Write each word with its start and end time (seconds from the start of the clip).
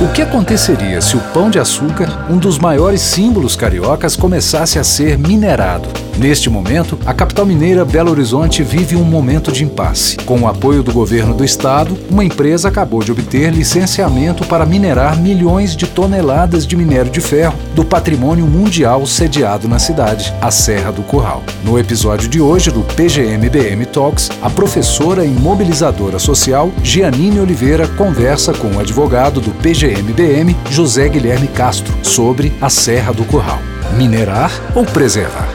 O 0.00 0.08
que 0.12 0.22
aconteceria 0.22 1.00
se 1.00 1.16
o 1.16 1.20
pão 1.20 1.50
de 1.50 1.58
açúcar, 1.58 2.26
um 2.30 2.38
dos 2.38 2.58
maiores 2.58 3.02
símbolos 3.02 3.54
cariocas, 3.54 4.16
começasse 4.16 4.78
a 4.78 4.84
ser 4.84 5.18
minerado? 5.18 5.88
Neste 6.20 6.50
momento, 6.50 6.98
a 7.06 7.14
capital 7.14 7.46
mineira 7.46 7.82
Belo 7.82 8.10
Horizonte 8.10 8.62
vive 8.62 8.94
um 8.94 9.04
momento 9.04 9.50
de 9.50 9.64
impasse. 9.64 10.18
Com 10.18 10.40
o 10.40 10.46
apoio 10.46 10.82
do 10.82 10.92
governo 10.92 11.34
do 11.34 11.42
estado, 11.42 11.96
uma 12.10 12.22
empresa 12.22 12.68
acabou 12.68 13.02
de 13.02 13.10
obter 13.10 13.50
licenciamento 13.50 14.46
para 14.46 14.66
minerar 14.66 15.18
milhões 15.18 15.74
de 15.74 15.86
toneladas 15.86 16.66
de 16.66 16.76
minério 16.76 17.10
de 17.10 17.22
ferro 17.22 17.58
do 17.74 17.86
patrimônio 17.86 18.46
mundial 18.46 19.06
sediado 19.06 19.66
na 19.66 19.78
cidade, 19.78 20.34
a 20.42 20.50
Serra 20.50 20.92
do 20.92 21.02
Curral. 21.02 21.42
No 21.64 21.78
episódio 21.78 22.28
de 22.28 22.38
hoje 22.38 22.70
do 22.70 22.82
PGMBM 22.82 23.86
Talks, 23.86 24.30
a 24.42 24.50
professora 24.50 25.24
e 25.24 25.30
mobilizadora 25.30 26.18
social 26.18 26.70
Gianine 26.82 27.39
Oliveira 27.40 27.88
conversa 27.96 28.52
com 28.52 28.76
o 28.76 28.80
advogado 28.80 29.40
do 29.40 29.50
PGMBM, 29.62 30.54
José 30.70 31.08
Guilherme 31.08 31.48
Castro, 31.48 31.92
sobre 32.04 32.52
a 32.60 32.68
Serra 32.68 33.14
do 33.14 33.24
Curral. 33.24 33.58
Minerar 33.96 34.50
ou 34.76 34.84
preservar? 34.84 35.48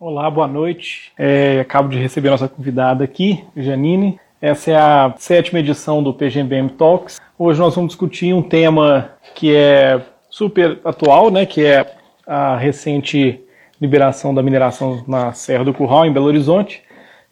Olá, 0.00 0.30
boa 0.30 0.48
noite. 0.48 1.12
É, 1.18 1.60
acabo 1.60 1.90
de 1.90 1.98
receber 1.98 2.30
nossa 2.30 2.48
convidada 2.48 3.04
aqui, 3.04 3.44
Janine. 3.54 4.18
Essa 4.40 4.70
é 4.70 4.76
a 4.76 5.14
sétima 5.18 5.58
edição 5.58 6.02
do 6.02 6.14
PGMBM 6.14 6.70
Talks. 6.70 7.20
Hoje 7.38 7.60
nós 7.60 7.74
vamos 7.74 7.90
discutir 7.90 8.32
um 8.32 8.42
tema 8.42 9.10
que 9.34 9.54
é 9.54 10.00
super 10.30 10.80
atual, 10.82 11.30
né, 11.30 11.44
que 11.44 11.64
é 11.64 11.94
a 12.26 12.56
recente 12.56 13.40
liberação 13.80 14.34
da 14.34 14.42
mineração 14.42 15.04
na 15.06 15.32
Serra 15.34 15.64
do 15.64 15.74
Curral, 15.74 16.06
em 16.06 16.12
Belo 16.12 16.26
Horizonte. 16.26 16.82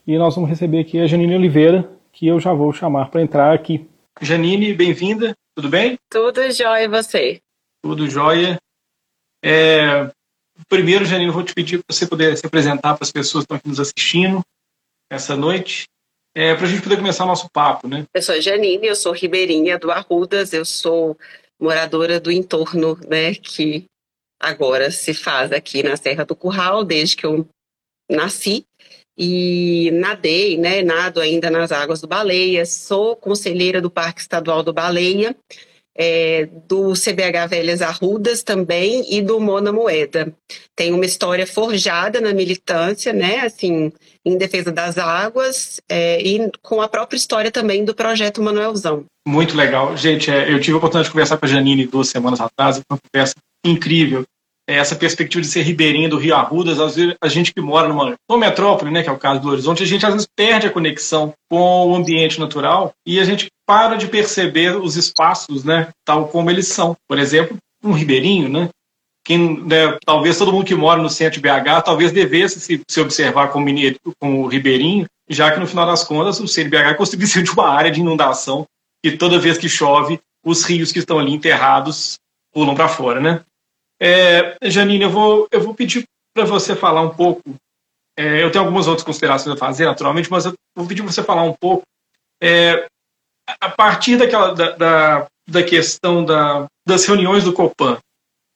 E 0.07 0.17
nós 0.17 0.35
vamos 0.35 0.49
receber 0.49 0.81
aqui 0.81 1.01
a 1.01 1.07
Janine 1.07 1.35
Oliveira, 1.35 1.91
que 2.13 2.27
eu 2.27 2.39
já 2.39 2.53
vou 2.53 2.73
chamar 2.73 3.11
para 3.11 3.23
entrar 3.23 3.53
aqui. 3.53 3.89
Janine, 4.21 4.73
bem-vinda, 4.73 5.35
tudo 5.55 5.69
bem? 5.69 5.99
Tudo 6.09 6.51
jóia, 6.51 6.85
e 6.85 6.89
você? 6.89 7.41
Tudo 7.83 8.09
jóia. 8.09 8.57
É, 9.45 10.11
Primeiro, 10.69 11.05
Janine, 11.05 11.29
eu 11.29 11.33
vou 11.33 11.43
te 11.43 11.55
pedir 11.55 11.79
para 11.79 11.95
você 11.95 12.07
poder 12.07 12.37
se 12.37 12.47
apresentar 12.47 12.95
para 12.95 13.05
as 13.05 13.13
pessoas 13.13 13.43
que 13.43 13.47
estão 13.47 13.57
aqui 13.57 13.69
nos 13.69 13.81
assistindo 13.81 14.41
essa 15.11 15.37
noite, 15.37 15.85
é, 16.35 16.55
para 16.55 16.67
a 16.67 16.69
gente 16.69 16.83
poder 16.83 16.97
começar 16.97 17.25
o 17.25 17.29
nosso 17.29 17.49
papo, 17.51 17.87
né? 17.87 18.05
Eu 18.13 18.23
sou 18.23 18.35
a 18.35 18.41
Janine, 18.41 18.87
eu 18.87 18.97
sou 18.97 19.13
ribeirinha 19.13 19.79
do 19.79 19.91
Arrudas, 19.91 20.53
eu 20.53 20.65
sou 20.65 21.17
moradora 21.61 22.19
do 22.19 22.33
entorno, 22.33 22.99
né, 23.09 23.35
que 23.35 23.87
agora 24.41 24.91
se 24.91 25.15
faz 25.15 25.53
aqui 25.53 25.83
na 25.83 25.97
Serra 25.97 26.25
do 26.25 26.35
Curral, 26.35 26.85
desde 26.85 27.17
que 27.17 27.25
eu 27.25 27.49
nasci. 28.11 28.65
E 29.19 29.91
nadei, 29.95 30.59
né, 30.59 30.83
nado 30.83 31.21
ainda 31.21 31.51
nas 31.51 31.73
águas 31.73 32.01
do 32.01 32.07
Baleia, 32.07 32.67
sou 32.67 33.17
conselheira 33.17 33.81
do 33.81 33.91
Parque 33.91 34.21
Estadual 34.21 34.63
do 34.63 34.73
Baleia 34.73 35.35
é, 35.97 36.49
do 36.69 36.93
CBH 36.93 37.49
Velhas 37.49 37.81
Arrudas 37.81 38.43
também 38.43 39.05
e 39.11 39.23
do 39.23 39.41
Mona 39.41 39.73
Moeda. 39.73 40.33
Tem 40.75 40.93
uma 40.93 41.07
história 41.07 41.47
forjada 41.47 42.21
na 42.21 42.35
militância, 42.35 43.13
né, 43.13 43.41
assim, 43.41 43.91
em 44.25 44.37
defesa 44.37 44.71
das 44.71 44.99
águas 44.99 45.81
é, 45.89 46.21
e 46.21 46.51
com 46.63 46.83
a 46.83 46.89
própria 46.89 47.17
história 47.17 47.51
também 47.51 47.85
do 47.85 47.95
projeto 47.95 48.43
Manuelzão. 48.43 49.05
Muito 49.27 49.57
legal. 49.57 49.97
Gente, 49.97 50.31
é, 50.31 50.53
eu 50.53 50.61
tive 50.61 50.75
a 50.75 50.77
oportunidade 50.77 51.09
de 51.09 51.13
conversar 51.13 51.39
com 51.39 51.47
a 51.47 51.49
Janine 51.49 51.87
duas 51.87 52.09
semanas 52.09 52.41
atrás, 52.41 52.81
uma 52.91 52.99
conversa 52.99 53.35
incrível. 53.65 54.25
É, 54.69 54.77
essa 54.77 54.97
perspectiva 54.97 55.41
de 55.41 55.49
ser 55.49 55.63
ribeirinha 55.63 56.09
do 56.09 56.19
Rio 56.19 56.35
Arrudas, 56.35 56.81
às 56.81 56.97
vezes 56.97 57.15
a 57.23 57.29
gente 57.29 57.55
que 57.55 57.61
mora 57.61 57.89
numa, 57.89 58.17
numa 58.29 58.41
metrópole, 58.41 58.91
né, 58.91 59.03
que 59.03 59.09
é 59.09 59.13
o 59.13 59.19
caso 59.19 59.41
do 59.41 59.49
Horizonte, 59.49 59.83
a 59.83 59.87
gente 59.87 60.05
às 60.05 60.13
vezes 60.13 60.29
perde 60.35 60.67
a 60.67 60.73
conexão 60.73 61.33
com 61.49 61.87
o 61.87 61.95
ambiente 61.95 62.41
natural 62.41 62.93
e 63.07 63.21
a 63.21 63.25
gente 63.25 63.47
para 63.65 63.95
de 63.95 64.09
perceber 64.09 64.77
os 64.77 64.97
espaços, 64.97 65.63
né, 65.63 65.89
tal 66.05 66.27
como 66.29 66.51
eles 66.51 66.67
são. 66.67 66.97
Por 67.09 67.17
exemplo, 67.17 67.57
um 67.85 67.93
ribeirinho, 67.93 68.49
né, 68.49 68.69
quem, 69.25 69.61
né, 69.63 69.99
talvez 70.05 70.39
todo 70.39 70.53
mundo 70.53 70.65
que 70.65 70.75
mora 70.75 71.01
no 71.01 71.11
centro 71.11 71.41
de 71.41 71.49
BH 71.49 71.83
talvez 71.85 72.11
devesse 72.11 72.61
se, 72.61 72.81
se 72.89 73.01
observar 73.01 73.49
como, 73.49 73.65
mineiro, 73.65 73.99
como 74.21 74.47
ribeirinho, 74.49 75.07
já 75.29 75.51
que 75.51 75.61
no 75.61 75.67
final 75.67 75.87
das 75.87 76.03
contas 76.03 76.41
o 76.41 76.49
centro 76.49 76.71
de 76.71 76.77
BH 76.77 76.91
é 76.91 76.95
construído 76.95 77.43
de 77.45 77.51
uma 77.51 77.69
área 77.69 77.91
de 77.91 78.01
inundação 78.01 78.65
e 79.05 79.13
toda 79.13 79.39
vez 79.39 79.59
que 79.59 79.69
chove 79.69 80.21
os 80.45 80.65
rios 80.65 80.93
que 80.93 81.01
estão 81.01 81.19
ali 81.19 81.33
enterrados 81.33 82.19
pulam 82.53 82.75
para 82.75 82.89
fora, 82.89 83.21
né? 83.21 83.43
É, 84.01 84.57
Janine, 84.63 85.05
eu 85.05 85.11
vou, 85.11 85.47
eu 85.51 85.61
vou 85.61 85.75
pedir 85.75 86.05
para 86.35 86.45
você 86.45 86.77
falar 86.77 87.03
um 87.03 87.15
pouco. 87.15 87.43
É, 88.19 88.43
eu 88.43 88.51
tenho 88.51 88.65
algumas 88.65 88.87
outras 88.87 89.05
considerações 89.05 89.55
a 89.55 89.59
fazer, 89.59 89.85
naturalmente, 89.87 90.31
mas 90.31 90.47
eu 90.47 90.55
vou 90.75 90.87
pedir 90.87 91.03
para 91.03 91.13
você 91.13 91.23
falar 91.23 91.43
um 91.43 91.53
pouco 91.53 91.83
é, 92.43 92.87
a 93.61 93.69
partir 93.69 94.17
daquela, 94.17 94.55
da, 94.55 94.71
da, 94.73 95.27
da 95.49 95.63
questão 95.63 96.25
da, 96.25 96.67
das 96.87 97.05
reuniões 97.05 97.45
do 97.45 97.53
Copan 97.53 97.99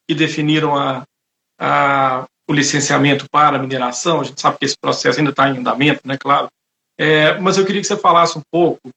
que 0.09 0.15
definiram 0.15 0.77
a, 0.77 1.05
a, 1.59 2.27
o 2.49 2.53
licenciamento 2.53 3.27
para 3.31 3.57
a 3.57 3.61
mineração, 3.61 4.21
a 4.21 4.25
gente 4.25 4.41
sabe 4.41 4.59
que 4.59 4.65
esse 4.65 4.77
processo 4.79 5.19
ainda 5.19 5.31
está 5.31 5.49
em 5.49 5.59
andamento, 5.59 6.01
né, 6.05 6.17
claro, 6.19 6.49
é, 6.99 7.39
mas 7.39 7.57
eu 7.57 7.65
queria 7.65 7.81
que 7.81 7.87
você 7.87 7.97
falasse 7.97 8.37
um 8.37 8.43
pouco 8.51 8.91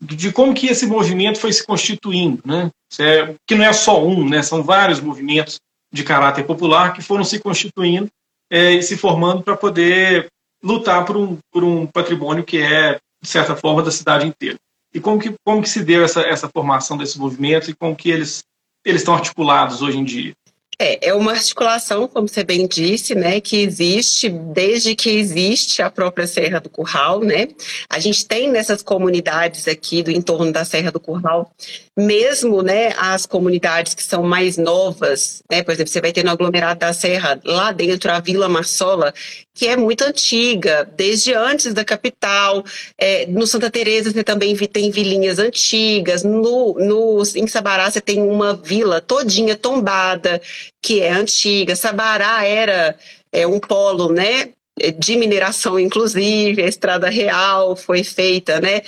de 0.00 0.32
como 0.32 0.54
que 0.54 0.66
esse 0.66 0.86
movimento 0.86 1.38
foi 1.38 1.52
se 1.52 1.64
constituindo, 1.64 2.42
né? 2.44 2.70
É, 2.98 3.34
que 3.46 3.54
não 3.54 3.64
é 3.64 3.72
só 3.72 4.04
um, 4.04 4.28
né? 4.28 4.42
São 4.42 4.62
vários 4.62 5.00
movimentos 5.00 5.58
de 5.92 6.04
caráter 6.04 6.44
popular 6.44 6.92
que 6.92 7.02
foram 7.02 7.24
se 7.24 7.38
constituindo 7.38 8.08
é, 8.50 8.72
e 8.72 8.82
se 8.82 8.96
formando 8.96 9.42
para 9.42 9.56
poder 9.56 10.28
lutar 10.62 11.04
por 11.04 11.16
um, 11.16 11.38
por 11.52 11.64
um 11.64 11.86
patrimônio 11.86 12.44
que 12.44 12.58
é, 12.58 12.98
de 13.22 13.28
certa 13.28 13.56
forma, 13.56 13.82
da 13.82 13.90
cidade 13.90 14.26
inteira. 14.26 14.58
E 14.92 15.00
como 15.00 15.20
que, 15.20 15.34
como 15.44 15.62
que 15.62 15.68
se 15.68 15.84
deu 15.84 16.04
essa, 16.04 16.22
essa 16.22 16.48
formação 16.48 16.96
desse 16.96 17.18
movimento 17.18 17.70
e 17.70 17.74
como 17.74 17.94
que 17.94 18.10
eles, 18.10 18.42
eles 18.84 19.02
estão 19.02 19.14
articulados 19.14 19.82
hoje 19.82 19.98
em 19.98 20.04
dia? 20.04 20.32
É, 20.78 21.08
é 21.08 21.14
uma 21.14 21.32
articulação, 21.32 22.06
como 22.06 22.28
você 22.28 22.44
bem 22.44 22.66
disse, 22.66 23.14
né, 23.14 23.40
que 23.40 23.56
existe 23.56 24.28
desde 24.28 24.94
que 24.94 25.08
existe 25.08 25.80
a 25.80 25.90
própria 25.90 26.26
Serra 26.26 26.60
do 26.60 26.68
Curral, 26.68 27.20
né? 27.20 27.48
A 27.88 27.98
gente 27.98 28.26
tem 28.26 28.50
nessas 28.50 28.82
comunidades 28.82 29.66
aqui 29.66 30.02
do 30.02 30.10
entorno 30.10 30.52
da 30.52 30.66
Serra 30.66 30.92
do 30.92 31.00
Curral, 31.00 31.50
mesmo, 31.96 32.62
né, 32.62 32.92
as 32.98 33.24
comunidades 33.24 33.94
que 33.94 34.02
são 34.02 34.22
mais 34.22 34.58
novas, 34.58 35.42
né? 35.50 35.62
Por 35.62 35.72
exemplo, 35.72 35.90
você 35.90 36.00
vai 36.00 36.12
ter 36.12 36.22
no 36.22 36.30
aglomerado 36.30 36.80
da 36.80 36.92
Serra, 36.92 37.40
lá 37.42 37.72
dentro 37.72 38.12
a 38.12 38.20
Vila 38.20 38.46
Marsola, 38.46 39.14
que 39.56 39.66
é 39.66 39.74
muito 39.74 40.04
antiga, 40.04 40.86
desde 40.96 41.32
antes 41.32 41.72
da 41.72 41.82
capital. 41.82 42.62
É, 42.98 43.24
no 43.26 43.46
Santa 43.46 43.70
Teresa 43.70 44.12
você 44.12 44.22
também 44.22 44.54
tem 44.54 44.90
vilinhas 44.90 45.38
antigas. 45.38 46.22
No, 46.22 46.74
no 46.74 47.22
em 47.34 47.46
Sabará 47.46 47.90
você 47.90 48.00
tem 48.00 48.20
uma 48.22 48.54
vila 48.54 49.00
todinha 49.00 49.56
tombada 49.56 50.42
que 50.82 51.00
é 51.00 51.10
antiga. 51.10 51.74
Sabará 51.74 52.44
era 52.44 52.98
é, 53.32 53.46
um 53.46 53.58
polo, 53.58 54.12
né? 54.12 54.50
De 54.98 55.16
mineração, 55.16 55.80
inclusive, 55.80 56.62
a 56.62 56.68
Estrada 56.68 57.08
Real 57.08 57.74
foi 57.74 58.04
feita, 58.04 58.60
né? 58.60 58.82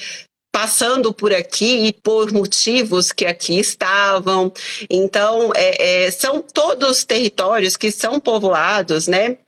passando 0.53 1.15
por 1.15 1.33
aqui 1.33 1.87
e 1.87 1.93
por 1.93 2.33
motivos 2.33 3.13
que 3.13 3.25
aqui 3.25 3.59
estavam. 3.59 4.53
Então, 4.91 5.53
é, 5.55 6.07
é, 6.07 6.11
são 6.11 6.43
todos 6.43 7.05
territórios 7.05 7.77
que 7.77 7.93
são 7.93 8.19
povoados, 8.19 9.07
né? 9.07 9.39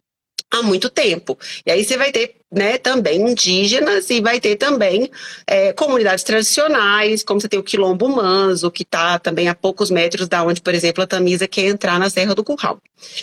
Há 0.50 0.62
muito 0.62 0.90
tempo. 0.90 1.38
E 1.64 1.70
aí 1.70 1.84
você 1.84 1.96
vai 1.96 2.10
ter 2.10 2.40
né, 2.50 2.78
também 2.78 3.30
indígenas 3.30 4.10
e 4.10 4.20
vai 4.20 4.40
ter 4.40 4.56
também 4.56 5.08
é, 5.46 5.72
comunidades 5.72 6.24
tradicionais, 6.24 7.22
como 7.22 7.40
você 7.40 7.48
tem 7.48 7.60
o 7.60 7.62
Quilombo 7.62 8.08
Manso, 8.08 8.70
que 8.70 8.82
está 8.82 9.18
também 9.20 9.48
a 9.48 9.54
poucos 9.54 9.90
metros 9.90 10.26
da 10.26 10.42
onde, 10.42 10.60
por 10.60 10.74
exemplo, 10.74 11.04
a 11.04 11.06
Tamisa 11.06 11.46
quer 11.46 11.66
entrar 11.66 11.98
na 11.98 12.10
Serra 12.10 12.34
do 12.34 12.42
Curral. 12.42 12.80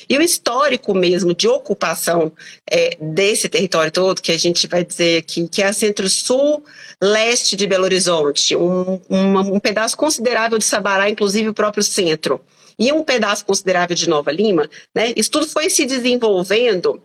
E 0.09 0.17
o 0.17 0.21
histórico 0.21 0.93
mesmo 0.93 1.35
de 1.35 1.47
ocupação 1.47 2.31
é, 2.69 2.97
desse 3.01 3.49
território 3.49 3.91
todo, 3.91 4.21
que 4.21 4.31
a 4.31 4.39
gente 4.39 4.65
vai 4.65 4.85
dizer 4.85 5.19
aqui, 5.19 5.47
que 5.47 5.61
é 5.61 5.67
a 5.67 5.73
centro-sul 5.73 6.63
leste 7.01 7.55
de 7.55 7.67
Belo 7.67 7.83
Horizonte, 7.83 8.55
um, 8.55 8.99
um, 9.09 9.59
pedaço 9.59 9.97
considerável 9.97 10.57
de 10.57 10.63
Sabará, 10.63 11.09
inclusive 11.09 11.49
o 11.49 11.53
próprio 11.53 11.83
centro, 11.83 12.41
e 12.79 12.91
um 12.91 13.03
pedaço 13.03 13.45
considerável 13.45 13.95
de 13.95 14.07
Nova 14.07 14.31
Lima, 14.31 14.69
né? 14.95 15.11
Isso 15.15 15.31
tudo 15.31 15.47
foi 15.47 15.69
se 15.69 15.85
desenvolvendo 15.85 17.01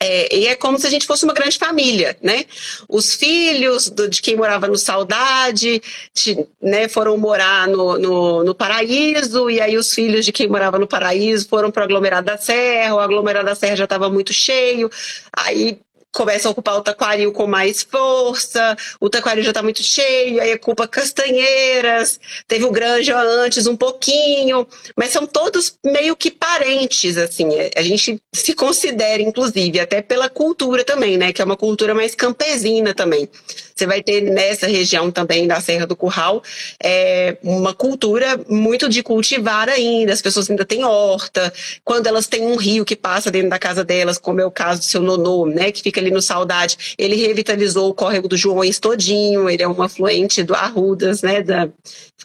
é, 0.00 0.36
e 0.36 0.46
é 0.46 0.54
como 0.54 0.78
se 0.78 0.86
a 0.86 0.90
gente 0.90 1.06
fosse 1.06 1.24
uma 1.24 1.32
grande 1.32 1.58
família, 1.58 2.16
né? 2.22 2.44
Os 2.88 3.14
filhos 3.14 3.88
do, 3.88 4.08
de 4.08 4.20
quem 4.20 4.36
morava 4.36 4.66
no 4.66 4.76
Saudade 4.76 5.82
de, 6.14 6.46
né, 6.60 6.88
foram 6.88 7.16
morar 7.16 7.68
no, 7.68 7.98
no, 7.98 8.44
no, 8.44 8.54
Paraíso, 8.54 9.48
e 9.50 9.60
aí 9.60 9.76
os 9.76 9.94
filhos 9.94 10.24
de 10.24 10.32
quem 10.32 10.48
morava 10.48 10.78
no 10.78 10.86
Paraíso 10.86 11.48
foram 11.48 11.70
para 11.70 11.82
o 11.82 11.84
aglomerado 11.84 12.26
da 12.26 12.36
Serra, 12.36 12.94
o 12.94 13.00
aglomerado 13.00 13.46
da 13.46 13.54
Serra 13.54 13.76
já 13.76 13.84
estava 13.84 14.10
muito 14.10 14.32
cheio, 14.32 14.90
aí 15.32 15.78
começa 16.14 16.48
a 16.48 16.52
ocupar 16.52 16.76
o 16.78 16.80
taquaril 16.80 17.32
com 17.32 17.46
mais 17.46 17.82
força, 17.82 18.76
o 19.00 19.10
taquaril 19.10 19.42
já 19.42 19.50
está 19.50 19.62
muito 19.62 19.82
cheio, 19.82 20.40
aí 20.40 20.54
ocupa 20.54 20.86
castanheiras, 20.86 22.20
teve 22.46 22.64
o 22.64 22.70
granja 22.70 23.20
antes 23.20 23.66
um 23.66 23.76
pouquinho, 23.76 24.66
mas 24.96 25.10
são 25.10 25.26
todos 25.26 25.76
meio 25.84 26.16
que 26.16 26.30
parentes, 26.30 27.16
assim, 27.16 27.52
é, 27.54 27.70
a 27.76 27.82
gente 27.82 28.20
se 28.32 28.54
considera, 28.54 29.20
inclusive, 29.22 29.80
até 29.80 30.00
pela 30.00 30.28
cultura 30.28 30.84
também, 30.84 31.18
né, 31.18 31.32
que 31.32 31.42
é 31.42 31.44
uma 31.44 31.56
cultura 31.56 31.94
mais 31.94 32.14
campesina 32.14 32.94
também. 32.94 33.28
Você 33.74 33.86
vai 33.86 34.02
ter 34.02 34.20
nessa 34.20 34.66
região 34.66 35.10
também 35.10 35.46
da 35.46 35.60
Serra 35.60 35.86
do 35.86 35.96
Curral 35.96 36.42
é, 36.82 37.36
uma 37.42 37.74
cultura 37.74 38.40
muito 38.48 38.88
de 38.88 39.02
cultivar 39.02 39.68
ainda, 39.68 40.12
as 40.12 40.22
pessoas 40.22 40.48
ainda 40.48 40.64
têm 40.64 40.84
horta, 40.84 41.52
quando 41.82 42.06
elas 42.06 42.26
têm 42.26 42.42
um 42.42 42.56
rio 42.56 42.84
que 42.84 42.94
passa 42.94 43.30
dentro 43.30 43.50
da 43.50 43.58
casa 43.58 43.84
delas, 43.84 44.18
como 44.18 44.40
é 44.40 44.46
o 44.46 44.50
caso 44.50 44.80
do 44.80 44.84
seu 44.84 45.02
nonô, 45.02 45.46
né, 45.46 45.72
que 45.72 45.82
fica 45.82 46.00
ali 46.00 46.10
no 46.10 46.22
Saudade, 46.22 46.94
ele 46.96 47.16
revitalizou 47.16 47.90
o 47.90 47.94
córrego 47.94 48.28
do 48.28 48.36
Joões 48.36 48.78
todinho, 48.78 49.50
ele 49.50 49.62
é 49.62 49.68
um 49.68 49.82
afluente 49.82 50.42
do 50.42 50.54
Arrudas, 50.54 51.22
né, 51.22 51.42
da, 51.42 51.68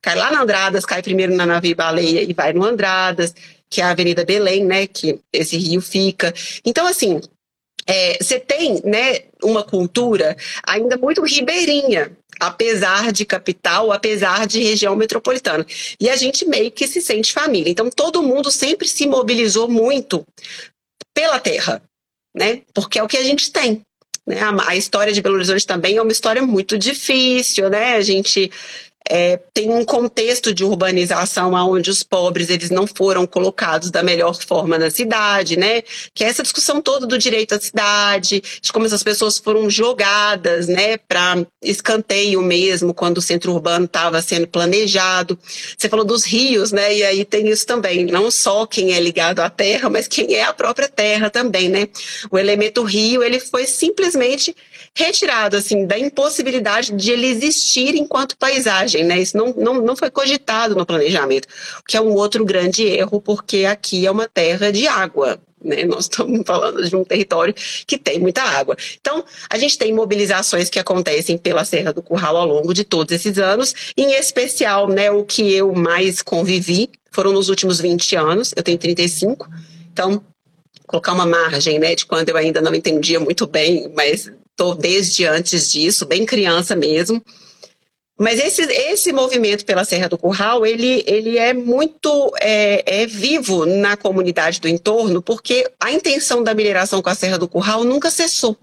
cai 0.01 0.15
lá 0.15 0.31
na 0.31 0.43
Andradas, 0.43 0.85
cai 0.85 1.01
primeiro 1.01 1.35
na 1.35 1.45
Navio 1.45 1.75
Baleia 1.75 2.21
e 2.21 2.33
vai 2.33 2.53
no 2.53 2.63
Andradas, 2.63 3.33
que 3.69 3.81
é 3.81 3.83
a 3.83 3.91
Avenida 3.91 4.25
Belém, 4.25 4.65
né, 4.65 4.87
que 4.87 5.19
esse 5.31 5.57
rio 5.57 5.81
fica. 5.81 6.33
Então, 6.65 6.87
assim, 6.87 7.21
é, 7.89 8.19
você 8.21 8.39
tem 8.39 8.79
né, 8.85 9.23
uma 9.41 9.63
cultura 9.63 10.37
ainda 10.63 10.95
muito 10.95 11.23
ribeirinha, 11.23 12.15
apesar 12.39 13.11
de 13.11 13.25
capital, 13.25 13.91
apesar 13.91 14.45
de 14.45 14.61
região 14.61 14.95
metropolitana. 14.95 15.65
E 15.99 16.07
a 16.07 16.15
gente 16.15 16.45
meio 16.45 16.71
que 16.71 16.87
se 16.87 17.01
sente 17.01 17.33
família. 17.33 17.71
Então, 17.71 17.89
todo 17.89 18.21
mundo 18.21 18.51
sempre 18.51 18.87
se 18.87 19.07
mobilizou 19.07 19.67
muito 19.67 20.23
pela 21.15 21.39
terra, 21.39 21.81
né? 22.35 22.61
Porque 22.75 22.99
é 22.99 23.03
o 23.03 23.07
que 23.07 23.17
a 23.17 23.23
gente 23.23 23.51
tem. 23.51 23.81
Né? 24.25 24.39
A, 24.39 24.69
a 24.69 24.75
história 24.75 25.11
de 25.11 25.19
Belo 25.19 25.35
Horizonte 25.35 25.65
também 25.65 25.97
é 25.97 26.01
uma 26.01 26.11
história 26.11 26.43
muito 26.43 26.77
difícil, 26.77 27.71
né? 27.71 27.95
A 27.95 28.01
gente 28.01 28.51
é, 29.09 29.37
tem 29.53 29.71
um 29.71 29.83
contexto 29.83 30.53
de 30.53 30.63
urbanização 30.63 31.53
onde 31.53 31.89
os 31.89 32.03
pobres 32.03 32.49
eles 32.51 32.69
não 32.69 32.85
foram 32.85 33.25
colocados 33.25 33.89
da 33.89 34.03
melhor 34.03 34.39
forma 34.39 34.77
na 34.77 34.91
cidade, 34.91 35.57
né? 35.57 35.81
Que 36.13 36.23
é 36.23 36.27
essa 36.27 36.43
discussão 36.43 36.79
toda 36.79 37.07
do 37.07 37.17
direito 37.17 37.55
à 37.55 37.59
cidade, 37.59 38.41
de 38.61 38.71
como 38.71 38.85
essas 38.85 39.01
pessoas 39.01 39.39
foram 39.39 39.67
jogadas, 39.69 40.67
né, 40.67 40.97
para 40.97 41.45
escanteio 41.61 42.41
mesmo 42.41 42.93
quando 42.93 43.17
o 43.17 43.21
centro 43.21 43.51
urbano 43.51 43.85
estava 43.85 44.21
sendo 44.21 44.47
planejado. 44.47 45.37
Você 45.75 45.89
falou 45.89 46.05
dos 46.05 46.23
rios, 46.23 46.71
né? 46.71 46.95
E 46.95 47.03
aí 47.03 47.25
tem 47.25 47.49
isso 47.49 47.65
também, 47.65 48.05
não 48.05 48.29
só 48.29 48.67
quem 48.67 48.93
é 48.93 48.99
ligado 48.99 49.39
à 49.39 49.49
terra, 49.49 49.89
mas 49.89 50.07
quem 50.07 50.35
é 50.35 50.43
a 50.43 50.53
própria 50.53 50.87
terra 50.87 51.29
também, 51.31 51.67
né? 51.67 51.87
O 52.29 52.37
elemento 52.37 52.83
rio 52.83 53.23
ele 53.23 53.39
foi 53.39 53.65
simplesmente 53.65 54.55
retirado 54.95 55.57
assim 55.57 55.85
da 55.85 55.97
impossibilidade 55.97 56.91
de 56.93 57.11
ele 57.11 57.27
existir 57.27 57.95
enquanto 57.95 58.37
paisagem, 58.37 59.03
né? 59.03 59.19
Isso 59.19 59.37
não, 59.37 59.53
não, 59.53 59.81
não 59.81 59.95
foi 59.95 60.09
cogitado 60.09 60.75
no 60.75 60.85
planejamento, 60.85 61.47
o 61.79 61.83
que 61.83 61.97
é 61.97 62.01
um 62.01 62.13
outro 62.13 62.43
grande 62.45 62.83
erro, 62.83 63.21
porque 63.21 63.65
aqui 63.65 64.05
é 64.05 64.11
uma 64.11 64.27
terra 64.27 64.71
de 64.71 64.87
água, 64.87 65.39
né? 65.63 65.83
Nós 65.83 66.05
estamos 66.05 66.41
falando 66.45 66.87
de 66.87 66.95
um 66.95 67.03
território 67.03 67.53
que 67.85 67.97
tem 67.97 68.19
muita 68.19 68.41
água. 68.41 68.75
Então, 68.99 69.23
a 69.49 69.57
gente 69.57 69.77
tem 69.77 69.93
mobilizações 69.93 70.69
que 70.69 70.79
acontecem 70.79 71.37
pela 71.37 71.65
Serra 71.65 71.93
do 71.93 72.01
Curral 72.01 72.37
ao 72.37 72.47
longo 72.47 72.73
de 72.73 72.83
todos 72.83 73.13
esses 73.13 73.37
anos, 73.37 73.73
em 73.97 74.13
especial, 74.13 74.87
né, 74.87 75.11
o 75.11 75.23
que 75.23 75.53
eu 75.53 75.73
mais 75.73 76.21
convivi 76.21 76.89
foram 77.11 77.33
nos 77.33 77.49
últimos 77.49 77.81
20 77.81 78.15
anos, 78.15 78.53
eu 78.55 78.63
tenho 78.63 78.77
35, 78.77 79.49
então 79.91 80.23
colocar 80.85 81.13
uma 81.13 81.25
margem, 81.25 81.77
né, 81.77 81.93
de 81.93 82.05
quando 82.05 82.29
eu 82.29 82.37
ainda 82.37 82.61
não 82.61 82.73
entendia 82.73 83.19
muito 83.19 83.45
bem, 83.45 83.91
mas 83.95 84.31
desde 84.75 85.25
antes 85.25 85.71
disso, 85.71 86.05
bem 86.05 86.25
criança 86.25 86.75
mesmo. 86.75 87.23
Mas 88.19 88.37
esse, 88.37 88.61
esse 88.63 89.13
movimento 89.13 89.65
pela 89.65 89.85
Serra 89.85 90.09
do 90.09 90.17
Curral, 90.17 90.65
ele, 90.65 91.05
ele 91.07 91.37
é 91.37 91.53
muito 91.53 92.33
é, 92.41 93.03
é 93.03 93.07
vivo 93.07 93.65
na 93.65 93.95
comunidade 93.95 94.59
do 94.59 94.67
entorno, 94.67 95.21
porque 95.21 95.65
a 95.79 95.89
intenção 95.89 96.43
da 96.43 96.53
mineração 96.53 97.01
com 97.01 97.09
a 97.09 97.15
Serra 97.15 97.37
do 97.37 97.47
Curral 97.47 97.85
nunca 97.85 98.11
cessou. 98.11 98.57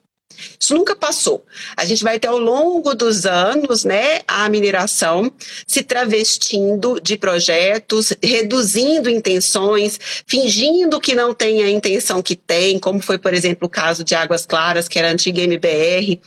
Isso 0.59 0.75
nunca 0.75 0.95
passou. 0.95 1.45
A 1.77 1.85
gente 1.85 2.03
vai 2.03 2.19
ter 2.19 2.29
ao 2.29 2.39
longo 2.39 2.95
dos 2.95 3.25
anos, 3.27 3.85
né, 3.85 4.21
a 4.27 4.49
mineração 4.49 5.33
se 5.67 5.83
travestindo 5.83 7.01
de 7.01 7.17
projetos, 7.17 8.13
reduzindo 8.23 9.09
intenções, 9.09 9.99
fingindo 10.27 11.01
que 11.01 11.15
não 11.15 11.33
tem 11.33 11.63
a 11.63 11.71
intenção 11.71 12.23
que 12.23 12.37
tem, 12.37 12.79
como 12.79 13.01
foi, 13.01 13.19
por 13.19 13.33
exemplo, 13.33 13.67
o 13.67 13.71
caso 13.71 14.05
de 14.05 14.15
Águas 14.15 14.47
Claras, 14.47 14.89
que 14.89 14.99
era 14.99 15.11
antiga 15.11 15.41
MBR, 15.43 16.21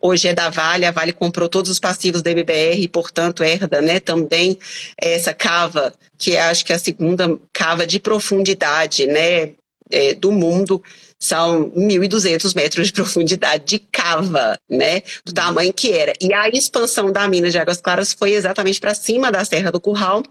hoje 0.00 0.28
é 0.28 0.34
da 0.34 0.48
Vale, 0.48 0.86
a 0.86 0.90
Vale 0.90 1.12
comprou 1.12 1.48
todos 1.48 1.70
os 1.70 1.80
passivos 1.80 2.22
da 2.22 2.30
MBR 2.30 2.80
e, 2.80 2.88
portanto, 2.88 3.42
herda 3.42 3.80
né, 3.80 3.98
também 3.98 4.58
essa 5.00 5.34
cava, 5.34 5.92
que 6.18 6.36
é, 6.36 6.42
acho 6.42 6.64
que 6.64 6.72
é 6.72 6.76
a 6.76 6.80
segunda 6.80 7.38
cava 7.52 7.86
de 7.86 7.98
profundidade 7.98 9.06
né, 9.06 9.52
é, 9.90 10.14
do 10.14 10.32
mundo 10.32 10.82
são 11.18 11.70
1.200 11.70 12.54
metros 12.54 12.88
de 12.88 12.92
profundidade 12.92 13.64
de 13.64 13.78
cava, 13.78 14.58
né? 14.68 15.02
Do 15.24 15.32
tamanho 15.32 15.72
que 15.72 15.92
era. 15.92 16.12
E 16.20 16.32
a 16.32 16.48
expansão 16.48 17.10
da 17.10 17.26
mina 17.26 17.50
de 17.50 17.58
Águas 17.58 17.80
Claras 17.80 18.12
foi 18.12 18.32
exatamente 18.32 18.80
para 18.80 18.94
cima 18.94 19.32
da 19.32 19.44
Serra 19.44 19.72
do 19.72 19.80
Curral, 19.80 20.22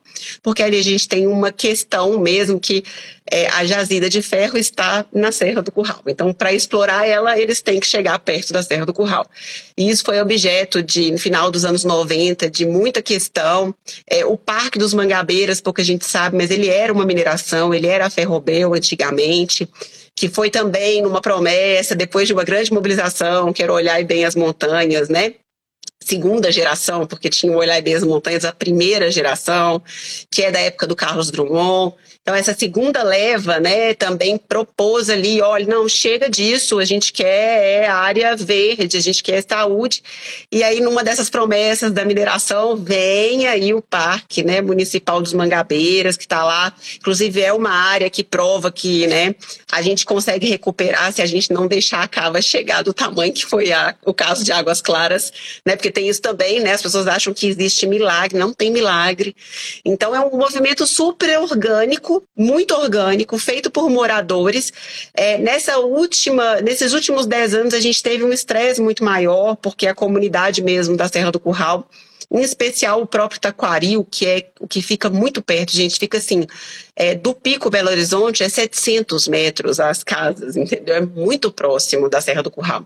porque 0.43 0.61
ali 0.61 0.79
a 0.79 0.83
gente 0.83 1.07
tem 1.07 1.27
uma 1.27 1.51
questão 1.51 2.19
mesmo 2.19 2.59
que 2.59 2.83
é, 3.29 3.47
a 3.47 3.65
jazida 3.65 4.07
de 4.07 4.21
ferro 4.21 4.57
está 4.57 5.05
na 5.11 5.31
Serra 5.31 5.61
do 5.61 5.71
Curral. 5.71 6.01
Então, 6.07 6.31
para 6.31 6.53
explorar 6.53 7.07
ela, 7.07 7.39
eles 7.39 7.61
têm 7.61 7.79
que 7.79 7.87
chegar 7.87 8.19
perto 8.19 8.53
da 8.53 8.61
Serra 8.61 8.85
do 8.85 8.93
Curral. 8.93 9.25
E 9.75 9.89
isso 9.89 10.03
foi 10.03 10.21
objeto 10.21 10.83
de, 10.83 11.11
no 11.11 11.17
final 11.17 11.49
dos 11.49 11.65
anos 11.65 11.83
90, 11.83 12.49
de 12.49 12.65
muita 12.65 13.01
questão. 13.01 13.73
É, 14.07 14.23
o 14.25 14.37
Parque 14.37 14.77
dos 14.77 14.93
Mangabeiras, 14.93 15.59
pouca 15.59 15.83
gente 15.83 16.05
sabe, 16.05 16.37
mas 16.37 16.51
ele 16.51 16.69
era 16.69 16.93
uma 16.93 17.05
mineração, 17.05 17.73
ele 17.73 17.87
era 17.87 18.09
ferrobel 18.09 18.73
antigamente 18.75 19.67
que 20.15 20.29
foi 20.29 20.49
também 20.49 21.05
uma 21.05 21.21
promessa, 21.21 21.95
depois 21.95 22.27
de 22.27 22.33
uma 22.33 22.43
grande 22.43 22.71
mobilização, 22.71 23.51
que 23.51 23.61
era 23.61 23.73
olhar 23.73 24.03
bem 24.03 24.25
as 24.25 24.35
montanhas, 24.35 25.09
né? 25.09 25.35
segunda 26.05 26.51
geração, 26.51 27.07
porque 27.07 27.29
tinha 27.29 27.51
o 27.51 27.57
Olhar 27.57 27.81
Bem 27.81 27.95
as 27.95 28.03
Montanhas, 28.03 28.45
a 28.45 28.53
primeira 28.53 29.09
geração, 29.09 29.81
que 30.29 30.43
é 30.43 30.51
da 30.51 30.59
época 30.59 30.85
do 30.85 30.95
Carlos 30.95 31.31
Drummond. 31.31 31.95
Então, 32.25 32.33
essa 32.33 32.55
segunda 32.55 33.03
leva, 33.03 33.59
né, 33.59 33.93
também 33.93 34.35
propôs 34.35 35.11
ali, 35.11 35.43
olha, 35.43 35.67
não, 35.67 35.87
chega 35.87 36.27
disso, 36.27 36.79
a 36.79 36.83
gente 36.83 37.13
quer 37.13 37.83
é, 37.83 37.87
área 37.87 38.35
verde, 38.35 38.97
a 38.97 38.99
gente 38.99 39.21
quer 39.21 39.45
saúde. 39.47 40.01
E 40.51 40.63
aí, 40.63 40.81
numa 40.81 41.03
dessas 41.03 41.29
promessas 41.29 41.91
da 41.91 42.03
mineração, 42.03 42.75
vem 42.75 43.45
aí 43.45 43.75
o 43.75 43.81
Parque 43.81 44.43
né, 44.43 44.59
Municipal 44.59 45.21
dos 45.21 45.33
Mangabeiras, 45.33 46.17
que 46.17 46.23
está 46.23 46.43
lá. 46.43 46.73
Inclusive, 46.95 47.41
é 47.41 47.53
uma 47.53 47.69
área 47.69 48.09
que 48.09 48.23
prova 48.23 48.71
que 48.71 49.05
né, 49.05 49.35
a 49.71 49.83
gente 49.83 50.03
consegue 50.03 50.49
recuperar 50.49 51.13
se 51.13 51.21
a 51.21 51.27
gente 51.27 51.53
não 51.53 51.67
deixar 51.67 52.01
a 52.01 52.07
cava 52.07 52.41
chegar 52.41 52.81
do 52.81 52.91
tamanho 52.91 53.33
que 53.33 53.45
foi 53.45 53.71
a, 53.71 53.93
o 54.03 54.15
caso 54.15 54.43
de 54.43 54.51
Águas 54.51 54.81
Claras, 54.81 55.31
né, 55.63 55.75
porque 55.75 55.91
tem 55.91 56.09
isso 56.09 56.23
também, 56.23 56.59
né, 56.59 56.73
as 56.73 56.81
pessoas 56.81 57.05
acham 57.05 57.35
que 57.35 57.45
existe 57.45 57.85
milagre, 57.85 58.35
não 58.35 58.51
tem 58.51 58.71
milagre. 58.71 59.35
Então, 59.85 60.15
é 60.15 60.19
um 60.19 60.35
movimento 60.35 60.87
super 60.87 61.37
orgânico 61.37 62.14
muito 62.35 62.73
orgânico, 62.73 63.37
feito 63.37 63.71
por 63.71 63.89
moradores. 63.89 64.71
É, 65.13 65.37
nessa 65.37 65.77
última, 65.77 66.61
nesses 66.61 66.93
últimos 66.93 67.25
dez 67.25 67.53
anos, 67.53 67.73
a 67.73 67.79
gente 67.79 68.01
teve 68.01 68.23
um 68.23 68.31
estresse 68.31 68.81
muito 68.81 69.03
maior, 69.03 69.55
porque 69.55 69.87
a 69.87 69.95
comunidade 69.95 70.61
mesmo 70.63 70.95
da 70.95 71.07
Serra 71.07 71.31
do 71.31 71.39
Curral 71.39 71.89
em 72.31 72.41
especial 72.41 73.01
o 73.01 73.07
próprio 73.07 73.39
Taquaril, 73.39 74.03
que 74.03 74.25
é 74.25 74.49
o 74.59 74.67
que 74.67 74.81
fica 74.81 75.09
muito 75.09 75.41
perto, 75.41 75.71
gente, 75.71 75.99
fica 75.99 76.17
assim, 76.17 76.45
é, 76.95 77.15
do 77.15 77.33
Pico 77.33 77.69
Belo 77.69 77.89
Horizonte 77.89 78.43
é 78.43 78.49
700 78.49 79.27
metros 79.27 79.79
as 79.79 80.03
casas, 80.03 80.55
entendeu? 80.57 80.95
É 80.95 81.01
muito 81.01 81.51
próximo 81.51 82.09
da 82.09 82.21
Serra 82.21 82.43
do 82.43 82.51
Curral. 82.51 82.85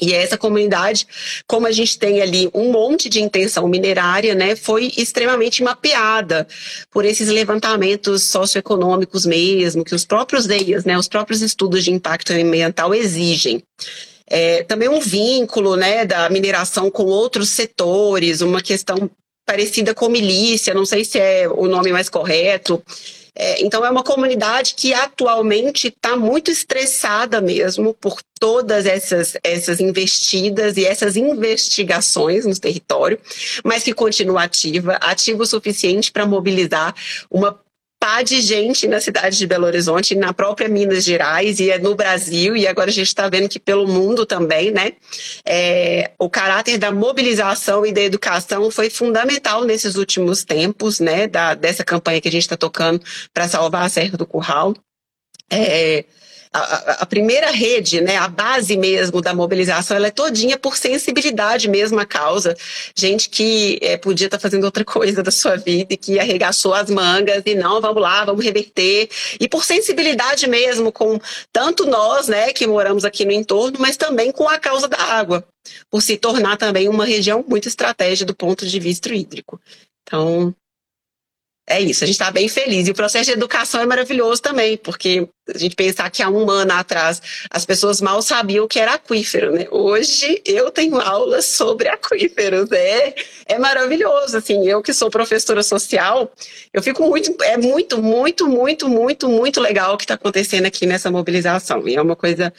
E 0.00 0.14
essa 0.14 0.38
comunidade, 0.38 1.06
como 1.46 1.66
a 1.66 1.72
gente 1.72 1.98
tem 1.98 2.22
ali 2.22 2.48
um 2.54 2.70
monte 2.70 3.08
de 3.08 3.20
intenção 3.20 3.66
minerária, 3.66 4.32
né, 4.34 4.54
foi 4.54 4.92
extremamente 4.96 5.62
mapeada 5.62 6.46
por 6.90 7.04
esses 7.04 7.28
levantamentos 7.28 8.22
socioeconômicos 8.24 9.26
mesmo, 9.26 9.84
que 9.84 9.94
os 9.94 10.04
próprios 10.04 10.48
EIAs, 10.48 10.84
né, 10.84 10.96
os 10.96 11.08
próprios 11.08 11.42
estudos 11.42 11.82
de 11.84 11.92
impacto 11.92 12.32
ambiental 12.32 12.94
exigem. 12.94 13.62
É, 14.30 14.62
também 14.62 14.88
um 14.88 15.00
vínculo 15.00 15.74
né, 15.74 16.04
da 16.04 16.30
mineração 16.30 16.90
com 16.90 17.04
outros 17.04 17.48
setores, 17.48 18.40
uma 18.40 18.60
questão 18.60 19.10
parecida 19.44 19.94
com 19.94 20.08
milícia, 20.10 20.74
não 20.74 20.84
sei 20.84 21.04
se 21.04 21.18
é 21.18 21.48
o 21.48 21.66
nome 21.66 21.90
mais 21.90 22.10
correto, 22.10 22.82
é, 23.38 23.64
então, 23.64 23.86
é 23.86 23.90
uma 23.90 24.02
comunidade 24.02 24.74
que 24.74 24.92
atualmente 24.92 25.86
está 25.86 26.16
muito 26.16 26.50
estressada 26.50 27.40
mesmo 27.40 27.94
por 27.94 28.20
todas 28.40 28.84
essas, 28.84 29.36
essas 29.44 29.78
investidas 29.78 30.76
e 30.76 30.84
essas 30.84 31.16
investigações 31.16 32.44
no 32.44 32.58
território, 32.58 33.16
mas 33.64 33.84
que 33.84 33.94
continua 33.94 34.42
ativa, 34.42 34.94
ativa 34.94 35.44
o 35.44 35.46
suficiente 35.46 36.10
para 36.10 36.26
mobilizar 36.26 36.92
uma 37.30 37.56
pá 38.00 38.22
de 38.22 38.40
gente 38.40 38.86
na 38.86 39.00
cidade 39.00 39.36
de 39.36 39.46
Belo 39.46 39.66
Horizonte, 39.66 40.14
na 40.14 40.32
própria 40.32 40.68
Minas 40.68 41.04
Gerais 41.04 41.58
e 41.58 41.70
é 41.70 41.78
no 41.78 41.94
Brasil, 41.94 42.56
e 42.56 42.66
agora 42.66 42.90
a 42.90 42.92
gente 42.92 43.08
está 43.08 43.28
vendo 43.28 43.48
que 43.48 43.58
pelo 43.58 43.86
mundo 43.86 44.24
também, 44.24 44.70
né? 44.70 44.92
É, 45.44 46.12
o 46.18 46.30
caráter 46.30 46.78
da 46.78 46.92
mobilização 46.92 47.84
e 47.84 47.92
da 47.92 48.00
educação 48.00 48.70
foi 48.70 48.88
fundamental 48.88 49.64
nesses 49.64 49.96
últimos 49.96 50.44
tempos, 50.44 51.00
né? 51.00 51.26
Da, 51.26 51.54
dessa 51.54 51.84
campanha 51.84 52.20
que 52.20 52.28
a 52.28 52.32
gente 52.32 52.42
está 52.42 52.56
tocando 52.56 53.00
para 53.34 53.48
salvar 53.48 53.84
a 53.84 53.88
Serra 53.88 54.16
do 54.16 54.26
Curral. 54.26 54.74
É, 55.50 56.04
a, 56.52 57.02
a, 57.02 57.06
primeira 57.06 57.50
rede, 57.50 58.00
né, 58.00 58.16
a 58.16 58.28
base 58.28 58.76
mesmo 58.76 59.20
da 59.20 59.34
mobilização, 59.34 59.96
ela 59.96 60.06
é 60.06 60.10
todinha 60.10 60.58
por 60.58 60.76
sensibilidade 60.76 61.68
mesmo 61.68 61.98
à 62.00 62.06
causa. 62.06 62.56
Gente 62.96 63.28
que 63.28 63.78
é, 63.82 63.96
podia 63.96 64.26
estar 64.26 64.38
tá 64.38 64.42
fazendo 64.42 64.64
outra 64.64 64.84
coisa 64.86 65.22
da 65.22 65.30
sua 65.30 65.56
vida 65.56 65.94
e 65.94 65.96
que 65.96 66.18
arregaçou 66.18 66.74
as 66.74 66.90
mangas 66.90 67.42
e 67.44 67.54
não, 67.54 67.80
vamos 67.80 68.02
lá, 68.02 68.24
vamos 68.24 68.44
reverter. 68.44 69.08
E 69.38 69.48
por 69.48 69.64
sensibilidade 69.64 70.48
mesmo 70.48 70.90
com 70.90 71.20
tanto 71.52 71.86
nós, 71.86 72.28
né, 72.28 72.52
que 72.52 72.66
moramos 72.66 73.04
aqui 73.04 73.24
no 73.24 73.32
entorno, 73.32 73.78
mas 73.78 73.96
também 73.96 74.32
com 74.32 74.48
a 74.48 74.58
causa 74.58 74.88
da 74.88 74.98
água, 74.98 75.44
por 75.90 76.00
se 76.02 76.16
tornar 76.16 76.56
também 76.56 76.88
uma 76.88 77.04
região 77.04 77.44
muito 77.46 77.68
estratégica 77.68 78.26
do 78.26 78.34
ponto 78.34 78.66
de 78.66 78.80
vista 78.80 79.12
hídrico. 79.12 79.60
Então, 80.02 80.54
é 81.68 81.80
isso, 81.80 82.02
a 82.02 82.06
gente 82.06 82.14
está 82.14 82.30
bem 82.30 82.48
feliz. 82.48 82.88
E 82.88 82.90
o 82.90 82.94
processo 82.94 83.26
de 83.26 83.32
educação 83.32 83.80
é 83.80 83.86
maravilhoso 83.86 84.40
também, 84.40 84.76
porque 84.78 85.28
a 85.54 85.58
gente 85.58 85.76
pensar 85.76 86.10
que 86.10 86.22
há 86.22 86.30
um 86.30 86.50
ano 86.50 86.72
atrás 86.72 87.20
as 87.50 87.66
pessoas 87.66 88.00
mal 88.00 88.22
sabiam 88.22 88.64
o 88.64 88.68
que 88.68 88.80
era 88.80 88.94
aquífero, 88.94 89.52
né? 89.52 89.66
Hoje 89.70 90.40
eu 90.46 90.70
tenho 90.70 90.98
aulas 90.98 91.44
sobre 91.44 91.88
aquíferos, 91.88 92.72
é, 92.72 93.14
é 93.46 93.58
maravilhoso, 93.58 94.36
assim, 94.36 94.66
eu 94.66 94.82
que 94.82 94.94
sou 94.94 95.10
professora 95.10 95.62
social, 95.62 96.32
eu 96.72 96.82
fico 96.82 97.02
muito, 97.06 97.36
é 97.42 97.58
muito, 97.58 98.02
muito, 98.02 98.48
muito, 98.48 98.88
muito, 98.88 99.28
muito 99.28 99.60
legal 99.60 99.94
o 99.94 99.98
que 99.98 100.04
está 100.04 100.14
acontecendo 100.14 100.66
aqui 100.66 100.86
nessa 100.86 101.10
mobilização, 101.10 101.86
e 101.86 101.96
é 101.96 102.02
uma 102.02 102.16
coisa 102.16 102.52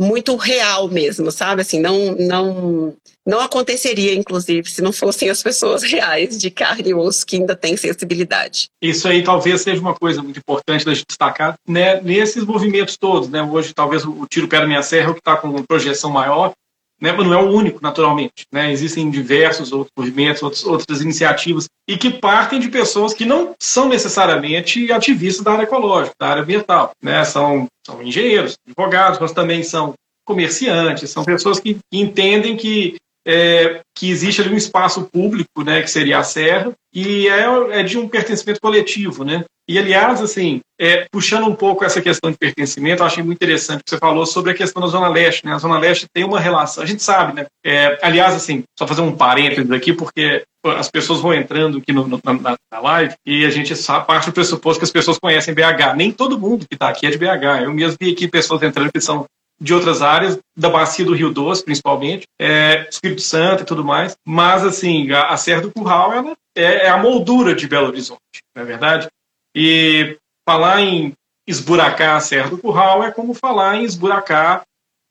muito 0.00 0.34
real 0.34 0.88
mesmo, 0.88 1.30
sabe? 1.30 1.60
Assim, 1.60 1.78
não, 1.78 2.14
não, 2.16 2.94
não 3.26 3.38
aconteceria, 3.38 4.14
inclusive, 4.14 4.68
se 4.70 4.80
não 4.80 4.92
fossem 4.92 5.28
as 5.28 5.42
pessoas 5.42 5.82
reais 5.82 6.38
de 6.38 6.50
carne 6.50 6.88
e 6.88 6.94
osso 6.94 7.26
que 7.26 7.36
ainda 7.36 7.54
têm 7.54 7.76
sensibilidade. 7.76 8.68
Isso 8.80 9.06
aí 9.06 9.22
talvez 9.22 9.60
seja 9.60 9.80
uma 9.80 9.94
coisa 9.94 10.22
muito 10.22 10.38
importante 10.38 10.86
da 10.86 10.94
gente 10.94 11.04
destacar, 11.06 11.54
né? 11.68 12.00
Nesses 12.00 12.44
movimentos 12.44 12.96
todos, 12.96 13.28
né? 13.28 13.42
Hoje, 13.42 13.74
talvez 13.74 14.04
o 14.06 14.26
Tiro 14.30 14.48
Pé 14.48 14.60
da 14.60 14.66
Minha 14.66 14.82
Serra 14.82 15.08
é 15.08 15.10
o 15.10 15.14
que 15.14 15.20
está 15.20 15.36
com 15.36 15.62
projeção 15.64 16.08
maior, 16.08 16.52
né, 17.00 17.12
mas 17.12 17.26
não 17.26 17.32
é 17.32 17.42
o 17.42 17.50
único, 17.50 17.80
naturalmente. 17.82 18.46
Né? 18.52 18.70
Existem 18.70 19.10
diversos 19.10 19.72
outros 19.72 19.92
movimentos, 19.96 20.42
outros, 20.42 20.64
outras 20.64 21.00
iniciativas, 21.00 21.66
e 21.88 21.96
que 21.96 22.10
partem 22.10 22.60
de 22.60 22.68
pessoas 22.68 23.14
que 23.14 23.24
não 23.24 23.54
são 23.58 23.88
necessariamente 23.88 24.92
ativistas 24.92 25.44
da 25.44 25.52
área 25.52 25.62
ecológica, 25.62 26.14
da 26.20 26.28
área 26.28 26.42
ambiental. 26.42 26.92
Né? 27.02 27.24
São, 27.24 27.66
são 27.86 28.02
engenheiros, 28.02 28.56
advogados, 28.66 29.18
mas 29.18 29.32
também 29.32 29.62
são 29.62 29.94
comerciantes, 30.24 31.10
são 31.10 31.24
pessoas 31.24 31.58
que, 31.58 31.74
que 31.74 31.98
entendem 31.98 32.56
que, 32.56 32.96
é, 33.26 33.80
que 33.96 34.10
existe 34.10 34.40
ali 34.40 34.52
um 34.52 34.56
espaço 34.56 35.08
público, 35.12 35.62
né, 35.64 35.82
que 35.82 35.90
seria 35.90 36.18
a 36.18 36.22
serra, 36.22 36.72
e 36.92 37.28
é, 37.28 37.80
é 37.80 37.82
de 37.82 37.98
um 37.98 38.08
pertencimento 38.08 38.60
coletivo, 38.60 39.24
né? 39.24 39.44
E, 39.70 39.78
aliás, 39.78 40.20
assim, 40.20 40.60
é, 40.80 41.06
puxando 41.12 41.46
um 41.46 41.54
pouco 41.54 41.84
essa 41.84 42.00
questão 42.00 42.28
de 42.28 42.36
pertencimento, 42.36 43.02
eu 43.02 43.06
achei 43.06 43.22
muito 43.22 43.38
interessante 43.38 43.84
que 43.84 43.90
você 43.90 43.98
falou 43.98 44.26
sobre 44.26 44.50
a 44.50 44.54
questão 44.54 44.82
da 44.82 44.88
Zona 44.88 45.08
Leste. 45.08 45.46
Né? 45.46 45.52
A 45.52 45.58
Zona 45.58 45.78
Leste 45.78 46.06
tem 46.12 46.24
uma 46.24 46.40
relação, 46.40 46.82
a 46.82 46.86
gente 46.86 47.04
sabe, 47.04 47.34
né? 47.34 47.46
É, 47.64 47.96
aliás, 48.02 48.34
assim, 48.34 48.64
só 48.76 48.84
fazer 48.84 49.02
um 49.02 49.16
parênteses 49.16 49.70
aqui, 49.70 49.92
porque 49.92 50.42
as 50.76 50.90
pessoas 50.90 51.20
vão 51.20 51.32
entrando 51.32 51.78
aqui 51.78 51.92
no, 51.92 52.08
no, 52.08 52.20
na, 52.24 52.56
na, 52.72 52.80
live 52.80 53.14
e 53.24 53.46
a 53.46 53.50
gente 53.50 53.76
sabe, 53.76 54.08
parte 54.08 54.26
do 54.26 54.32
pressuposto 54.32 54.80
que 54.80 54.84
as 54.84 54.90
pessoas 54.90 55.20
conhecem 55.20 55.54
BH. 55.54 55.94
Nem 55.96 56.10
todo 56.10 56.36
mundo 56.36 56.66
que 56.68 56.74
está 56.74 56.88
aqui 56.88 57.06
é 57.06 57.10
de 57.10 57.16
BH. 57.16 57.62
Eu 57.62 57.72
mesmo 57.72 57.96
vi 58.00 58.10
aqui 58.10 58.26
pessoas 58.26 58.60
entrando 58.62 58.90
que 58.90 59.00
são 59.00 59.24
de 59.60 59.74
outras 59.74 60.00
áreas, 60.00 60.38
da 60.56 60.70
bacia 60.70 61.04
do 61.04 61.14
Rio 61.14 61.32
Doce, 61.32 61.64
principalmente, 61.64 62.26
é, 62.40 62.88
Espírito 62.88 63.20
Santo 63.20 63.62
e 63.62 63.66
tudo 63.66 63.84
mais. 63.84 64.16
Mas, 64.24 64.64
assim, 64.64 65.10
a, 65.10 65.28
a 65.28 65.36
Serra 65.36 65.60
do 65.60 65.70
Curral 65.70 66.12
ela 66.12 66.36
é, 66.56 66.86
é 66.86 66.88
a 66.88 66.96
moldura 66.96 67.54
de 67.54 67.68
Belo 67.68 67.88
Horizonte, 67.88 68.42
não 68.54 68.62
é 68.62 68.64
verdade? 68.64 69.08
E 69.54 70.16
falar 70.48 70.80
em 70.80 71.12
esburacar 71.46 72.16
a 72.16 72.20
Serra 72.20 72.48
do 72.48 72.58
Curral 72.58 73.04
é 73.04 73.10
como 73.10 73.34
falar 73.34 73.76
em 73.76 73.84
esburacar, 73.84 74.62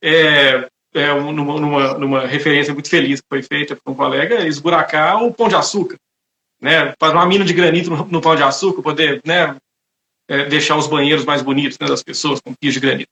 é, 0.02 0.68
é, 0.96 1.14
numa, 1.14 1.60
numa, 1.60 1.94
numa, 1.98 2.26
referência 2.26 2.74
muito 2.74 2.90
feliz 2.90 3.22
que 3.22 3.28
foi 3.30 3.44
feita 3.44 3.76
por 3.76 3.92
um 3.92 3.96
colega, 3.96 4.48
esburacar 4.48 5.24
o 5.24 5.34
Pão 5.34 5.48
de 5.48 5.56
Açúcar. 5.56 5.98
Né? 6.60 6.94
Fazer 7.00 7.14
uma 7.14 7.26
mina 7.26 7.46
de 7.46 7.54
granito 7.54 7.90
no, 7.90 8.06
no 8.06 8.22
Pão 8.22 8.36
de 8.36 8.44
Açúcar, 8.44 8.82
poder 8.82 9.22
né, 9.26 9.56
é, 10.28 10.46
deixar 10.46 10.78
os 10.78 10.88
banheiros 10.88 11.26
mais 11.26 11.42
bonitos 11.42 11.78
né, 11.80 11.88
das 11.88 12.04
pessoas 12.04 12.40
com 12.40 12.54
pios 12.54 12.74
de 12.74 12.80
granito. 12.80 13.10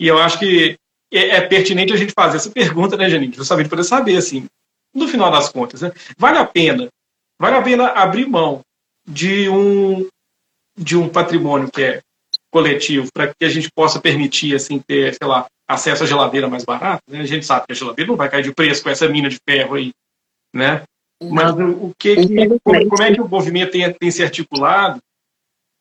E 0.00 0.08
eu 0.08 0.18
acho 0.18 0.38
que 0.38 0.76
é, 1.12 1.36
é, 1.36 1.40
pertinente 1.42 1.92
a 1.92 1.96
gente 1.96 2.14
fazer 2.16 2.38
essa 2.38 2.50
pergunta, 2.50 2.96
né, 2.96 3.10
Janine? 3.10 3.34
Justamente 3.34 3.68
para 3.68 3.84
saber, 3.84 4.16
assim, 4.16 4.46
no 4.94 5.06
final 5.06 5.30
das 5.30 5.50
contas, 5.50 5.82
né, 5.82 5.92
vale 6.16 6.38
a 6.38 6.46
pena, 6.46 6.88
vale 7.38 7.56
a 7.56 7.62
pena 7.62 7.88
abrir 7.88 8.26
mão 8.26 8.62
de 9.06 9.48
um, 9.50 10.08
de 10.76 10.96
um 10.96 11.06
patrimônio 11.06 11.70
que 11.70 11.82
é 11.82 12.00
coletivo 12.50 13.08
para 13.12 13.28
que 13.28 13.44
a 13.44 13.48
gente 13.48 13.70
possa 13.70 14.00
permitir 14.00 14.56
assim 14.56 14.80
ter, 14.80 15.14
sei 15.14 15.28
lá, 15.28 15.46
acesso 15.68 16.02
à 16.02 16.06
geladeira 16.06 16.48
mais 16.48 16.64
barata, 16.64 17.02
né? 17.06 17.20
A 17.20 17.26
gente 17.26 17.44
sabe 17.44 17.66
que 17.66 17.72
a 17.72 17.76
geladeira 17.76 18.10
não 18.10 18.16
vai 18.16 18.28
cair 18.28 18.42
de 18.42 18.52
preço 18.52 18.82
com 18.82 18.90
essa 18.90 19.08
mina 19.08 19.28
de 19.28 19.38
ferro 19.48 19.74
aí, 19.74 19.92
né? 20.54 20.82
Mas 21.22 21.52
o, 21.52 21.92
que, 21.98 22.16
que 22.16 22.58
como, 22.64 22.88
como, 22.88 23.02
é 23.02 23.12
que 23.12 23.20
o 23.20 23.28
movimento 23.28 23.72
tem, 23.72 23.92
tem 23.92 24.10
se 24.10 24.22
articulado 24.22 24.98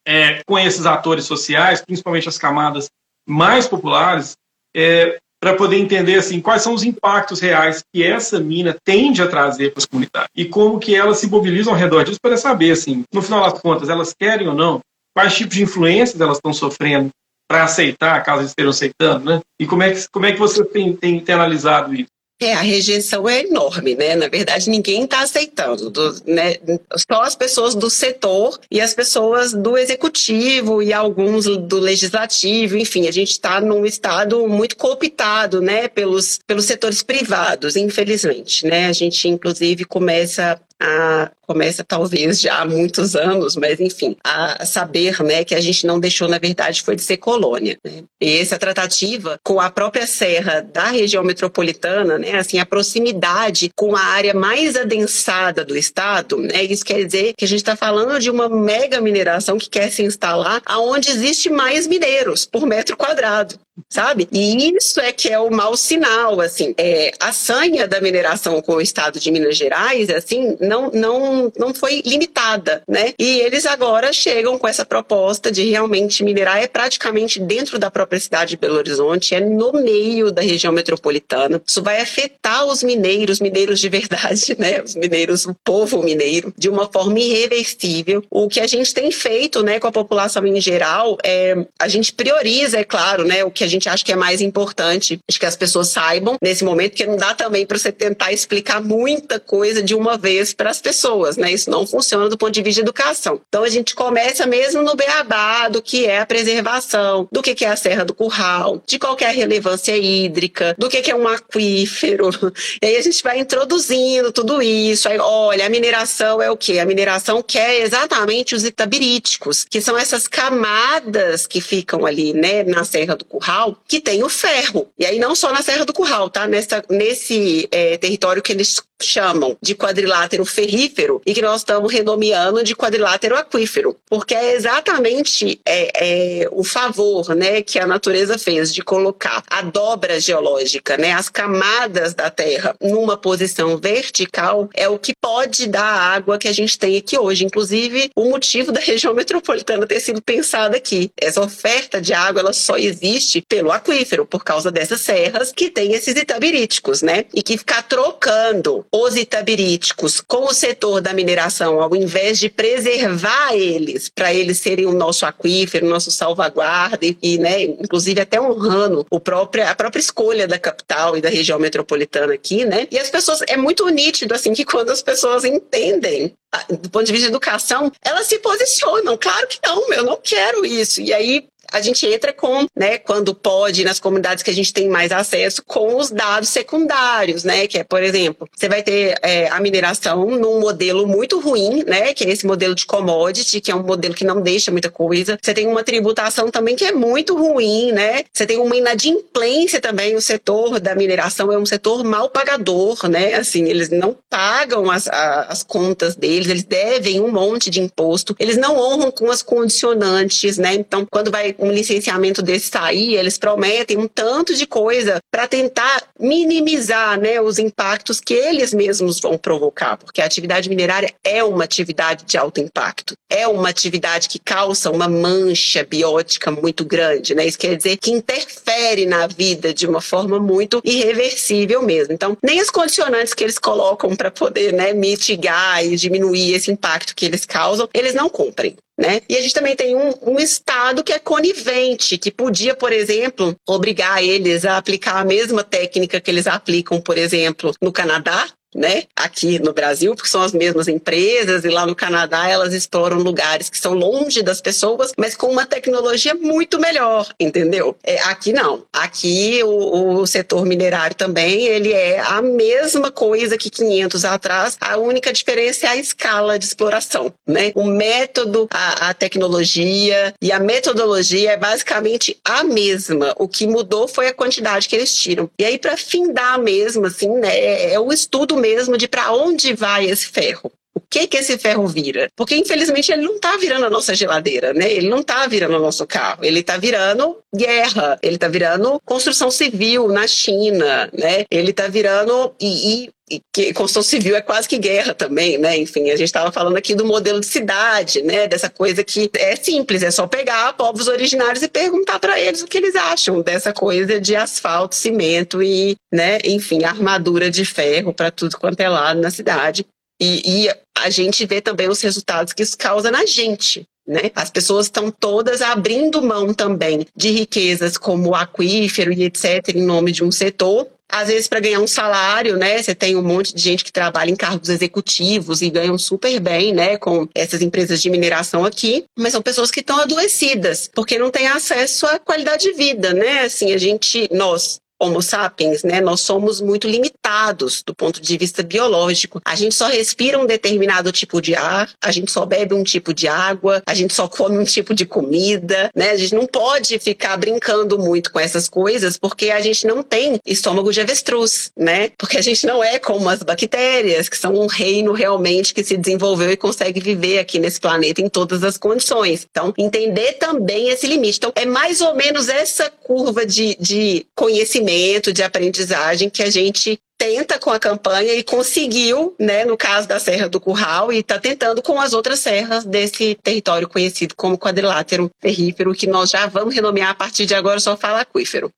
é, 0.06 0.44
com 0.46 0.60
esses 0.60 0.86
atores 0.86 1.26
sociais, 1.26 1.82
principalmente 1.82 2.28
as 2.28 2.38
camadas 2.38 2.90
mais 3.30 3.68
populares, 3.68 4.36
é, 4.76 5.18
para 5.42 5.56
poder 5.56 5.78
entender 5.78 6.16
assim 6.16 6.42
quais 6.42 6.62
são 6.62 6.74
os 6.74 6.84
impactos 6.84 7.40
reais 7.40 7.82
que 7.94 8.04
essa 8.04 8.40
mina 8.40 8.76
tende 8.84 9.22
a 9.22 9.28
trazer 9.28 9.72
para 9.72 9.80
as 9.80 9.86
comunidades 9.86 10.30
e 10.36 10.46
como 10.46 10.80
que 10.80 10.94
elas 10.96 11.18
se 11.20 11.30
mobilizam 11.30 11.74
ao 11.74 11.80
redor 11.80 12.04
disso 12.04 12.20
para 12.22 12.36
saber 12.36 12.72
assim, 12.72 13.04
no 13.14 13.22
final 13.22 13.50
das 13.50 13.62
contas, 13.62 13.88
elas 13.88 14.14
querem 14.14 14.48
ou 14.48 14.54
não, 14.54 14.82
quais 15.16 15.36
tipos 15.36 15.56
de 15.56 15.64
influências 15.64 16.20
elas 16.20 16.38
estão 16.38 16.52
sofrendo 16.52 17.10
para 17.48 17.64
aceitar, 17.64 18.22
caso 18.24 18.44
estejam 18.44 18.70
aceitando, 18.70 19.26
né? 19.26 19.40
E 19.60 19.66
como 19.66 19.82
é 19.82 19.92
que 19.92 20.08
como 20.12 20.26
é 20.26 20.32
que 20.32 20.40
você 20.40 20.64
tem, 20.64 20.96
tem, 20.96 21.20
tem 21.20 21.36
analisado 21.36 21.94
isso? 21.96 22.12
É, 22.42 22.54
a 22.54 22.62
rejeição 22.62 23.28
é 23.28 23.42
enorme, 23.42 23.96
né? 23.96 24.16
Na 24.16 24.30
verdade, 24.30 24.70
ninguém 24.70 25.04
está 25.04 25.22
aceitando, 25.22 25.90
do, 25.90 26.16
né? 26.26 26.56
Só 26.96 27.22
as 27.24 27.36
pessoas 27.36 27.76
do 27.76 27.90
setor 27.90 28.58
e 28.72 28.80
as 28.80 28.94
pessoas 28.94 29.52
do 29.52 29.78
executivo 29.78 30.82
e 30.82 30.94
alguns 30.94 31.46
do 31.46 31.80
legislativo, 31.80 32.78
enfim, 32.78 33.08
a 33.08 33.12
gente 33.12 33.32
está 33.32 33.60
num 33.60 33.86
estado 33.86 34.48
muito 34.48 34.78
cooptado, 34.78 35.62
né? 35.62 35.90
Pelos, 35.90 36.40
pelos 36.48 36.64
setores 36.64 37.04
privados, 37.04 37.76
infelizmente, 37.76 38.66
né? 38.66 38.88
A 38.88 38.94
gente, 38.94 39.28
inclusive, 39.28 39.84
começa 39.84 40.58
a, 40.82 41.32
começa 41.42 41.84
talvez 41.84 42.40
já 42.40 42.60
há 42.60 42.66
muitos 42.66 43.16
anos, 43.16 43.56
mas 43.56 43.80
enfim, 43.80 44.16
a 44.24 44.66
saber 44.66 45.22
né, 45.24 45.44
que 45.44 45.56
a 45.56 45.60
gente 45.60 45.86
não 45.86 46.00
deixou, 46.00 46.28
na 46.28 46.38
verdade, 46.38 46.82
foi 46.82 46.96
de 46.96 47.02
ser 47.02 47.18
colônia. 47.18 47.78
Né? 47.84 48.04
E 48.22 48.38
essa 48.38 48.58
tratativa 48.58 49.40
com 49.44 49.60
a 49.60 49.70
própria 49.70 50.08
serra 50.08 50.62
da 50.62 50.86
região 50.86 51.24
metropolitana, 51.24 52.18
né, 52.18 52.38
assim, 52.38 52.60
a 52.60 52.66
proximidade 52.66 53.72
com 53.76 53.96
a 53.96 54.02
área 54.02 54.34
mais 54.34 54.76
adensada 54.76 55.66
do 55.66 55.76
estado, 55.76 56.38
né, 56.38 56.64
isso 56.64 56.86
quer 56.86 57.04
dizer 57.04 57.34
que 57.38 57.46
a 57.46 57.48
gente 57.48 57.60
está 57.60 57.76
falando 57.76 58.20
de 58.20 58.30
uma 58.30 58.48
mega 58.48 59.02
mineração 59.02 59.58
que 59.58 59.70
quer 59.70 59.92
se 59.92 60.04
instalar 60.04 60.62
aonde 60.66 61.10
existe 61.10 61.50
mais 61.50 61.88
mineiros 61.88 62.46
por 62.46 62.66
metro 62.66 62.96
quadrado 62.96 63.56
sabe? 63.90 64.28
E 64.32 64.76
isso 64.76 65.00
é 65.00 65.12
que 65.12 65.30
é 65.30 65.40
o 65.40 65.52
mau 65.52 65.76
sinal, 65.78 66.42
assim. 66.42 66.74
É, 66.78 67.12
a 67.20 67.32
sanha 67.32 67.88
da 67.88 68.02
mineração 68.02 68.62
com 68.62 68.76
o 68.76 68.82
estado 68.82 69.20
de 69.20 69.32
Minas 69.32 69.58
Gerais, 69.58 70.10
assim, 70.10 70.58
não, 70.60 70.90
não, 70.92 71.52
não 71.58 71.74
foi 71.74 72.02
limitada, 72.06 72.84
né? 72.88 73.14
E 73.18 73.40
eles 73.40 73.66
agora 73.66 74.12
chegam 74.12 74.58
com 74.58 74.68
essa 74.68 74.86
proposta 74.86 75.52
de 75.52 75.70
realmente 75.70 76.24
minerar 76.24 76.62
é 76.62 76.68
praticamente 76.68 77.40
dentro 77.40 77.78
da 77.78 77.92
própria 77.92 78.20
cidade 78.20 78.52
de 78.52 78.58
Belo 78.58 78.76
Horizonte, 78.76 79.36
é 79.36 79.40
no 79.40 79.72
meio 79.74 80.32
da 80.32 80.42
região 80.42 80.74
metropolitana. 80.74 81.62
Isso 81.66 81.82
vai 81.82 82.02
afetar 82.02 82.66
os 82.66 82.84
mineiros, 82.84 83.40
mineiros 83.40 83.80
de 83.80 83.90
verdade, 83.90 84.56
né? 84.60 84.82
Os 84.82 84.96
mineiros, 84.96 85.46
o 85.46 85.56
povo 85.64 86.02
mineiro, 86.04 86.54
de 86.58 86.70
uma 86.70 86.92
forma 86.92 87.20
irreversível. 87.20 88.24
O 88.30 88.48
que 88.48 88.60
a 88.60 88.68
gente 88.68 88.94
tem 88.94 89.12
feito, 89.12 89.64
né, 89.64 89.80
com 89.80 89.88
a 89.88 89.92
população 89.92 90.46
em 90.46 90.60
geral, 90.60 91.18
é 91.24 91.56
a 91.80 91.88
gente 91.88 92.14
prioriza, 92.14 92.80
é 92.80 92.84
claro, 92.84 93.26
né, 93.26 93.44
o 93.44 93.52
que 93.52 93.64
a 93.64 93.68
gente 93.70 93.88
acha 93.88 94.04
que 94.04 94.12
é 94.12 94.16
mais 94.16 94.42
importante 94.42 95.20
que 95.40 95.46
as 95.46 95.56
pessoas 95.56 95.88
saibam 95.88 96.36
nesse 96.42 96.66
momento, 96.66 96.96
que 96.96 97.06
não 97.06 97.16
dá 97.16 97.34
também 97.34 97.66
para 97.66 97.78
você 97.78 97.92
tentar 97.92 98.34
explicar 98.34 98.82
muita 98.82 99.40
coisa 99.40 99.82
de 99.82 99.96
uma 99.96 100.18
vez 100.18 100.54
para 100.54 100.70
as 100.70 100.82
pessoas, 100.82 101.38
né? 101.38 101.52
Isso 101.52 101.70
não 101.70 101.88
funciona 101.88 102.28
do 102.28 102.38
ponto 102.38 102.52
de 102.52 102.62
vista 102.62 102.82
de 102.82 102.90
educação. 102.90 103.40
Então 103.48 103.64
a 103.64 103.70
gente 103.70 103.96
começa 103.96 104.46
mesmo 104.46 104.82
no 104.82 104.96
beabá 104.96 105.70
do 105.70 105.82
que 105.82 106.06
é 106.06 106.20
a 106.20 106.26
preservação, 106.26 107.28
do 107.32 107.42
que 107.42 107.64
é 107.64 107.70
a 107.70 107.76
Serra 107.78 108.04
do 108.04 108.14
Curral, 108.14 108.84
de 108.86 109.00
qual 109.00 109.16
é 109.20 109.30
relevância 109.32 109.96
hídrica, 109.98 110.76
do 110.78 110.90
que 110.90 111.10
é 111.10 111.16
um 111.16 111.28
aquífero. 111.28 112.30
E 112.82 112.86
aí 112.86 112.98
a 112.98 113.02
gente 113.02 113.22
vai 113.24 113.40
introduzindo 113.40 114.32
tudo 114.32 114.62
isso. 114.62 115.10
Aí, 115.10 115.18
olha, 115.20 115.66
a 115.66 115.70
mineração 115.70 116.42
é 116.42 116.50
o 116.50 116.58
quê? 116.58 116.80
A 116.80 116.86
mineração 116.86 117.42
quer 117.42 117.82
exatamente 117.82 118.56
os 118.56 118.64
itabiríticos, 118.64 119.66
que 119.70 119.82
são 119.82 119.98
essas 119.98 120.28
camadas 120.28 121.46
que 121.48 121.62
ficam 121.62 122.06
ali, 122.06 122.34
né, 122.34 122.64
na 122.64 122.84
Serra 122.84 123.16
do 123.16 123.26
Curral, 123.26 123.59
que 123.88 124.00
tem 124.00 124.24
o 124.24 124.30
ferro. 124.30 124.90
E 124.98 125.06
aí 125.06 125.20
não 125.20 125.36
só 125.36 125.52
na 125.52 125.62
Serra 125.62 125.86
do 125.86 125.94
Curral, 125.94 126.30
tá? 126.30 126.48
Nessa, 126.48 126.84
nesse 126.90 127.68
é, 127.72 127.98
território 127.98 128.42
que 128.42 128.52
eles 128.52 128.82
chamam 129.02 129.58
de 129.62 129.76
quadrilátero 129.76 130.46
ferrífero 130.46 131.22
e 131.26 131.34
que 131.34 131.42
nós 131.42 131.62
estamos 131.62 131.92
renomeando 131.92 132.64
de 132.64 132.76
quadrilátero 132.76 133.36
aquífero, 133.36 133.96
porque 134.10 134.36
é 134.36 134.54
exatamente 134.54 135.60
é, 135.66 136.42
é, 136.44 136.50
o 136.52 136.64
favor 136.64 137.34
né, 137.36 137.62
que 137.62 137.80
a 137.80 137.88
natureza 137.88 138.38
fez 138.38 138.74
de 138.74 138.82
colocar 138.82 139.44
a 139.50 139.62
dobra 139.62 140.20
geológica, 140.20 140.98
né, 140.98 141.14
as 141.14 141.30
camadas 141.30 142.14
da 142.14 142.30
Terra 142.30 142.76
numa 142.82 143.18
posição 143.18 143.78
vertical, 143.78 144.70
é 144.74 144.88
o 144.90 145.00
que 145.00 145.14
pode 145.20 145.68
dar 145.68 145.84
a 145.84 146.14
água 146.14 146.38
que 146.38 146.48
a 146.48 146.54
gente 146.54 146.78
tem 146.78 146.98
aqui 146.98 147.18
hoje. 147.18 147.46
Inclusive, 147.46 148.12
o 148.16 148.26
motivo 148.26 148.72
da 148.72 148.80
região 148.80 149.14
metropolitana 149.14 149.88
ter 149.88 150.00
sido 150.00 150.22
pensada 150.22 150.78
aqui. 150.78 151.12
Essa 151.18 151.42
oferta 151.42 152.02
de 152.02 152.14
água 152.14 152.42
ela 152.42 152.54
só 152.54 152.78
existe 152.78 153.39
pelo 153.42 153.72
aquífero, 153.72 154.26
por 154.26 154.44
causa 154.44 154.72
dessas 154.72 155.02
serras 155.02 155.52
que 155.52 155.70
tem 155.70 155.94
esses 155.94 156.16
itabiríticos, 156.16 157.02
né? 157.02 157.26
E 157.34 157.42
que 157.42 157.58
ficar 157.58 157.84
trocando 157.84 158.86
os 158.92 159.16
itabiríticos 159.16 160.22
com 160.22 160.46
o 160.46 160.54
setor 160.54 161.02
da 161.02 161.14
mineração, 161.14 161.82
ao 161.82 161.96
invés 161.96 162.40
de 162.40 162.50
preservar 162.50 163.54
eles, 163.54 164.10
para 164.10 164.34
eles 164.34 164.60
serem 164.60 164.86
o 164.86 164.94
nosso 164.94 165.26
aquífero, 165.26 165.86
o 165.86 165.90
nosso 165.90 166.12
salvaguarda, 166.12 167.06
e, 167.22 167.38
né, 167.38 167.64
inclusive 167.64 168.22
até 168.22 168.40
honrando 168.40 169.06
o 169.10 169.20
próprio, 169.20 169.68
a 169.68 169.76
própria 169.76 170.02
escolha 170.02 170.48
da 170.48 170.60
capital 170.60 171.18
e 171.18 171.22
da 171.22 171.30
região 171.30 171.60
metropolitana 171.60 172.34
aqui, 172.34 172.66
né? 172.66 172.88
E 172.92 172.98
as 172.98 173.10
pessoas, 173.10 173.42
é 173.48 173.58
muito 173.58 173.88
nítido, 173.90 174.34
assim, 174.34 174.54
que 174.54 174.66
quando 174.66 174.90
as 174.90 175.02
pessoas 175.02 175.44
entendem 175.44 176.34
do 176.70 176.90
ponto 176.90 177.06
de 177.06 177.12
vista 177.12 177.28
de 177.28 177.32
educação, 177.32 177.92
elas 178.04 178.28
se 178.28 178.40
posicionam. 178.40 179.18
Claro 179.18 179.48
que 179.48 179.60
não, 179.64 179.94
eu 179.94 180.04
não 180.04 180.18
quero 180.18 180.66
isso. 180.66 181.02
E 181.02 181.14
aí 181.14 181.48
a 181.72 181.82
gente 181.82 182.06
entra 182.06 182.34
com, 182.34 182.66
né, 182.76 182.98
quando 182.98 183.34
pode, 183.34 183.84
nas 183.84 184.00
comunidades 184.00 184.44
que 184.44 184.50
a 184.50 184.54
gente 184.54 184.74
tem 184.74 184.90
mais 184.90 185.12
acesso, 185.12 185.64
com 185.66 185.96
os 185.96 186.12
dados 186.12 186.50
secundários, 186.50 187.44
né, 187.44 187.68
que 187.68 187.78
é, 187.78 187.84
por 187.84 188.02
exemplo, 188.02 188.48
você 188.56 188.68
vai 188.68 188.84
ter 188.84 189.18
é, 189.22 189.48
a 189.50 189.60
mineração 189.60 190.26
num 190.26 190.60
modelo 190.60 191.08
muito 191.08 191.40
ruim, 191.40 191.84
né, 191.86 192.14
que 192.14 192.24
é 192.24 192.30
esse 192.30 192.46
modelo 192.46 192.76
de 192.76 192.86
commodity, 192.86 193.62
que 193.62 193.72
é 193.72 193.76
um 193.76 193.84
modelo 193.84 194.14
que 194.14 194.26
não 194.26 194.42
deixa 194.42 194.72
muita 194.72 194.90
coisa. 194.90 195.38
Você 195.42 195.54
tem 195.54 195.68
uma 195.68 195.84
tributação 195.84 196.50
também 196.50 196.76
que 196.76 196.86
é 196.86 196.92
muito 196.92 197.36
ruim, 197.36 197.92
né, 197.92 198.24
você 198.32 198.46
tem 198.46 198.58
uma 198.58 198.76
inadimplência 198.76 199.80
também, 199.80 200.16
o 200.16 200.22
setor 200.22 200.80
da 200.80 200.96
mineração 200.96 201.52
é 201.52 201.58
um 201.58 201.66
setor 201.66 202.04
mal 202.04 202.30
pagador, 202.30 203.08
né, 203.08 203.36
assim, 203.36 203.66
eles 203.66 203.90
não 203.90 204.16
pagam 204.30 204.90
as, 204.90 205.08
as 205.08 205.64
contas 205.64 206.16
deles, 206.16 206.50
eles 206.50 206.64
devem 206.64 207.22
um 207.22 207.32
monte 207.32 207.70
de 207.70 207.82
imposto, 207.82 208.36
eles 208.40 208.58
não 208.58 208.78
honram 208.78 209.12
com 209.12 209.30
as 209.30 209.42
condicionantes, 209.42 210.58
né, 210.58 210.74
então 210.74 211.06
quando 211.10 211.32
vai 211.32 211.56
um 211.60 211.72
licenciamento 211.72 212.42
desse 212.42 212.70
sair, 212.70 213.16
eles 213.16 213.38
prometem 213.38 213.98
um 213.98 214.08
tanto 214.08 214.56
de 214.56 214.66
coisa 214.66 215.20
para 215.32 215.48
tentar 215.48 216.04
minimizar 216.20 217.20
né, 217.20 217.40
os 217.42 217.60
impactos 217.60 218.20
que 218.20 218.34
eles 218.34 218.74
mesmos 218.74 219.20
vão 219.20 219.38
provocar, 219.38 219.98
porque 219.98 220.22
a 220.22 220.26
atividade 220.26 220.70
minerária 220.70 221.14
é 221.24 221.44
uma 221.44 221.64
atividade 221.64 222.26
de 222.26 222.38
alto 222.38 222.60
impacto, 222.60 223.14
é 223.30 223.48
uma 223.48 223.70
atividade 223.70 224.28
que 224.28 224.40
causa 224.40 224.92
uma 224.92 225.08
mancha 225.08 225.84
biótica 225.84 226.52
muito 226.52 226.84
grande, 226.84 227.36
né? 227.36 227.46
Isso 227.46 227.58
quer 227.58 227.76
dizer 227.76 227.98
que 227.98 228.12
interfere 228.12 229.06
na 229.06 229.28
vida 229.28 229.74
de 229.74 229.88
uma 229.88 230.02
forma 230.02 230.40
muito 230.40 230.82
irreversível 230.84 231.82
mesmo. 231.82 232.14
Então, 232.14 232.38
nem 232.44 232.60
as 232.60 232.70
condicionantes 232.70 233.34
que 233.34 233.44
eles 233.44 233.60
colocam 233.60 234.16
para 234.16 234.32
poder 234.32 234.74
né, 234.74 234.94
mitigar 234.94 235.86
e 235.86 235.96
diminuir 235.96 236.54
esse 236.54 236.72
impacto 236.72 237.16
que 237.16 237.26
eles 237.26 237.46
causam, 237.46 237.88
eles 237.94 238.14
não 238.14 238.30
cumprem. 238.30 238.76
Né? 239.00 239.22
E 239.30 239.38
a 239.38 239.42
gente 239.42 239.54
também 239.54 239.78
tem 239.78 239.96
um, 239.96 240.12
um, 240.24 240.38
Estado 240.38 241.06
que 241.06 241.14
é 241.14 241.20
conivente, 241.20 242.18
que 242.18 242.30
podia, 242.30 242.76
por 242.76 242.92
exemplo, 242.92 243.56
obrigar 243.66 244.22
eles 244.22 244.66
a 244.66 244.78
aplicar 244.78 245.22
a 245.22 245.24
mesma 245.24 245.64
técnica 245.64 246.20
que 246.20 246.30
eles 246.30 246.48
aplicam, 246.48 247.00
por 247.00 247.18
exemplo, 247.18 247.74
no 247.82 247.94
Canadá, 247.94 248.46
né, 248.76 249.04
aqui 249.16 249.60
no 249.60 249.74
Brasil, 249.74 250.16
porque 250.16 250.30
são 250.30 250.42
as 250.42 250.54
mesmas 250.54 250.88
empresas, 250.88 251.64
e 251.64 251.70
lá 251.70 251.86
no 251.86 251.96
Canadá 251.96 252.48
elas 252.48 252.74
exploram 252.74 253.18
lugares 253.18 253.70
que 253.70 253.78
são 253.78 253.94
longe 253.94 254.42
das 254.42 254.62
pessoas, 254.62 255.12
mas 255.18 255.36
com 255.36 255.48
uma 255.48 255.66
tecnologia 255.66 256.34
muito 256.36 256.80
melhor, 256.80 257.28
entendeu? 257.40 257.96
É, 258.04 258.20
aqui 258.24 258.54
não. 258.54 258.84
Aqui 258.94 259.62
o, 259.64 260.20
o 260.20 260.28
setor 260.28 260.66
minerário 260.66 261.16
também, 261.16 261.66
ele 261.66 261.92
é 261.92 262.20
a 262.20 262.42
mesma 262.42 263.12
coisa 263.12 263.58
que 263.58 263.70
500 263.70 264.26
atrás, 264.26 264.78
a 264.80 264.98
única 264.98 265.34
diferença 265.34 265.88
é 265.88 265.90
a 265.90 265.96
escala 265.96 266.60
de 266.60 266.66
exploração, 266.66 267.34
né? 267.48 267.72
O 267.76 267.86
método, 267.86 268.68
a, 268.72 269.10
a 269.10 269.14
tecnologia 269.14 270.34
e 270.42 270.52
a 270.52 270.60
metodologia 270.60 271.52
é 271.52 271.58
basicamente 271.58 272.38
a 272.44 272.64
mesma. 272.64 273.34
O 273.38 273.48
que 273.48 273.66
mudou 273.66 274.08
foi 274.08 274.28
a 274.28 274.34
quantidade 274.34 274.88
que 274.88 274.96
eles 274.96 275.14
tiram. 275.14 275.50
E 275.58 275.66
aí, 275.66 275.78
para 275.78 275.98
findar 275.98 276.60
mesmo, 276.60 277.06
assim, 277.06 277.30
né, 277.30 277.58
é, 277.58 277.94
é 277.94 278.00
o 278.00 278.12
estudo 278.12 278.59
mesmo 278.60 278.98
de 278.98 279.08
para 279.08 279.32
onde 279.32 279.74
vai 279.74 280.06
esse 280.06 280.28
ferro. 280.28 280.72
O 281.00 281.04
que 281.10 281.28
que 281.28 281.38
esse 281.38 281.58
ferro 281.58 281.88
vira? 281.88 282.30
Porque 282.36 282.56
infelizmente 282.56 283.10
ele 283.10 283.22
não 283.22 283.36
está 283.36 283.56
virando 283.56 283.86
a 283.86 283.90
nossa 283.90 284.14
geladeira, 284.14 284.74
né? 284.74 284.92
Ele 284.92 285.08
não 285.08 285.20
está 285.20 285.48
virando 285.48 285.78
o 285.78 285.80
nosso 285.80 286.06
carro. 286.06 286.44
Ele 286.44 286.60
está 286.60 286.78
virando 286.78 287.38
guerra. 287.56 288.20
Ele 288.22 288.36
está 288.36 288.50
virando 288.50 289.00
construção 289.06 289.50
civil 289.50 290.10
na 290.10 290.28
China, 290.28 291.10
né? 291.14 291.46
Ele 291.50 291.72
está 291.72 291.88
virando 291.88 292.54
e, 292.60 293.06
e 293.06 293.10
e 293.32 293.42
que 293.54 293.72
construção 293.74 294.02
civil 294.02 294.36
é 294.36 294.42
quase 294.42 294.68
que 294.68 294.80
guerra 294.80 295.14
também, 295.14 295.58
né? 295.58 295.78
Enfim, 295.78 296.10
a 296.10 296.16
gente 296.16 296.24
estava 296.24 296.52
falando 296.52 296.78
aqui 296.78 296.96
do 296.96 297.06
modelo 297.06 297.40
de 297.40 297.46
cidade, 297.46 298.24
né? 298.24 298.48
Dessa 298.48 298.70
coisa 298.70 299.04
que 299.04 299.30
é 299.36 299.56
simples, 299.56 300.02
é 300.02 300.10
só 300.10 300.26
pegar 300.26 300.74
povos 300.74 301.08
originários 301.08 301.62
e 301.62 301.68
perguntar 301.68 302.20
para 302.20 302.40
eles 302.40 302.64
o 302.64 302.68
que 302.68 302.78
eles 302.78 302.96
acham 302.96 303.42
dessa 303.42 303.72
coisa 303.72 304.20
de 304.20 304.36
asfalto, 304.36 304.96
cimento 304.96 305.62
e, 305.62 305.96
né? 306.12 306.40
Enfim, 306.44 306.84
armadura 306.84 307.52
de 307.52 307.64
ferro 307.64 308.14
para 308.14 308.32
tudo 308.32 308.58
quanto 308.58 308.80
é 308.80 308.90
lado 308.90 309.22
na 309.22 309.30
cidade. 309.30 309.86
E, 310.22 310.66
e 310.66 310.76
a 311.04 311.10
gente 311.10 311.46
vê 311.46 311.62
também 311.62 311.90
os 311.90 312.02
resultados 312.02 312.54
que 312.54 312.64
isso 312.64 312.78
causa 312.78 313.12
na 313.12 313.26
gente, 313.26 313.86
né? 314.08 314.32
As 314.36 314.50
pessoas 314.50 314.88
estão 314.88 315.12
todas 315.12 315.62
abrindo 315.62 316.22
mão 316.22 316.54
também 316.54 317.06
de 317.16 317.30
riquezas 317.30 317.98
como 317.98 318.30
o 318.30 318.36
aquífero 318.36 319.14
e 319.14 319.24
etc. 319.24 319.70
em 319.76 319.84
nome 319.84 320.12
de 320.12 320.24
um 320.24 320.32
setor. 320.32 320.88
Às 321.12 321.28
vezes, 321.28 321.48
para 321.48 321.60
ganhar 321.60 321.80
um 321.80 321.88
salário, 321.88 322.56
né? 322.56 322.82
Você 322.82 322.94
tem 322.94 323.16
um 323.16 323.24
monte 323.24 323.54
de 323.54 323.62
gente 323.62 323.84
que 323.84 323.92
trabalha 323.92 324.30
em 324.30 324.36
cargos 324.36 324.70
executivos 324.70 325.62
e 325.62 325.70
ganham 325.70 325.98
super 325.98 326.40
bem, 326.40 326.72
né? 326.72 326.98
Com 326.98 327.28
essas 327.34 327.64
empresas 327.64 328.00
de 328.00 328.10
mineração 328.12 328.64
aqui, 328.64 329.06
mas 329.18 329.32
são 329.32 329.42
pessoas 329.42 329.72
que 329.72 329.80
estão 329.80 330.00
adoecidas, 330.00 330.90
porque 330.94 331.18
não 331.18 331.32
têm 331.32 331.48
acesso 331.48 332.06
à 332.06 332.20
qualidade 332.20 332.64
de 332.64 332.74
vida, 332.74 333.12
né? 333.12 333.42
Assim, 333.42 333.74
a 333.74 333.78
gente, 333.78 334.30
nós, 334.32 334.80
Homo 335.02 335.22
sapiens, 335.22 335.82
né, 335.84 336.02
nós 336.02 336.20
somos 336.20 336.60
muito 336.60 336.86
limitados 336.86 337.82
do 337.86 337.96
ponto 337.96 338.22
de 338.22 338.38
vista 338.38 338.62
biológico. 338.62 339.40
A 339.46 339.56
gente 339.56 339.74
só 339.74 339.88
respira 339.88 340.38
um 340.38 340.46
determinado 340.46 341.10
tipo 341.12 341.42
de 341.42 341.56
ar, 341.56 341.90
a 342.04 342.12
gente 342.12 342.30
só 342.30 342.46
bebe 342.46 342.74
um 342.74 342.84
tipo 342.84 343.14
de 343.14 343.26
água, 343.26 343.82
a 343.86 343.94
gente 343.94 344.14
só 344.14 344.28
come 344.28 344.58
um 344.58 344.66
tipo 344.66 344.94
de 344.94 345.06
comida, 345.06 345.90
né? 345.96 346.12
A 346.12 346.18
gente 346.18 346.36
não 346.36 346.46
pode 346.46 347.00
ficar 347.00 347.38
brincando 347.38 347.98
muito 347.98 348.30
com 348.32 348.40
essas 348.40 348.68
coisas 348.68 349.18
porque 349.18 349.52
a 349.52 349.62
gente 349.62 349.88
não 349.88 350.04
tem 350.04 350.38
estômago 350.46 350.92
de 350.92 351.00
avestruz, 351.00 351.72
né? 351.78 352.12
Porque 352.18 352.38
a 352.38 352.42
gente 352.42 352.68
não 352.68 352.84
é 352.84 353.00
como 353.00 353.30
as 353.30 353.42
bactérias, 353.42 354.28
que 354.28 354.38
são 354.38 354.54
um 354.54 354.68
reino 354.68 355.14
realmente 355.14 355.74
que 355.74 355.84
se 355.84 355.96
desenvolveu 355.96 356.52
e 356.52 356.58
consegue 356.58 357.00
viver 357.00 357.40
aqui 357.40 357.58
nesse 357.58 357.80
planeta 357.80 358.22
em 358.22 358.28
todas 358.28 358.66
as 358.66 358.78
condições. 358.78 359.48
Então, 359.50 359.74
entender 359.78 360.34
também 360.34 360.90
esse 360.90 361.08
limite. 361.08 361.38
Então, 361.38 361.54
é 361.56 361.66
mais 361.66 362.02
ou 362.02 362.16
menos 362.16 362.50
essa 362.50 362.90
curva 362.90 363.46
de, 363.46 363.78
de 363.80 364.26
conhecimento 364.36 364.89
de 365.32 365.44
aprendizagem 365.44 366.30
que 366.30 366.42
a 366.42 366.50
gente 366.50 367.00
tenta 367.18 367.60
com 367.60 367.70
a 367.70 367.80
campanha 367.80 368.34
e 368.34 368.44
conseguiu, 368.44 369.36
né, 369.38 369.66
no 369.66 369.76
caso 369.76 370.08
da 370.08 370.20
Serra 370.20 370.48
do 370.48 370.60
Curral, 370.60 371.12
e 371.12 371.20
está 371.20 371.38
tentando 371.38 371.82
com 371.82 372.00
as 372.00 372.14
outras 372.14 372.40
serras 372.40 372.86
desse 372.86 373.36
território 373.36 373.90
conhecido 373.90 374.34
como 374.36 374.58
quadrilátero 374.58 375.30
ferrífero, 375.42 375.94
que 375.94 376.08
nós 376.08 376.30
já 376.30 376.48
vamos 376.48 376.74
renomear 376.74 377.10
a 377.10 377.16
partir 377.16 377.46
de 377.46 377.54
agora, 377.54 377.80
só 377.80 377.98
fala 377.98 378.22
aquífero. 378.22 378.72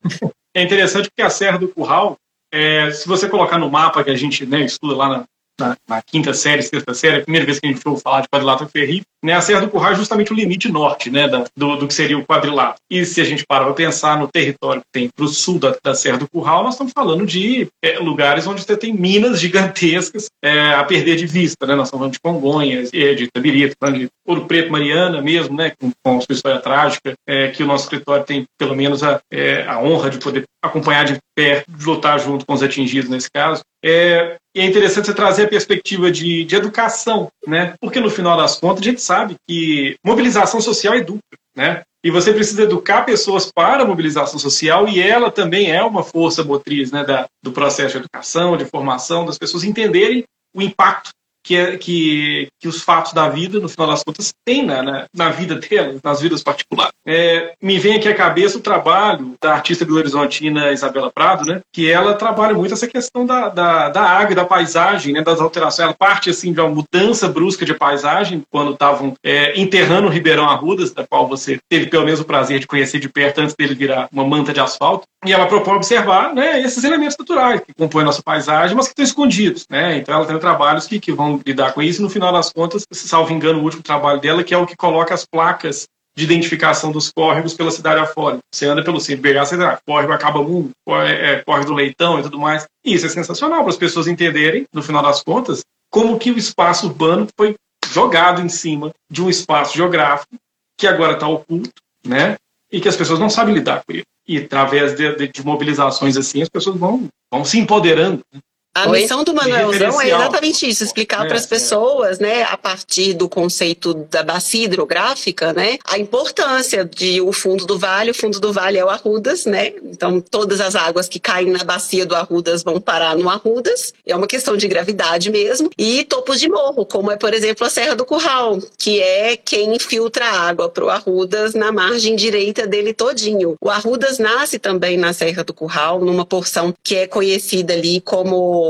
É 0.54 0.62
interessante 0.62 1.08
porque 1.10 1.22
a 1.22 1.30
Serra 1.30 1.58
do 1.58 1.70
Curral, 1.70 2.18
é, 2.52 2.92
se 2.92 3.08
você 3.08 3.30
colocar 3.30 3.58
no 3.58 3.70
mapa 3.70 4.04
que 4.04 4.10
a 4.10 4.18
gente 4.18 4.46
né, 4.46 4.66
estuda 4.66 4.96
lá 4.96 5.08
na 5.08 5.26
na, 5.60 5.76
na, 5.88 6.02
quinta 6.02 6.34
série, 6.34 6.62
sexta 6.62 6.94
série, 6.94 7.18
a 7.18 7.24
primeira 7.24 7.46
vez 7.46 7.60
que 7.60 7.68
a 7.68 7.70
gente 7.70 7.82
ouviu 7.86 8.02
falar 8.02 8.22
de 8.22 8.28
quadrilátero 8.28 8.70
ferrível, 8.70 9.06
né, 9.24 9.34
a 9.34 9.42
Serra 9.42 9.62
do 9.62 9.70
Curral 9.70 9.92
é 9.92 9.96
justamente 9.96 10.34
o 10.34 10.36
limite 10.36 10.72
norte 10.72 11.12
né, 11.12 11.28
da, 11.28 11.46
do, 11.56 11.76
do, 11.76 11.88
que 11.88 11.94
seria 11.94 12.18
o 12.18 12.26
quadrilátero. 12.26 12.80
E 12.90 13.06
se 13.06 13.22
a 13.22 13.24
gente 13.24 13.46
parar 13.46 13.66
para 13.66 13.74
pensar 13.74 14.18
no 14.18 14.28
território 14.28 14.82
que 14.82 14.88
tem 14.92 15.10
para 15.16 15.26
o 15.26 15.28
sul 15.28 15.60
da, 15.60 15.76
da, 15.84 15.94
Serra 15.94 16.18
do 16.18 16.28
Curral, 16.28 16.64
nós 16.64 16.74
estamos 16.74 16.92
falando 16.92 17.26
de 17.26 17.68
é, 17.84 18.00
lugares 18.00 18.48
onde 18.48 18.64
você 18.64 18.76
tem 18.76 18.94
minas 18.94 19.40
gigantescas 19.40 20.28
é, 20.44 20.74
a 20.74 20.84
perder 20.84 21.18
de 21.18 21.28
vista. 21.28 21.68
Né? 21.68 21.76
Nós 21.76 21.88
estamos 21.88 22.02
falando 22.02 22.14
de 22.14 22.20
Congonhas, 22.20 22.90
é, 22.94 23.14
de 23.14 23.26
Itabirito, 23.26 23.76
de 23.94 24.10
Ouro 24.26 24.46
Preto, 24.46 24.72
Mariana 24.72 25.22
mesmo, 25.22 25.56
né, 25.56 25.72
com, 25.80 25.92
com 26.04 26.22
sua 26.22 26.34
história 26.34 26.60
trágica, 26.60 27.14
é, 27.28 27.50
que 27.50 27.62
o 27.62 27.68
nosso 27.68 27.84
escritório 27.84 28.26
tem 28.26 28.46
pelo 28.58 28.76
menos 28.76 29.04
a, 29.04 29.22
é, 29.32 29.64
a 29.68 29.80
honra 29.80 30.10
de 30.10 30.18
poder 30.18 30.46
acompanhar 30.64 31.06
de 31.06 31.18
perto, 31.36 31.72
de 31.72 31.86
lutar 31.86 32.20
junto 32.20 32.46
com 32.46 32.54
os 32.54 32.64
atingidos 32.64 33.10
nesse 33.10 33.30
caso. 33.30 33.62
É, 33.84 34.38
e 34.56 34.60
é 34.60 34.66
interessante 34.66 35.06
você 35.06 35.14
trazer 35.14 35.46
a 35.46 35.50
perspectiva 35.50 36.12
de, 36.12 36.44
de 36.44 36.56
educação, 36.56 37.30
né? 37.48 37.74
Porque 37.80 38.00
no 38.00 38.10
final 38.10 38.36
das 38.36 38.58
contas 38.58 38.82
a 38.82 38.90
gente 38.90 39.02
sabe 39.02 39.36
que 39.48 39.96
mobilização 40.06 40.60
social 40.60 40.94
educa, 40.96 41.22
né? 41.56 41.84
E 42.04 42.10
você 42.10 42.34
precisa 42.34 42.64
educar 42.64 43.04
pessoas 43.04 43.52
para 43.52 43.84
a 43.84 43.86
mobilização 43.86 44.40
social 44.40 44.88
e 44.88 45.00
ela 45.00 45.32
também 45.32 45.72
é 45.72 45.84
uma 45.84 46.04
força 46.04 46.44
motriz 46.44 46.92
né, 46.92 47.04
da, 47.06 47.28
do 47.44 47.52
processo 47.52 47.92
de 47.92 47.98
educação, 48.00 48.58
de 48.58 48.66
formação, 48.66 49.24
das 49.24 49.38
pessoas 49.38 49.64
entenderem 49.64 50.24
o 50.54 50.62
impacto 50.62 51.12
que, 51.44 51.78
que, 51.78 52.48
que 52.60 52.68
os 52.68 52.82
fatos 52.82 53.14
da 53.14 53.30
vida, 53.30 53.60
no 53.60 53.70
final 53.70 53.88
das 53.88 54.04
contas, 54.04 54.34
têm 54.46 54.66
na, 54.66 54.84
na, 54.84 55.06
na 55.14 55.30
vida 55.30 55.56
delas, 55.56 56.00
nas 56.04 56.22
vidas 56.22 56.44
particulares. 56.44 56.94
É, 57.06 57.54
me 57.62 57.80
vem 57.80 57.96
aqui 57.96 58.08
à 58.08 58.14
cabeça 58.14 58.58
o 58.58 58.62
trabalho 58.62 59.36
da 59.42 59.54
artista 59.54 59.84
belo-horizontina 59.84 60.72
Isabela 60.72 61.12
Prado, 61.12 61.46
né, 61.46 61.62
que 61.74 61.90
ela 61.90 62.14
trabalha 62.14 62.54
muito 62.54 62.74
essa 62.74 62.88
questão 62.88 63.26
da, 63.26 63.50
da, 63.50 63.90
da 63.90 64.02
água, 64.02 64.36
da 64.36 64.46
paisagem, 64.46 65.14
né, 65.14 65.22
das 65.22 65.42
alterações. 65.42 65.86
Ela 65.86 65.96
parte 65.98 66.30
assim, 66.30 66.54
de 66.54 66.60
uma 66.60 66.70
mudança 66.70 67.28
brusca 67.28 67.66
de 67.66 67.74
paisagem, 67.74 68.44
quando 68.50 68.74
estavam 68.74 69.14
é, 69.24 69.60
enterrando 69.60 70.08
o 70.08 70.12
Ribeirão 70.12 70.50
Arrudas, 70.50 70.92
da 70.92 71.06
qual 71.06 71.28
você 71.28 71.60
teve 71.70 71.88
pelo 71.88 72.06
menos 72.06 72.20
o 72.20 72.26
prazer 72.26 72.60
de 72.60 72.68
conhecer 72.68 73.00
de 73.00 73.10
perto 73.10 73.42
antes 73.42 73.56
dele 73.56 73.74
virar 73.74 74.08
uma 74.12 74.26
manta 74.26 74.54
de 74.54 74.60
asfalto. 74.60 75.06
E 75.26 75.32
ela 75.32 75.46
propõe 75.46 75.76
observar 75.76 76.34
né, 76.34 76.62
esses 76.62 76.84
elementos 76.84 77.16
naturais 77.18 77.62
que 77.62 77.74
compõem 77.76 78.02
a 78.02 78.06
nossa 78.06 78.24
paisagem, 78.24 78.76
mas 78.76 78.88
que 78.88 78.92
estão 78.92 79.06
escondidos. 79.06 79.68
Né? 79.70 79.98
Então 79.98 80.16
ela 80.16 80.26
tem 80.26 80.38
trabalhos 80.40 80.88
que, 80.88 81.00
que 81.00 81.12
vão 81.12 81.31
lidar 81.46 81.74
com 81.74 81.82
isso. 81.82 82.02
No 82.02 82.10
final 82.10 82.32
das 82.34 82.52
contas, 82.52 82.86
salvo 82.92 83.34
engano, 83.34 83.60
o 83.60 83.64
último 83.64 83.84
trabalho 83.84 84.20
dela, 84.20 84.44
que 84.44 84.54
é 84.54 84.58
o 84.58 84.66
que 84.66 84.76
coloca 84.76 85.14
as 85.14 85.26
placas 85.26 85.88
de 86.16 86.24
identificação 86.26 86.92
dos 86.92 87.12
córregos 87.12 87.54
pela 87.54 87.72
cidade 87.72 88.00
afora. 88.00 88.40
Você 88.54 88.66
anda 88.66 88.84
pelo 88.84 89.00
centro 89.00 89.22
BH, 89.22 89.46
você 89.46 89.64
ah, 89.64 89.80
córrego 89.86 90.12
acaba 90.12 90.40
um, 90.40 90.70
é, 90.90 91.34
é, 91.34 91.44
córrego 91.44 91.68
do 91.68 91.74
leitão 91.74 92.20
e 92.20 92.24
tudo 92.24 92.38
mais. 92.38 92.66
E 92.84 92.94
isso 92.94 93.06
é 93.06 93.10
sensacional 93.10 93.62
para 93.62 93.70
as 93.70 93.78
pessoas 93.78 94.08
entenderem, 94.08 94.66
no 94.74 94.84
final 94.84 95.02
das 95.02 95.24
contas, 95.24 95.62
como 95.90 96.20
que 96.20 96.32
o 96.32 96.38
espaço 96.38 96.88
urbano 96.88 97.28
foi 97.38 97.56
jogado 97.92 98.42
em 98.42 98.50
cima 98.50 98.92
de 99.10 99.22
um 99.22 99.30
espaço 99.30 99.76
geográfico 99.76 100.36
que 100.78 100.88
agora 100.88 101.14
está 101.14 101.28
oculto, 101.28 101.82
né? 102.06 102.38
E 102.72 102.80
que 102.80 102.88
as 102.88 102.96
pessoas 102.96 103.20
não 103.20 103.30
sabem 103.30 103.54
lidar 103.54 103.84
com 103.86 103.92
ele. 103.92 104.04
E 104.28 104.38
através 104.38 104.96
de, 104.96 105.16
de, 105.16 105.28
de 105.28 105.46
mobilizações 105.46 106.16
assim, 106.16 106.42
as 106.42 106.50
pessoas 106.50 106.78
vão, 106.78 107.08
vão 107.32 107.44
se 107.44 107.60
empoderando. 107.60 108.22
Né? 108.34 108.40
A 108.74 108.90
Oi? 108.90 109.02
missão 109.02 109.22
do 109.26 109.34
Manuelzão 109.34 110.00
é 110.00 110.08
exatamente 110.08 110.70
isso, 110.70 110.82
explicar 110.82 111.26
é, 111.26 111.28
para 111.28 111.36
as 111.36 111.46
pessoas, 111.46 112.22
é. 112.22 112.24
né, 112.24 112.44
a 112.44 112.56
partir 112.56 113.14
do 113.14 113.28
conceito 113.28 113.94
da 113.94 114.24
bacia 114.24 114.64
hidrográfica, 114.64 115.52
né, 115.52 115.78
a 115.86 116.00
importância 116.00 116.86
de 116.86 117.20
o 117.20 117.34
fundo 117.34 117.66
do 117.66 117.78
vale, 117.78 118.12
o 118.12 118.14
fundo 118.14 118.40
do 118.40 118.54
vale 118.54 118.78
é 118.78 118.86
o 118.86 118.90
Arrudas, 118.90 119.46
né, 119.46 119.74
então 119.84 120.22
todas 120.22 120.62
as 120.62 120.74
águas 120.74 121.10
que 121.10 121.20
caem 121.20 121.50
na 121.50 121.66
bacia 121.66 122.06
do 122.06 122.16
Arrudas 122.16 122.64
vão 122.64 122.80
parar 122.80 123.18
no 123.18 123.30
Arrudas, 123.30 123.94
é 124.06 124.16
uma 124.16 124.26
questão 124.26 124.56
de 124.56 124.70
gravidade 124.70 125.30
mesmo, 125.30 125.70
e 125.78 126.06
topos 126.06 126.40
de 126.40 126.48
morro, 126.48 126.86
como 126.86 127.12
é, 127.12 127.18
por 127.18 127.34
exemplo, 127.34 127.68
a 127.68 127.70
Serra 127.70 127.94
do 127.94 128.06
Curral, 128.06 128.58
que 128.78 129.02
é 129.02 129.36
quem 129.36 129.78
filtra 129.80 130.26
a 130.26 130.48
água 130.48 130.70
para 130.70 130.86
o 130.86 130.90
Arrudas 130.90 131.54
na 131.54 131.74
margem 131.74 132.16
direita 132.16 132.66
dele 132.66 132.94
todinho. 132.94 133.56
O 133.60 133.70
Arrudas 133.70 134.18
nasce 134.18 134.58
também 134.58 134.96
na 134.96 135.12
Serra 135.12 135.44
do 135.44 135.54
Curral, 135.54 136.00
numa 136.00 136.26
porção 136.26 136.74
que 136.82 136.96
é 136.96 137.06
conhecida 137.06 137.74
ali 137.74 138.00
como 138.00 138.61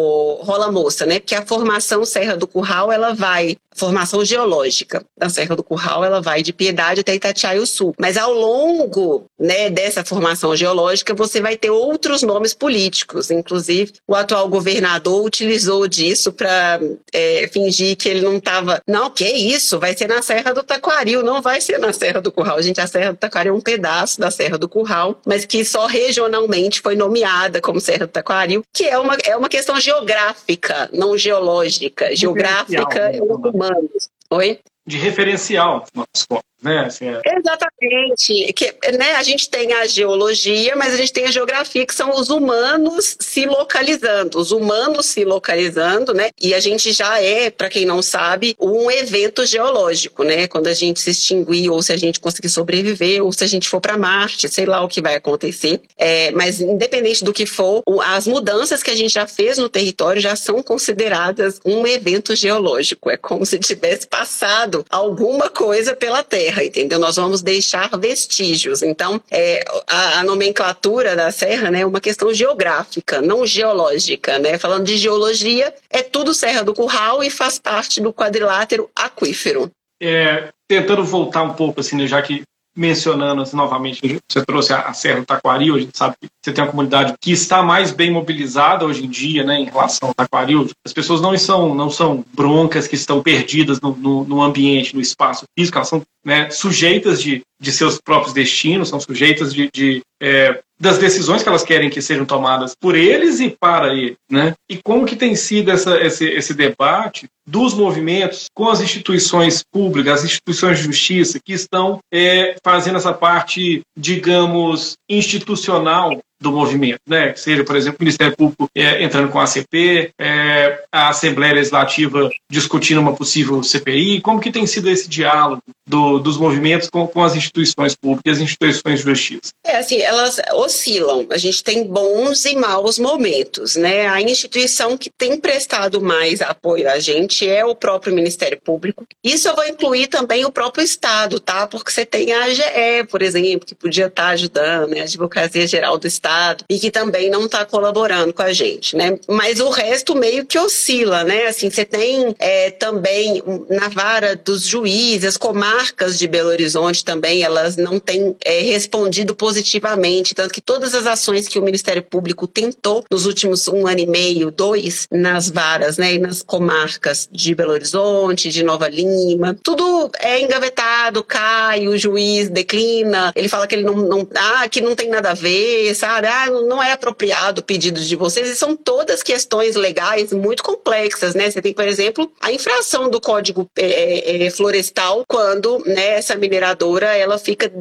rola 0.41 0.71
moça, 0.71 1.05
né? 1.05 1.19
Porque 1.19 1.35
a 1.35 1.45
formação 1.45 2.05
Serra 2.05 2.35
do 2.35 2.47
Curral, 2.47 2.91
ela 2.91 3.13
vai 3.13 3.57
formação 3.75 4.23
geológica 4.23 5.03
da 5.17 5.29
Serra 5.29 5.55
do 5.55 5.63
Curral, 5.63 6.03
ela 6.03 6.21
vai 6.21 6.43
de 6.43 6.53
Piedade 6.53 7.01
até 7.01 7.15
Itatiaia 7.15 7.61
Sul. 7.65 7.93
Mas 7.99 8.17
ao 8.17 8.33
longo 8.33 9.25
né, 9.39 9.69
dessa 9.69 10.03
formação 10.03 10.55
geológica, 10.55 11.13
você 11.13 11.41
vai 11.41 11.55
ter 11.55 11.69
outros 11.69 12.21
nomes 12.21 12.53
políticos. 12.53 13.31
Inclusive, 13.31 13.93
o 14.07 14.15
atual 14.15 14.47
governador 14.49 15.23
utilizou 15.23 15.87
disso 15.87 16.31
para 16.31 16.79
é, 17.13 17.49
fingir 17.51 17.95
que 17.95 18.09
ele 18.09 18.21
não 18.21 18.37
estava. 18.37 18.81
Não, 18.87 19.09
que 19.09 19.27
isso? 19.27 19.79
Vai 19.79 19.95
ser 19.95 20.07
na 20.07 20.21
Serra 20.21 20.53
do 20.53 20.63
Taquaril, 20.63 21.23
não 21.23 21.41
vai 21.41 21.61
ser 21.61 21.77
na 21.77 21.93
Serra 21.93 22.21
do 22.21 22.31
Curral. 22.31 22.61
Gente, 22.61 22.81
a 22.81 22.87
Serra 22.87 23.13
do 23.13 23.17
Taquaril 23.17 23.53
é 23.53 23.57
um 23.57 23.61
pedaço 23.61 24.19
da 24.19 24.31
Serra 24.31 24.57
do 24.57 24.69
Curral, 24.69 25.19
mas 25.25 25.45
que 25.45 25.63
só 25.63 25.85
regionalmente 25.85 26.81
foi 26.81 26.95
nomeada 26.95 27.61
como 27.61 27.79
Serra 27.79 28.05
do 28.05 28.11
Taquaril, 28.11 28.63
que 28.73 28.85
é 28.85 28.97
uma, 28.97 29.15
é 29.25 29.35
uma 29.35 29.49
questão 29.49 29.79
geográfica, 29.79 30.89
não 30.93 31.17
geológica. 31.17 32.15
Geográfica 32.15 33.11
é 33.13 33.21
humanos. 33.69 34.09
Oi? 34.29 34.59
De 34.85 34.97
referencial 34.97 35.85
nas 35.93 36.25
né? 36.61 36.85
Assim, 36.85 37.09
é... 37.09 37.21
Exatamente. 37.25 38.53
Que, 38.53 38.73
né, 38.97 39.15
a 39.15 39.23
gente 39.23 39.49
tem 39.49 39.73
a 39.73 39.85
geologia, 39.87 40.75
mas 40.75 40.93
a 40.93 40.97
gente 40.97 41.11
tem 41.11 41.25
a 41.25 41.31
geografia, 41.31 41.85
que 41.85 41.93
são 41.93 42.11
os 42.11 42.29
humanos 42.29 43.17
se 43.19 43.45
localizando, 43.45 44.37
os 44.37 44.51
humanos 44.51 45.07
se 45.07 45.25
localizando, 45.25 46.13
né? 46.13 46.29
E 46.39 46.53
a 46.53 46.59
gente 46.59 46.91
já 46.91 47.19
é, 47.19 47.49
para 47.49 47.69
quem 47.69 47.85
não 47.85 48.01
sabe, 48.01 48.55
um 48.59 48.91
evento 48.91 49.45
geológico, 49.45 50.23
né? 50.23 50.47
Quando 50.47 50.67
a 50.67 50.73
gente 50.73 50.99
se 50.99 51.09
extinguir, 51.09 51.69
ou 51.69 51.81
se 51.81 51.91
a 51.91 51.97
gente 51.97 52.19
conseguir 52.19 52.49
sobreviver, 52.49 53.23
ou 53.23 53.31
se 53.31 53.43
a 53.43 53.47
gente 53.47 53.67
for 53.67 53.81
para 53.81 53.97
Marte, 53.97 54.47
sei 54.47 54.65
lá 54.65 54.83
o 54.83 54.87
que 54.87 55.01
vai 55.01 55.15
acontecer. 55.15 55.81
É, 55.97 56.31
mas 56.31 56.61
independente 56.61 57.23
do 57.23 57.33
que 57.33 57.45
for, 57.45 57.81
as 58.05 58.27
mudanças 58.27 58.83
que 58.83 58.91
a 58.91 58.95
gente 58.95 59.13
já 59.13 59.25
fez 59.25 59.57
no 59.57 59.69
território 59.69 60.21
já 60.21 60.35
são 60.35 60.61
consideradas 60.61 61.59
um 61.65 61.87
evento 61.87 62.35
geológico. 62.35 63.09
É 63.09 63.17
como 63.17 63.45
se 63.45 63.57
tivesse 63.57 64.07
passado 64.07 64.85
alguma 64.89 65.49
coisa 65.49 65.95
pela 65.95 66.23
Terra 66.23 66.50
serra, 66.51 66.63
entendeu? 66.63 66.99
Nós 66.99 67.15
vamos 67.15 67.41
deixar 67.41 67.89
vestígios. 67.97 68.83
Então, 68.83 69.21
é, 69.31 69.63
a, 69.87 70.19
a, 70.19 70.23
nomenclatura 70.23 71.15
da 71.15 71.31
serra 71.31 71.71
né, 71.71 71.81
é 71.81 71.85
uma 71.85 72.01
questão 72.01 72.33
geográfica, 72.33 73.21
não 73.21 73.45
geológica. 73.45 74.37
Né? 74.37 74.57
Falando 74.57 74.85
de 74.85 74.97
geologia, 74.97 75.73
é 75.89 76.01
tudo 76.01 76.33
Serra 76.33 76.63
do 76.63 76.73
Curral 76.73 77.23
e 77.23 77.29
faz 77.29 77.57
parte 77.57 78.01
do 78.01 78.13
quadrilátero 78.13 78.89
aquífero. 78.95 79.71
É, 80.01 80.49
tentando 80.67 81.03
voltar 81.03 81.43
um 81.43 81.53
pouco, 81.53 81.79
assim, 81.79 81.95
né, 81.95 82.07
já 82.07 82.21
que 82.21 82.43
mencionando 82.75 83.41
assim, 83.41 83.55
novamente, 83.55 84.01
você 84.29 84.45
trouxe 84.45 84.73
a, 84.73 84.93
Serra 84.93 85.19
do 85.19 85.25
Taquaril, 85.25 85.75
a 85.75 85.79
gente 85.79 85.97
sabe 85.97 86.15
que 86.21 86.27
você 86.41 86.53
tem 86.53 86.63
uma 86.63 86.71
comunidade 86.71 87.13
que 87.19 87.31
está 87.31 87.61
mais 87.61 87.91
bem 87.91 88.11
mobilizada 88.11 88.85
hoje 88.85 89.05
em 89.05 89.09
dia, 89.09 89.43
né, 89.43 89.59
em 89.59 89.65
relação 89.65 90.09
ao 90.09 90.15
Taquaril. 90.15 90.69
As 90.85 90.93
pessoas 90.93 91.21
não 91.21 91.37
são, 91.37 91.75
não 91.75 91.89
são 91.89 92.23
broncas 92.33 92.87
que 92.87 92.95
estão 92.95 93.21
perdidas 93.21 93.81
no, 93.81 93.95
no, 93.95 94.23
no 94.23 94.41
ambiente, 94.41 94.95
no 94.95 95.01
espaço 95.01 95.43
físico, 95.57 95.77
elas 95.77 95.89
são 95.89 96.01
né, 96.23 96.49
sujeitas 96.49 97.21
de, 97.21 97.41
de 97.59 97.71
seus 97.71 97.99
próprios 97.99 98.33
destinos, 98.33 98.89
são 98.89 98.99
sujeitas 98.99 99.53
de, 99.53 99.69
de 99.73 100.01
é, 100.21 100.61
das 100.79 100.97
decisões 100.97 101.43
que 101.43 101.49
elas 101.49 101.63
querem 101.63 101.89
que 101.89 102.01
sejam 102.01 102.25
tomadas 102.25 102.73
por 102.79 102.95
eles 102.95 103.39
e 103.39 103.55
para 103.59 103.93
eles, 103.93 104.15
né? 104.29 104.53
E 104.67 104.77
como 104.83 105.05
que 105.05 105.15
tem 105.15 105.35
sido 105.35 105.69
essa, 105.69 105.99
esse, 106.01 106.25
esse 106.27 106.55
debate 106.55 107.27
dos 107.45 107.75
movimentos 107.75 108.45
com 108.53 108.67
as 108.67 108.81
instituições 108.81 109.63
públicas, 109.71 110.19
as 110.19 110.25
instituições 110.25 110.79
de 110.79 110.85
justiça 110.85 111.39
que 111.43 111.53
estão 111.53 111.99
é, 112.11 112.55
fazendo 112.63 112.97
essa 112.97 113.13
parte, 113.13 113.81
digamos, 113.97 114.93
institucional 115.07 116.19
do 116.41 116.51
movimento, 116.51 116.99
né? 117.07 117.35
Seja, 117.35 117.63
por 117.63 117.75
exemplo, 117.75 117.97
o 117.99 118.03
Ministério 118.03 118.35
Público 118.35 118.67
é, 118.75 119.03
entrando 119.03 119.29
com 119.29 119.39
a 119.39 119.43
ACP, 119.43 120.11
é, 120.19 120.83
a 120.91 121.09
Assembleia 121.09 121.53
Legislativa 121.53 122.31
discutindo 122.49 122.99
uma 122.99 123.15
possível 123.15 123.61
CPI. 123.61 124.21
Como 124.21 124.39
que 124.39 124.51
tem 124.51 124.65
sido 124.65 124.89
esse 124.89 125.07
diálogo 125.07 125.61
do, 125.87 126.17
dos 126.17 126.37
movimentos 126.37 126.89
com, 126.89 127.05
com, 127.07 127.23
as 127.23 127.35
instituições 127.35 127.95
públicas 127.95 128.39
e 128.39 128.41
as 128.41 128.41
instituições 128.41 128.99
de 128.99 129.05
justiça? 129.05 129.51
É 129.63 129.77
assim, 129.77 130.01
elas 130.01 130.41
oscilam. 130.53 131.27
A 131.29 131.37
gente 131.37 131.63
tem 131.63 131.85
bons 131.85 132.43
e 132.45 132.55
maus 132.55 132.97
momentos, 132.97 133.75
né? 133.75 134.07
A 134.07 134.19
instituição 134.19 134.97
que 134.97 135.11
tem 135.15 135.39
prestado 135.39 136.01
mais 136.01 136.41
apoio 136.41 136.89
a 136.89 136.99
gente 136.99 137.47
é 137.47 137.63
o 137.63 137.75
próprio 137.75 138.15
Ministério 138.15 138.59
Público. 138.59 139.05
Isso 139.23 139.47
eu 139.47 139.55
vou 139.55 139.67
incluir 139.67 140.07
também 140.07 140.43
o 140.43 140.51
próprio 140.51 140.83
Estado, 140.83 141.39
tá? 141.39 141.67
Porque 141.67 141.91
você 141.91 142.03
tem 142.03 142.33
a 142.33 142.45
AGE, 142.45 143.03
por 143.11 143.21
exemplo, 143.21 143.67
que 143.67 143.75
podia 143.75 144.07
estar 144.07 144.29
ajudando, 144.29 144.89
né? 144.89 145.01
a 145.01 145.03
Advocacia 145.03 145.67
Geral 145.67 145.99
do 145.99 146.07
Estado 146.07 146.30
E 146.69 146.79
que 146.79 146.91
também 146.91 147.29
não 147.29 147.45
está 147.45 147.65
colaborando 147.65 148.33
com 148.33 148.41
a 148.41 148.53
gente, 148.53 148.95
né? 148.95 149.17
Mas 149.27 149.59
o 149.59 149.69
resto 149.69 150.15
meio 150.15 150.45
que 150.45 150.57
oscila, 150.57 151.23
né? 151.23 151.47
Assim, 151.47 151.69
você 151.69 151.85
tem 151.85 152.35
é, 152.39 152.71
também 152.71 153.41
na 153.69 153.87
vara 153.89 154.35
dos 154.35 154.65
juízes, 154.65 155.37
comarcas 155.37 155.71
comarcas 156.01 156.17
de 156.17 156.27
Belo 156.27 156.49
Horizonte 156.49 157.05
também, 157.05 157.43
elas 157.43 157.77
não 157.77 157.99
têm 157.99 158.35
é, 158.43 158.61
respondido 158.61 159.35
positivamente, 159.35 160.33
tanto 160.33 160.53
que 160.53 160.61
todas 160.61 160.93
as 160.93 161.05
ações 161.05 161.47
que 161.47 161.59
o 161.59 161.61
Ministério 161.61 162.03
Público 162.03 162.47
tentou 162.47 163.03
nos 163.09 163.25
últimos 163.25 163.67
um 163.67 163.87
ano 163.87 163.99
e 163.99 164.07
meio, 164.07 164.51
dois, 164.51 165.07
nas 165.11 165.49
varas, 165.49 165.97
né, 165.97 166.15
e 166.15 166.19
nas 166.19 166.41
comarcas 166.41 167.27
de 167.31 167.53
Belo 167.53 167.73
Horizonte, 167.73 168.49
de 168.49 168.63
Nova 168.63 168.87
Lima, 168.87 169.57
tudo 169.63 170.09
é 170.19 170.41
engavetado, 170.41 171.23
cai, 171.23 171.87
o 171.87 171.97
juiz 171.97 172.49
declina, 172.49 173.31
ele 173.35 173.47
fala 173.47 173.67
que 173.67 173.75
ele 173.75 173.83
não, 173.83 173.95
não 173.95 174.27
ah, 174.35 174.67
que 174.67 174.81
não 174.81 174.95
tem 174.95 175.09
nada 175.09 175.31
a 175.31 175.35
ver, 175.35 175.93
sabe, 175.95 176.20
ah, 176.29 176.49
não 176.49 176.81
é 176.81 176.91
apropriado 176.91 177.61
o 177.61 177.63
pedido 177.63 177.99
de 177.99 178.15
vocês, 178.15 178.49
e 178.49 178.55
são 178.55 178.75
todas 178.75 179.23
questões 179.23 179.75
legais 179.75 180.31
muito 180.33 180.63
complexas, 180.63 181.33
né, 181.35 181.49
você 181.49 181.61
tem, 181.61 181.73
por 181.73 181.87
exemplo, 181.87 182.31
a 182.41 182.51
infração 182.51 183.09
do 183.09 183.21
Código 183.21 183.69
é, 183.77 183.85
é, 183.85 184.43
é 184.45 184.51
Florestal, 184.51 185.23
quando, 185.27 185.79
né, 185.85 186.15
essa 186.15 186.35
mineradora, 186.35 187.15
ela 187.15 187.37
fica 187.37 187.71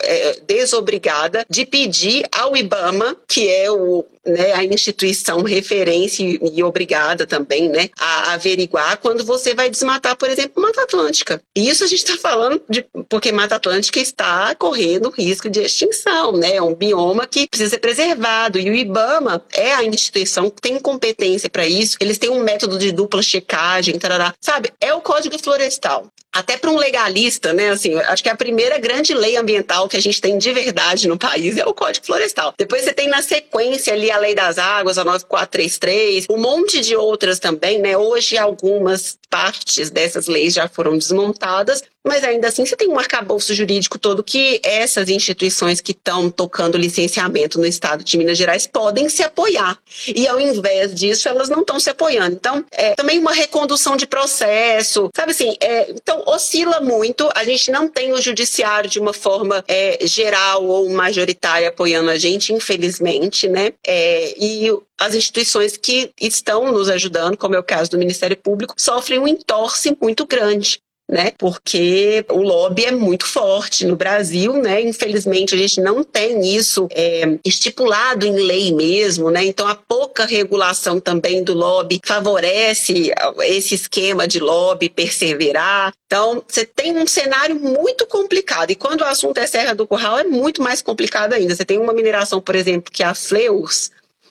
é, 0.00 0.40
desobrigada 0.46 1.44
de 1.48 1.66
pedir 1.66 2.24
ao 2.32 2.56
IBAMA, 2.56 3.16
que 3.26 3.48
é 3.48 3.70
o 3.70 4.04
né, 4.26 4.52
a 4.52 4.64
instituição 4.64 5.42
referência 5.42 6.22
e, 6.22 6.62
obrigada 6.62 7.26
também, 7.26 7.68
né, 7.68 7.90
a 7.98 8.32
averiguar 8.34 8.98
quando 8.98 9.24
você 9.24 9.54
vai 9.54 9.70
desmatar, 9.70 10.16
por 10.16 10.28
exemplo, 10.28 10.62
Mata 10.62 10.82
Atlântica. 10.82 11.40
Isso 11.54 11.84
a 11.84 11.86
gente 11.86 12.04
está 12.04 12.16
falando 12.16 12.60
de 12.68 12.84
porque 13.08 13.32
Mata 13.32 13.56
Atlântica 13.56 14.00
está 14.00 14.54
correndo 14.54 15.10
risco 15.10 15.48
de 15.48 15.60
extinção, 15.60 16.32
né, 16.32 16.56
é 16.56 16.62
um 16.62 16.74
bioma 16.74 17.26
que 17.26 17.48
precisa 17.48 17.70
ser 17.70 17.78
preservado 17.78 18.58
e 18.58 18.70
o 18.70 18.74
IBAMA 18.74 19.44
é 19.52 19.74
a 19.74 19.84
instituição 19.84 20.50
que 20.50 20.60
tem 20.60 20.78
competência 20.78 21.48
para 21.48 21.66
isso. 21.66 21.96
Eles 22.00 22.18
têm 22.18 22.30
um 22.30 22.42
método 22.42 22.78
de 22.78 22.92
dupla 22.92 23.22
checagem, 23.22 23.98
tarará, 23.98 24.34
sabe? 24.40 24.72
É 24.80 24.92
o 24.94 25.00
Código 25.00 25.38
Florestal 25.38 26.10
até 26.32 26.56
para 26.56 26.70
um 26.70 26.76
legalista, 26.76 27.52
né? 27.52 27.70
Assim, 27.70 27.96
acho 27.96 28.22
que 28.22 28.28
a 28.28 28.36
primeira 28.36 28.78
grande 28.78 29.14
lei 29.14 29.36
ambiental 29.36 29.88
que 29.88 29.96
a 29.96 30.00
gente 30.00 30.20
tem 30.20 30.38
de 30.38 30.52
verdade 30.52 31.08
no 31.08 31.18
país 31.18 31.56
é 31.56 31.66
o 31.66 31.74
Código 31.74 32.06
Florestal. 32.06 32.54
Depois 32.56 32.82
você 32.82 32.92
tem 32.92 33.08
na 33.08 33.22
sequência 33.22 33.92
ali 33.92 34.10
a 34.10 34.17
Lei 34.18 34.34
das 34.34 34.58
Águas, 34.58 34.98
a 34.98 35.04
9433, 35.04 36.26
um 36.30 36.38
monte 36.38 36.80
de 36.80 36.96
outras 36.96 37.38
também, 37.38 37.78
né? 37.80 37.96
Hoje 37.96 38.36
algumas 38.36 39.18
partes 39.30 39.90
dessas 39.90 40.26
leis 40.26 40.54
já 40.54 40.68
foram 40.68 40.96
desmontadas, 40.96 41.82
mas 42.06 42.24
ainda 42.24 42.48
assim 42.48 42.64
você 42.64 42.76
tem 42.76 42.88
um 42.88 42.98
arcabouço 42.98 43.54
jurídico 43.54 43.98
todo 43.98 44.24
que 44.24 44.60
essas 44.64 45.08
instituições 45.08 45.80
que 45.80 45.92
estão 45.92 46.30
tocando 46.30 46.78
licenciamento 46.78 47.58
no 47.58 47.66
estado 47.66 48.04
de 48.04 48.16
Minas 48.16 48.38
Gerais 48.38 48.66
podem 48.66 49.08
se 49.08 49.22
apoiar. 49.22 49.78
E 50.06 50.26
ao 50.26 50.40
invés 50.40 50.94
disso, 50.94 51.28
elas 51.28 51.48
não 51.48 51.60
estão 51.60 51.78
se 51.78 51.90
apoiando. 51.90 52.34
Então, 52.34 52.64
é 52.72 52.94
também 52.94 53.18
uma 53.18 53.32
recondução 53.32 53.96
de 53.96 54.06
processo, 54.06 55.10
sabe 55.14 55.32
assim? 55.32 55.56
É, 55.60 55.90
então, 55.90 56.22
oscila 56.26 56.80
muito. 56.80 57.28
A 57.34 57.44
gente 57.44 57.70
não 57.70 57.88
tem 57.88 58.12
o 58.12 58.22
judiciário 58.22 58.88
de 58.88 58.98
uma 58.98 59.12
forma 59.12 59.64
é, 59.68 59.98
geral 60.06 60.64
ou 60.64 60.88
majoritária 60.90 61.68
apoiando 61.68 62.10
a 62.10 62.18
gente, 62.18 62.52
infelizmente, 62.52 63.48
né? 63.48 63.72
É, 63.86 64.34
e 64.38 64.68
as 64.98 65.14
instituições 65.14 65.76
que 65.76 66.10
estão 66.20 66.72
nos 66.72 66.88
ajudando, 66.88 67.36
como 67.36 67.54
é 67.54 67.58
o 67.58 67.62
caso 67.62 67.90
do 67.90 67.98
Ministério 67.98 68.36
Público, 68.36 68.74
sofrem 68.76 69.18
um 69.18 69.28
entorse 69.28 69.96
muito 70.00 70.26
grande 70.26 70.80
né? 71.08 71.32
Porque 71.38 72.24
o 72.28 72.42
lobby 72.42 72.84
é 72.84 72.90
muito 72.92 73.26
forte 73.26 73.86
no 73.86 73.96
Brasil, 73.96 74.52
né? 74.54 74.82
Infelizmente 74.82 75.54
a 75.54 75.58
gente 75.58 75.80
não 75.80 76.04
tem 76.04 76.54
isso 76.54 76.86
é, 76.90 77.38
estipulado 77.44 78.26
em 78.26 78.34
lei 78.34 78.72
mesmo, 78.74 79.30
né? 79.30 79.44
Então 79.44 79.66
a 79.66 79.74
pouca 79.74 80.26
regulação 80.26 81.00
também 81.00 81.42
do 81.42 81.54
lobby 81.54 82.00
favorece 82.04 83.10
esse 83.40 83.74
esquema 83.74 84.28
de 84.28 84.38
lobby 84.38 84.90
perseverar. 84.90 85.94
Então 86.06 86.42
você 86.46 86.66
tem 86.66 86.96
um 86.96 87.06
cenário 87.06 87.58
muito 87.58 88.06
complicado 88.06 88.70
e 88.70 88.74
quando 88.74 89.00
o 89.00 89.04
assunto 89.04 89.38
é 89.38 89.46
Serra 89.46 89.74
do 89.74 89.86
Curral 89.86 90.18
é 90.18 90.24
muito 90.24 90.62
mais 90.62 90.82
complicado 90.82 91.32
ainda. 91.32 91.54
Você 91.54 91.64
tem 91.64 91.78
uma 91.78 91.94
mineração, 91.94 92.40
por 92.40 92.54
exemplo, 92.54 92.92
que 92.92 93.02
é 93.02 93.06
a 93.06 93.14
Fleurs, 93.14 93.90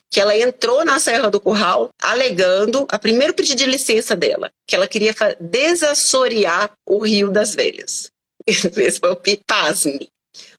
que 0.10 0.20
ela 0.20 0.38
entrou 0.38 0.86
na 0.86 1.00
Serra 1.00 1.30
do 1.30 1.40
Curral 1.40 1.90
alegando 2.02 2.88
a 2.90 2.98
primeiro 2.98 3.34
pedido 3.34 3.58
de 3.58 3.66
licença 3.66 4.16
dela, 4.16 4.52
que 4.68 4.76
ela 4.76 4.88
queria 4.88 5.14
desassorear 5.40 6.72
o 6.86 7.00
Rio 7.00 7.32
das 7.32 7.54
Velhas. 7.54 8.12
Esse 8.48 9.00
foi 9.00 9.12
o 9.12 9.20
pasme 9.46 10.10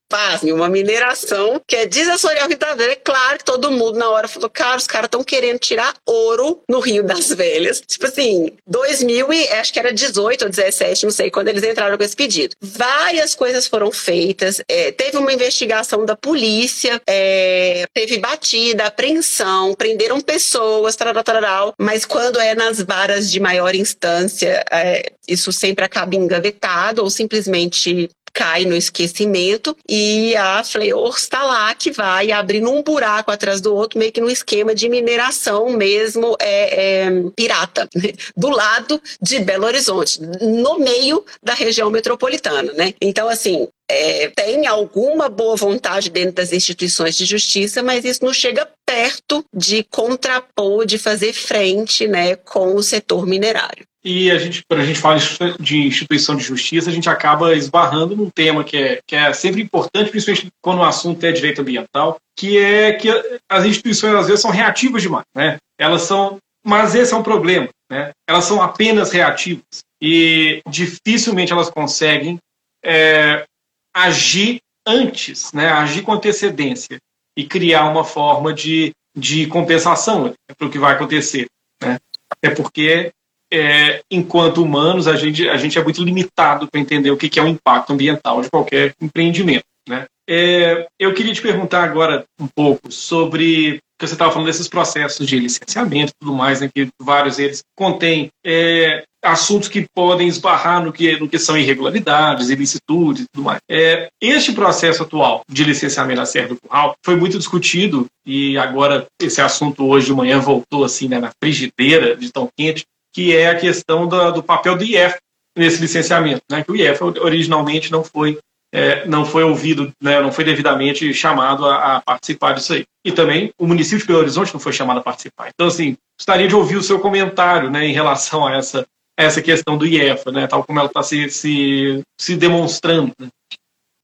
pasme, 0.08 0.52
uma 0.52 0.68
mineração 0.68 1.60
que 1.66 1.76
é 1.76 1.86
desassorear 1.86 2.48
Rio 2.48 2.58
das 2.58 2.76
Velhas. 2.76 2.92
É 2.92 2.96
claro 2.96 3.38
que 3.38 3.44
todo 3.44 3.70
mundo 3.70 3.98
na 3.98 4.08
hora 4.10 4.28
falou, 4.28 4.48
cara, 4.48 4.76
os 4.76 4.86
caras 4.86 5.06
estão 5.06 5.22
querendo 5.22 5.58
tirar 5.58 5.94
ouro 6.06 6.62
no 6.68 6.80
Rio 6.80 7.02
das 7.02 7.28
Velhas. 7.28 7.82
Tipo 7.86 8.06
assim, 8.06 8.52
2000 8.66 9.32
e 9.32 9.48
acho 9.48 9.72
que 9.72 9.78
era 9.78 9.92
18 9.92 10.42
ou 10.42 10.50
17, 10.50 11.04
não 11.04 11.10
sei, 11.10 11.30
quando 11.30 11.48
eles 11.48 11.62
entraram 11.62 11.96
com 11.96 12.04
esse 12.04 12.16
pedido. 12.16 12.56
Várias 12.60 13.34
coisas 13.34 13.66
foram 13.66 13.92
feitas, 13.92 14.60
é, 14.68 14.90
teve 14.92 15.16
uma 15.16 15.32
investigação 15.32 16.04
da 16.04 16.16
polícia, 16.16 17.00
é, 17.06 17.86
teve 17.92 18.18
batida, 18.18 18.84
apreensão, 18.84 19.74
prenderam 19.74 20.20
pessoas, 20.20 20.96
tarará, 20.96 21.22
tarará, 21.22 21.72
mas 21.78 22.04
quando 22.04 22.38
é 22.38 22.54
nas 22.54 22.80
varas 22.80 23.30
de 23.30 23.40
maior 23.40 23.74
instância, 23.74 24.64
é, 24.70 25.12
isso 25.26 25.52
sempre 25.52 25.84
acaba 25.84 26.14
engavetado 26.14 27.02
ou 27.02 27.10
simplesmente 27.10 28.08
cai 28.38 28.64
no 28.64 28.76
esquecimento 28.76 29.76
e 29.88 30.36
a 30.36 30.62
Fleor 30.62 31.12
está 31.16 31.42
lá 31.42 31.74
que 31.74 31.90
vai 31.90 32.30
abrindo 32.30 32.70
um 32.70 32.84
buraco 32.84 33.32
atrás 33.32 33.60
do 33.60 33.74
outro, 33.74 33.98
meio 33.98 34.12
que 34.12 34.20
num 34.20 34.30
esquema 34.30 34.76
de 34.76 34.88
mineração 34.88 35.70
mesmo 35.70 36.36
é, 36.38 37.06
é, 37.06 37.10
pirata, 37.34 37.88
né? 37.96 38.12
do 38.36 38.48
lado 38.48 39.02
de 39.20 39.40
Belo 39.40 39.66
Horizonte, 39.66 40.20
no 40.40 40.78
meio 40.78 41.24
da 41.42 41.52
região 41.52 41.90
metropolitana, 41.90 42.72
né? 42.74 42.94
Então, 43.00 43.28
assim, 43.28 43.66
é, 43.90 44.28
tem 44.28 44.68
alguma 44.68 45.28
boa 45.28 45.56
vontade 45.56 46.08
dentro 46.08 46.34
das 46.34 46.52
instituições 46.52 47.16
de 47.16 47.24
justiça, 47.24 47.82
mas 47.82 48.04
isso 48.04 48.24
não 48.24 48.32
chega 48.32 48.68
perto 48.86 49.44
de 49.52 49.82
contrapor, 49.82 50.86
de 50.86 50.96
fazer 50.96 51.32
frente 51.32 52.06
né, 52.06 52.36
com 52.36 52.76
o 52.76 52.82
setor 52.84 53.26
minerário. 53.26 53.87
E 54.04 54.30
a 54.30 54.38
gente, 54.38 54.62
quando 54.68 54.80
a 54.80 54.84
gente 54.84 55.00
fala 55.00 55.18
de 55.58 55.78
instituição 55.78 56.36
de 56.36 56.44
justiça, 56.44 56.88
a 56.88 56.92
gente 56.92 57.08
acaba 57.08 57.54
esbarrando 57.54 58.16
num 58.16 58.30
tema 58.30 58.62
que 58.62 58.76
é, 58.76 59.00
que 59.04 59.16
é 59.16 59.32
sempre 59.32 59.60
importante, 59.60 60.10
principalmente 60.10 60.52
quando 60.62 60.78
o 60.78 60.84
assunto 60.84 61.24
é 61.24 61.32
direito 61.32 61.62
ambiental, 61.62 62.18
que 62.36 62.56
é 62.56 62.92
que 62.92 63.08
as 63.50 63.64
instituições 63.64 64.14
às 64.14 64.26
vezes 64.28 64.40
são 64.40 64.52
reativas 64.52 65.02
demais, 65.02 65.24
né? 65.34 65.58
Elas 65.78 66.02
são, 66.02 66.38
mas 66.64 66.94
esse 66.94 67.12
é 67.12 67.16
um 67.16 67.22
problema, 67.24 67.68
né? 67.90 68.12
Elas 68.28 68.44
são 68.44 68.62
apenas 68.62 69.10
reativas 69.10 69.64
e 70.00 70.60
dificilmente 70.68 71.52
elas 71.52 71.68
conseguem 71.68 72.38
é, 72.84 73.44
agir 73.92 74.60
antes, 74.86 75.52
né? 75.52 75.70
Agir 75.70 76.02
com 76.02 76.12
antecedência 76.12 76.98
e 77.36 77.44
criar 77.44 77.86
uma 77.86 78.04
forma 78.04 78.54
de, 78.54 78.92
de 79.16 79.48
compensação 79.48 80.32
para 80.56 80.66
o 80.66 80.70
que 80.70 80.78
vai 80.78 80.94
acontecer, 80.94 81.46
né? 81.82 81.98
É 82.40 82.50
porque 82.50 83.10
é, 83.52 84.00
enquanto 84.10 84.62
humanos, 84.62 85.08
a 85.08 85.16
gente, 85.16 85.48
a 85.48 85.56
gente 85.56 85.78
é 85.78 85.84
muito 85.84 86.02
limitado 86.02 86.68
para 86.68 86.80
entender 86.80 87.10
o 87.10 87.16
que, 87.16 87.28
que 87.28 87.38
é 87.38 87.42
o 87.42 87.48
impacto 87.48 87.92
ambiental 87.92 88.40
de 88.42 88.50
qualquer 88.50 88.94
empreendimento. 89.00 89.64
Né? 89.88 90.06
É, 90.28 90.86
eu 90.98 91.14
queria 91.14 91.32
te 91.32 91.40
perguntar 91.40 91.82
agora 91.82 92.24
um 92.38 92.46
pouco 92.46 92.92
sobre 92.92 93.80
que 93.98 94.06
você 94.06 94.14
estava 94.14 94.30
falando 94.30 94.46
desses 94.46 94.68
processos 94.68 95.26
de 95.26 95.38
licenciamento 95.38 96.12
e 96.12 96.20
tudo 96.20 96.32
mais, 96.32 96.60
né, 96.60 96.70
que 96.72 96.86
vários 97.02 97.36
deles 97.36 97.62
contêm 97.76 98.28
é, 98.46 99.02
assuntos 99.24 99.68
que 99.68 99.88
podem 99.92 100.28
esbarrar 100.28 100.84
no 100.84 100.92
que, 100.92 101.18
no 101.18 101.28
que 101.28 101.38
são 101.38 101.58
irregularidades, 101.58 102.48
ilicitudes 102.48 103.22
e 103.24 103.26
tudo 103.32 103.44
mais. 103.44 103.58
É, 103.68 104.08
este 104.22 104.52
processo 104.52 105.02
atual 105.02 105.40
de 105.50 105.64
licenciamento 105.64 106.20
da 106.20 106.26
Serra 106.26 106.48
do 106.48 106.58
Curral 106.60 106.94
foi 107.04 107.16
muito 107.16 107.38
discutido 107.38 108.06
e 108.24 108.56
agora 108.56 109.06
esse 109.20 109.40
assunto 109.40 109.84
hoje 109.84 110.06
de 110.06 110.14
manhã 110.14 110.38
voltou 110.38 110.84
assim 110.84 111.08
né, 111.08 111.18
na 111.18 111.32
frigideira 111.42 112.16
de 112.16 112.30
tão 112.30 112.48
quente 112.56 112.84
que 113.14 113.36
é 113.36 113.50
a 113.50 113.58
questão 113.58 114.06
do, 114.06 114.32
do 114.32 114.42
papel 114.42 114.76
do 114.76 114.84
IEF 114.84 115.16
nesse 115.56 115.80
licenciamento, 115.80 116.42
né? 116.50 116.62
que 116.62 116.70
o 116.70 116.76
IEF 116.76 117.02
originalmente 117.02 117.90
não 117.90 118.04
foi 118.04 118.38
é, 118.72 119.06
não 119.06 119.24
foi 119.24 119.42
ouvido, 119.44 119.92
né, 120.02 120.20
não 120.20 120.30
foi 120.30 120.44
devidamente 120.44 121.12
chamado 121.14 121.64
a, 121.64 121.96
a, 121.96 122.00
participar 122.02 122.52
disso 122.52 122.74
aí. 122.74 122.84
E 123.04 123.10
também 123.10 123.50
o 123.58 123.66
município 123.66 124.00
de 124.00 124.06
Belo 124.06 124.20
Horizonte 124.20 124.52
não 124.52 124.60
foi 124.60 124.72
chamado 124.72 125.00
a 125.00 125.02
participar. 125.02 125.48
Então, 125.48 125.68
assim, 125.68 125.96
gostaria 126.18 126.46
de 126.46 126.54
ouvir 126.54 126.76
o 126.76 126.82
seu 126.82 127.00
comentário 127.00 127.70
né, 127.70 127.86
em 127.86 127.92
relação 127.92 128.46
a 128.46 128.56
essa, 128.56 128.86
a 129.18 129.22
essa 129.22 129.40
questão 129.40 129.78
do 129.78 129.86
IEF, 129.86 130.30
né, 130.30 130.46
tal 130.46 130.62
como 130.64 130.78
ela 130.78 130.88
está 130.88 131.02
se, 131.02 131.30
se, 131.30 132.02
se 132.20 132.36
demonstrando. 132.36 133.12
Né? 133.18 133.28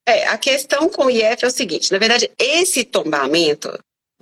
É, 0.08 0.28
a 0.28 0.38
questão 0.38 0.88
com 0.88 1.06
o 1.06 1.10
IEF 1.10 1.44
é 1.44 1.48
o 1.48 1.50
seguinte: 1.50 1.92
na 1.92 1.98
verdade, 1.98 2.30
esse 2.38 2.84
tombamento 2.84 3.78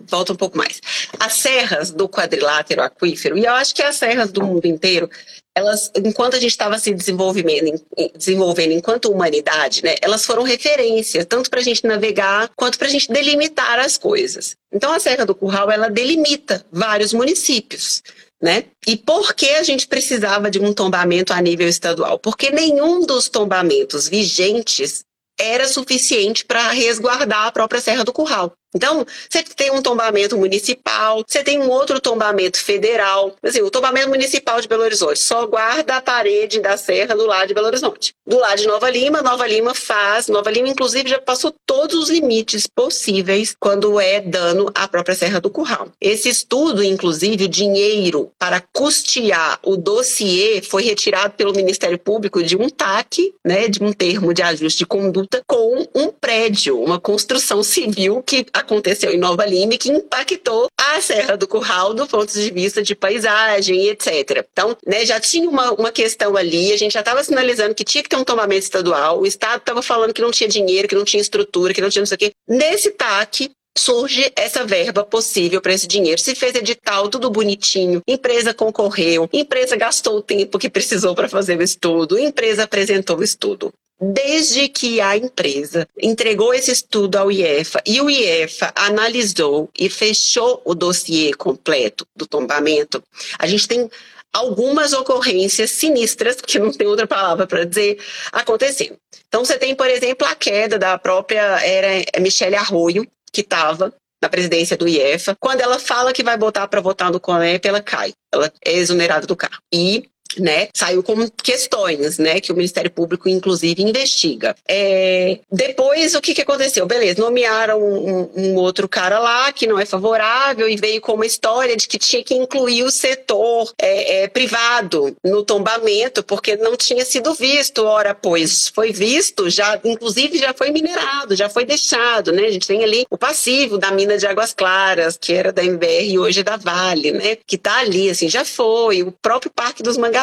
volta 0.09 0.33
um 0.33 0.37
pouco 0.37 0.57
mais. 0.57 0.81
As 1.19 1.35
serras 1.35 1.91
do 1.91 2.09
quadrilátero 2.09 2.83
aquífero, 2.83 3.37
e 3.37 3.45
eu 3.45 3.53
acho 3.53 3.75
que 3.75 3.83
as 3.83 3.97
serras 3.97 4.31
do 4.31 4.43
mundo 4.43 4.67
inteiro, 4.67 5.09
elas, 5.55 5.91
enquanto 5.97 6.35
a 6.35 6.41
gente 6.41 6.51
estava 6.51 6.79
se 6.79 6.95
desenvolvendo, 6.95 7.83
desenvolvendo 8.17 8.73
enquanto 8.73 9.11
humanidade, 9.13 9.85
né, 9.85 9.97
elas 10.01 10.25
foram 10.25 10.43
referência, 10.43 11.25
tanto 11.27 11.51
para 11.51 11.61
a 11.61 11.63
gente 11.63 11.87
navegar, 11.87 12.51
quanto 12.57 12.79
para 12.79 12.89
a 12.89 12.91
gente 12.91 13.13
delimitar 13.13 13.79
as 13.79 13.99
coisas. 13.99 14.57
Então, 14.73 14.93
a 14.93 14.99
Serra 14.99 15.27
do 15.27 15.35
Curral, 15.35 15.71
ela 15.71 15.91
delimita 15.91 16.65
vários 16.73 17.13
municípios. 17.13 18.03
né? 18.43 18.65
E 18.87 18.97
por 18.97 19.35
que 19.35 19.51
a 19.51 19.63
gente 19.63 19.87
precisava 19.87 20.51
de 20.51 20.59
um 20.59 20.75
tombamento 20.75 21.33
a 21.33 21.41
nível 21.41 21.69
estadual? 21.69 22.19
Porque 22.19 22.51
nenhum 22.51 23.07
dos 23.07 23.29
tombamentos 23.29 24.09
vigentes 24.09 25.05
era 25.39 25.69
suficiente 25.69 26.45
para 26.45 26.71
resguardar 26.73 27.47
a 27.47 27.53
própria 27.53 27.81
Serra 27.81 28.05
do 28.05 28.13
Curral. 28.13 28.53
Então, 28.75 29.05
você 29.29 29.43
tem 29.43 29.71
um 29.71 29.83
tombamento 29.83 30.37
municipal, 30.37 31.23
você 31.27 31.43
tem 31.43 31.61
um 31.61 31.69
outro 31.69 32.01
tombamento 32.01 32.59
federal. 32.59 33.35
Assim, 33.43 33.61
o 33.61 33.71
tombamento 33.71 34.09
municipal 34.09 34.61
de 34.61 34.69
Belo 34.69 34.83
Horizonte 34.83 35.19
só 35.19 35.47
guarda 35.47 35.97
a 35.97 36.01
parede 36.01 36.61
da 36.61 36.77
serra 36.77 37.15
do 37.15 37.27
lado 37.27 37.49
de 37.49 37.55
Belo 37.55 37.67
Horizonte. 37.67 38.15
Do 38.27 38.39
lado 38.39 38.59
de 38.59 38.67
Nova 38.67 38.89
Lima, 38.89 39.23
Nova 39.23 39.47
Lima 39.47 39.75
faz. 39.75 40.29
Nova 40.29 40.51
Lima, 40.51 40.69
inclusive, 40.69 41.11
já 41.11 41.21
passou 41.21 41.55
todos 41.67 41.97
os 41.97 42.11
limites 42.11 42.67
possíveis 42.67 43.55
quando 43.59 44.01
é 44.01 44.21
dano 44.21 44.71
à 44.75 44.89
própria 44.89 45.15
Serra 45.15 45.41
do 45.41 45.51
Curral. 45.51 45.89
Esse 46.01 46.29
estudo, 46.29 46.83
inclusive, 46.83 47.45
o 47.45 47.49
dinheiro 47.49 48.31
para 48.39 48.63
custear 48.73 49.59
o 49.63 49.77
dossiê 49.77 50.63
foi 50.63 50.83
retirado 50.83 51.35
pelo 51.35 51.53
Ministério 51.53 51.99
Público 51.99 52.43
de 52.43 52.57
um 52.57 52.69
TAC, 52.69 53.35
né, 53.45 53.69
de 53.69 53.83
um 53.83 53.93
termo 53.93 54.33
de 54.33 54.43
ajuste 54.43 54.81
de 54.81 54.87
conduta, 54.87 55.43
com 55.47 55.87
um 55.95 56.09
prédio, 56.09 56.81
uma 56.81 57.01
construção 57.01 57.63
civil 57.63 58.23
que 58.23 58.47
aconteceu 58.63 59.13
em 59.13 59.19
Nova 59.19 59.45
Lima 59.45 59.75
e 59.75 59.79
que 59.79 59.91
impactou 59.91 60.69
a 60.79 61.01
Serra 61.01 61.37
do 61.37 61.47
Curral 61.47 61.95
do 61.95 62.07
ponto 62.07 62.33
de 62.33 62.51
vista 62.51 62.83
de 62.83 62.95
paisagem, 62.95 63.89
etc. 63.89 64.45
Então, 64.53 64.77
né, 64.87 65.05
já 65.05 65.21
tinha 65.21 65.49
uma, 65.49 65.73
uma 65.73 65.93
questão 65.93 66.37
ali, 66.37 66.73
a 66.73 66.77
gente 66.77 66.93
já 66.93 67.01
estava 67.01 67.23
sinalizando 67.23 67.75
que 67.75 67.85
tinha 67.85 68.03
que 68.03 68.09
ter 68.09 68.17
um 68.17 68.25
tombamento 68.25 68.63
estadual, 68.63 69.21
o 69.21 69.27
Estado 69.27 69.59
estava 69.59 69.83
falando 69.83 70.15
que 70.15 70.23
não 70.23 70.31
tinha 70.31 70.49
dinheiro, 70.49 70.89
que 70.89 70.95
não 70.95 71.05
tinha 71.05 71.21
estrutura, 71.21 71.75
que 71.75 71.81
não 71.81 71.91
tinha 71.91 72.01
não 72.01 72.07
sei 72.07 72.17
o 72.17 72.19
quê. 72.19 72.33
Nesse 72.49 72.91
TAC, 72.91 73.51
surge 73.77 74.31
essa 74.37 74.65
verba 74.65 75.05
possível 75.05 75.61
para 75.61 75.73
esse 75.73 75.87
dinheiro. 75.87 76.21
Se 76.21 76.35
fez 76.35 76.55
edital, 76.55 77.09
tudo 77.09 77.31
bonitinho, 77.31 78.03
empresa 78.07 78.53
concorreu, 78.53 79.29
empresa 79.33 79.77
gastou 79.77 80.19
o 80.19 80.23
tempo 80.23 80.59
que 80.59 80.69
precisou 80.69 81.15
para 81.15 81.29
fazer 81.29 81.59
o 81.59 81.63
estudo, 81.63 82.19
empresa 82.19 82.65
apresentou 82.65 83.19
o 83.19 83.25
estudo. 83.25 83.73
Desde 84.05 84.69
que 84.69 85.01
a 85.01 85.17
empresa 85.17 85.87
entregou 85.97 86.53
esse 86.53 86.73
estudo 86.73 87.17
ao 87.17 87.31
IEFA 87.31 87.81
e 87.87 88.01
o 88.01 88.11
IEFA 88.11 88.73
analisou 88.75 89.71
e 89.79 89.89
fechou 89.89 90.61
o 90.65 90.75
dossiê 90.75 91.33
completo 91.33 92.05
do 92.17 92.27
tombamento, 92.27 93.01
a 93.39 93.47
gente 93.47 93.69
tem 93.69 93.89
algumas 94.33 94.93
ocorrências 94.93 95.71
sinistras, 95.71 96.37
que 96.41 96.59
não 96.59 96.73
tem 96.73 96.87
outra 96.89 97.07
palavra 97.07 97.47
para 97.47 97.65
dizer, 97.65 98.03
acontecendo. 98.33 98.97
Então, 99.29 99.45
você 99.45 99.57
tem, 99.57 99.73
por 99.75 99.89
exemplo, 99.89 100.27
a 100.27 100.35
queda 100.35 100.81
da 100.81 100.99
própria 100.99 101.65
era 101.65 102.21
Michelle 102.21 102.57
Arroio, 102.57 103.07
que 103.33 103.43
estava 103.43 103.95
na 104.21 104.29
presidência 104.29 104.77
do 104.77 104.89
IEFA. 104.89 105.37
Quando 105.39 105.61
ela 105.61 105.79
fala 105.79 106.13
que 106.13 106.25
vai 106.25 106.37
botar 106.37 106.67
para 106.67 106.81
votar 106.81 107.11
no 107.11 107.21
CONEP, 107.21 107.69
ela 107.69 107.81
cai. 107.81 108.13
Ela 108.33 108.53
é 108.65 108.73
exonerada 108.73 109.27
do 109.27 109.37
cargo. 109.37 109.59
E 109.73 110.09
né, 110.39 110.69
saiu 110.75 111.03
com 111.03 111.29
questões, 111.43 112.19
né, 112.19 112.41
que 112.41 112.53
o 112.53 112.57
Ministério 112.57 112.91
Público 112.91 113.29
inclusive 113.29 113.83
investiga. 113.83 114.55
É, 114.69 115.39
depois 115.51 116.15
o 116.15 116.21
que, 116.21 116.35
que 116.35 116.43
aconteceu? 116.43 116.87
Beleza, 116.87 117.21
nomearam 117.21 117.81
um, 117.81 118.31
um, 118.35 118.55
outro 118.57 118.89
cara 118.89 119.19
lá 119.19 119.53
que 119.53 119.67
não 119.67 119.79
é 119.79 119.85
favorável 119.85 120.69
e 120.69 120.77
veio 120.77 121.01
com 121.01 121.15
uma 121.15 121.27
história 121.27 121.77
de 121.77 121.87
que 121.87 121.99
tinha 121.99 122.23
que 122.23 122.35
incluir 122.35 122.83
o 122.83 122.91
setor 122.91 123.73
é, 123.81 124.23
é, 124.23 124.29
privado 124.29 125.17
no 125.25 125.43
tombamento 125.43 126.23
porque 126.23 126.57
não 126.57 126.77
tinha 126.77 127.05
sido 127.05 127.35
visto. 127.35 127.85
Ora, 127.85 128.15
pois 128.15 128.69
foi 128.69 128.93
visto, 128.93 129.51
já 129.51 129.79
inclusive 129.85 130.39
já 130.39 130.53
foi 130.53 130.71
minerado, 130.71 131.37
já 131.37 131.49
foi 131.49 131.65
deixado, 131.65 132.33
né? 132.33 132.45
A 132.45 132.51
gente 132.51 132.67
tem 132.67 132.83
ali 132.83 133.07
o 133.11 133.19
passivo 133.19 133.79
da 133.79 133.91
mina 133.91 134.17
de 134.17 134.27
Águas 134.27 134.53
Claras 134.55 135.17
que 135.17 135.33
era 135.33 135.53
da 135.53 135.65
MBR 135.65 136.11
e 136.11 136.19
hoje 136.19 136.41
é 136.41 136.43
da 136.43 136.57
Vale, 136.57 137.13
né? 137.13 137.37
Que 137.47 137.59
tá 137.59 137.79
ali, 137.79 138.11
assim, 138.11 138.29
já 138.29 138.45
foi. 138.45 139.03
O 139.03 139.13
próprio 139.13 139.51
Parque 139.51 139.83
dos 139.83 139.97
Mangás 139.97 140.22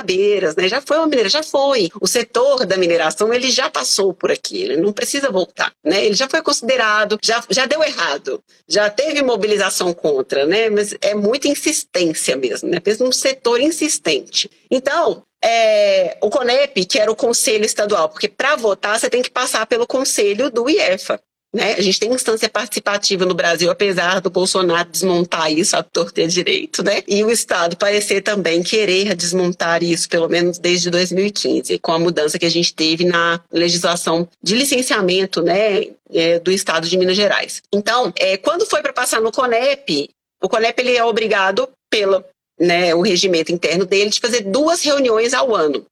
Né? 0.55 0.67
Já 0.67 0.81
foi 0.81 0.97
uma 0.97 1.07
mineira, 1.07 1.29
já 1.29 1.43
foi. 1.43 1.89
O 1.99 2.07
setor 2.07 2.65
da 2.65 2.77
mineração, 2.77 3.33
ele 3.33 3.49
já 3.49 3.69
passou 3.69 4.13
por 4.13 4.31
aqui, 4.31 4.63
ele 4.63 4.77
não 4.77 4.91
precisa 4.91 5.31
voltar, 5.31 5.71
né? 5.83 6.05
Ele 6.05 6.15
já 6.15 6.27
foi 6.27 6.41
considerado, 6.41 7.17
já, 7.21 7.43
já 7.49 7.65
deu 7.65 7.83
errado, 7.83 8.41
já 8.67 8.89
teve 8.89 9.21
mobilização 9.21 9.93
contra, 9.93 10.45
né? 10.45 10.69
Mas 10.69 10.95
é 11.01 11.13
muita 11.13 11.47
insistência 11.47 12.35
mesmo, 12.35 12.69
né? 12.69 12.79
Mesmo 12.85 13.07
um 13.07 13.11
setor 13.11 13.59
insistente. 13.59 14.49
Então, 14.69 15.23
é, 15.43 16.17
o 16.21 16.29
CONEP, 16.29 16.85
que 16.85 16.99
era 16.99 17.11
o 17.11 17.15
Conselho 17.15 17.65
Estadual, 17.65 18.09
porque 18.09 18.27
para 18.27 18.55
votar 18.55 18.99
você 18.99 19.09
tem 19.09 19.21
que 19.21 19.31
passar 19.31 19.65
pelo 19.65 19.87
Conselho 19.87 20.49
do 20.49 20.69
IEFA. 20.69 21.19
Né? 21.53 21.73
A 21.73 21.81
gente 21.81 21.99
tem 21.99 22.13
instância 22.13 22.47
participativa 22.47 23.25
no 23.25 23.33
Brasil, 23.33 23.71
apesar 23.71 24.21
do 24.21 24.29
Bolsonaro 24.29 24.87
desmontar 24.87 25.51
isso 25.51 25.75
a 25.75 25.81
torta 25.81 26.27
direito, 26.27 26.83
né? 26.83 27.01
E 27.07 27.23
o 27.23 27.31
Estado 27.31 27.75
parecer 27.75 28.21
também 28.21 28.61
querer 28.61 29.15
desmontar 29.15 29.81
isso, 29.81 30.07
pelo 30.07 30.29
menos 30.29 30.59
desde 30.59 30.91
2015, 30.91 31.79
com 31.79 31.91
a 31.91 31.99
mudança 31.99 32.37
que 32.37 32.45
a 32.45 32.51
gente 32.51 32.73
teve 32.73 33.03
na 33.03 33.41
legislação 33.51 34.27
de 34.43 34.53
licenciamento, 34.55 35.41
né, 35.41 35.87
é, 36.13 36.39
do 36.39 36.51
Estado 36.51 36.87
de 36.87 36.97
Minas 36.97 37.15
Gerais. 37.15 37.63
Então, 37.73 38.13
é, 38.15 38.37
quando 38.37 38.65
foi 38.65 38.81
para 38.81 38.93
passar 38.93 39.19
no 39.19 39.31
CONEP, 39.31 40.09
o 40.41 40.47
CONEP 40.47 40.79
ele 40.79 40.97
é 40.97 41.03
obrigado 41.03 41.67
pelo 41.89 42.23
né, 42.59 42.93
o 42.93 43.01
regimento 43.01 43.51
interno 43.51 43.85
dele 43.85 44.09
de 44.09 44.19
fazer 44.19 44.41
duas 44.41 44.83
reuniões 44.83 45.33
ao 45.33 45.55
ano. 45.55 45.85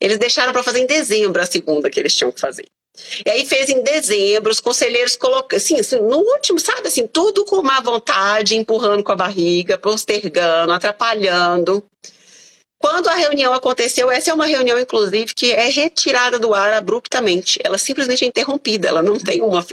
Eles 0.00 0.18
deixaram 0.18 0.52
para 0.52 0.62
fazer 0.62 0.80
em 0.80 0.86
dezembro 0.86 1.40
a 1.40 1.46
segunda 1.46 1.90
que 1.90 2.00
eles 2.00 2.14
tinham 2.14 2.32
que 2.32 2.40
fazer. 2.40 2.66
E 3.24 3.30
aí 3.30 3.46
fez 3.46 3.68
em 3.68 3.82
dezembro, 3.82 4.50
os 4.50 4.60
conselheiros 4.60 5.16
colocam, 5.16 5.56
assim, 5.56 5.78
assim, 5.78 6.00
no 6.00 6.18
último, 6.18 6.58
sabe, 6.58 6.88
assim, 6.88 7.06
tudo 7.06 7.44
com 7.44 7.62
má 7.62 7.80
vontade, 7.80 8.56
empurrando 8.56 9.02
com 9.02 9.12
a 9.12 9.16
barriga, 9.16 9.78
postergando, 9.78 10.72
atrapalhando. 10.72 11.84
Quando 12.78 13.08
a 13.08 13.14
reunião 13.14 13.54
aconteceu, 13.54 14.10
essa 14.10 14.30
é 14.30 14.34
uma 14.34 14.46
reunião, 14.46 14.78
inclusive, 14.78 15.34
que 15.34 15.50
é 15.50 15.68
retirada 15.70 16.38
do 16.38 16.52
ar 16.52 16.74
abruptamente. 16.74 17.58
Ela 17.64 17.78
simplesmente 17.78 18.24
é 18.24 18.28
interrompida, 18.28 18.86
ela 18.88 19.02
não 19.02 19.18
tem 19.18 19.40
uma. 19.40 19.64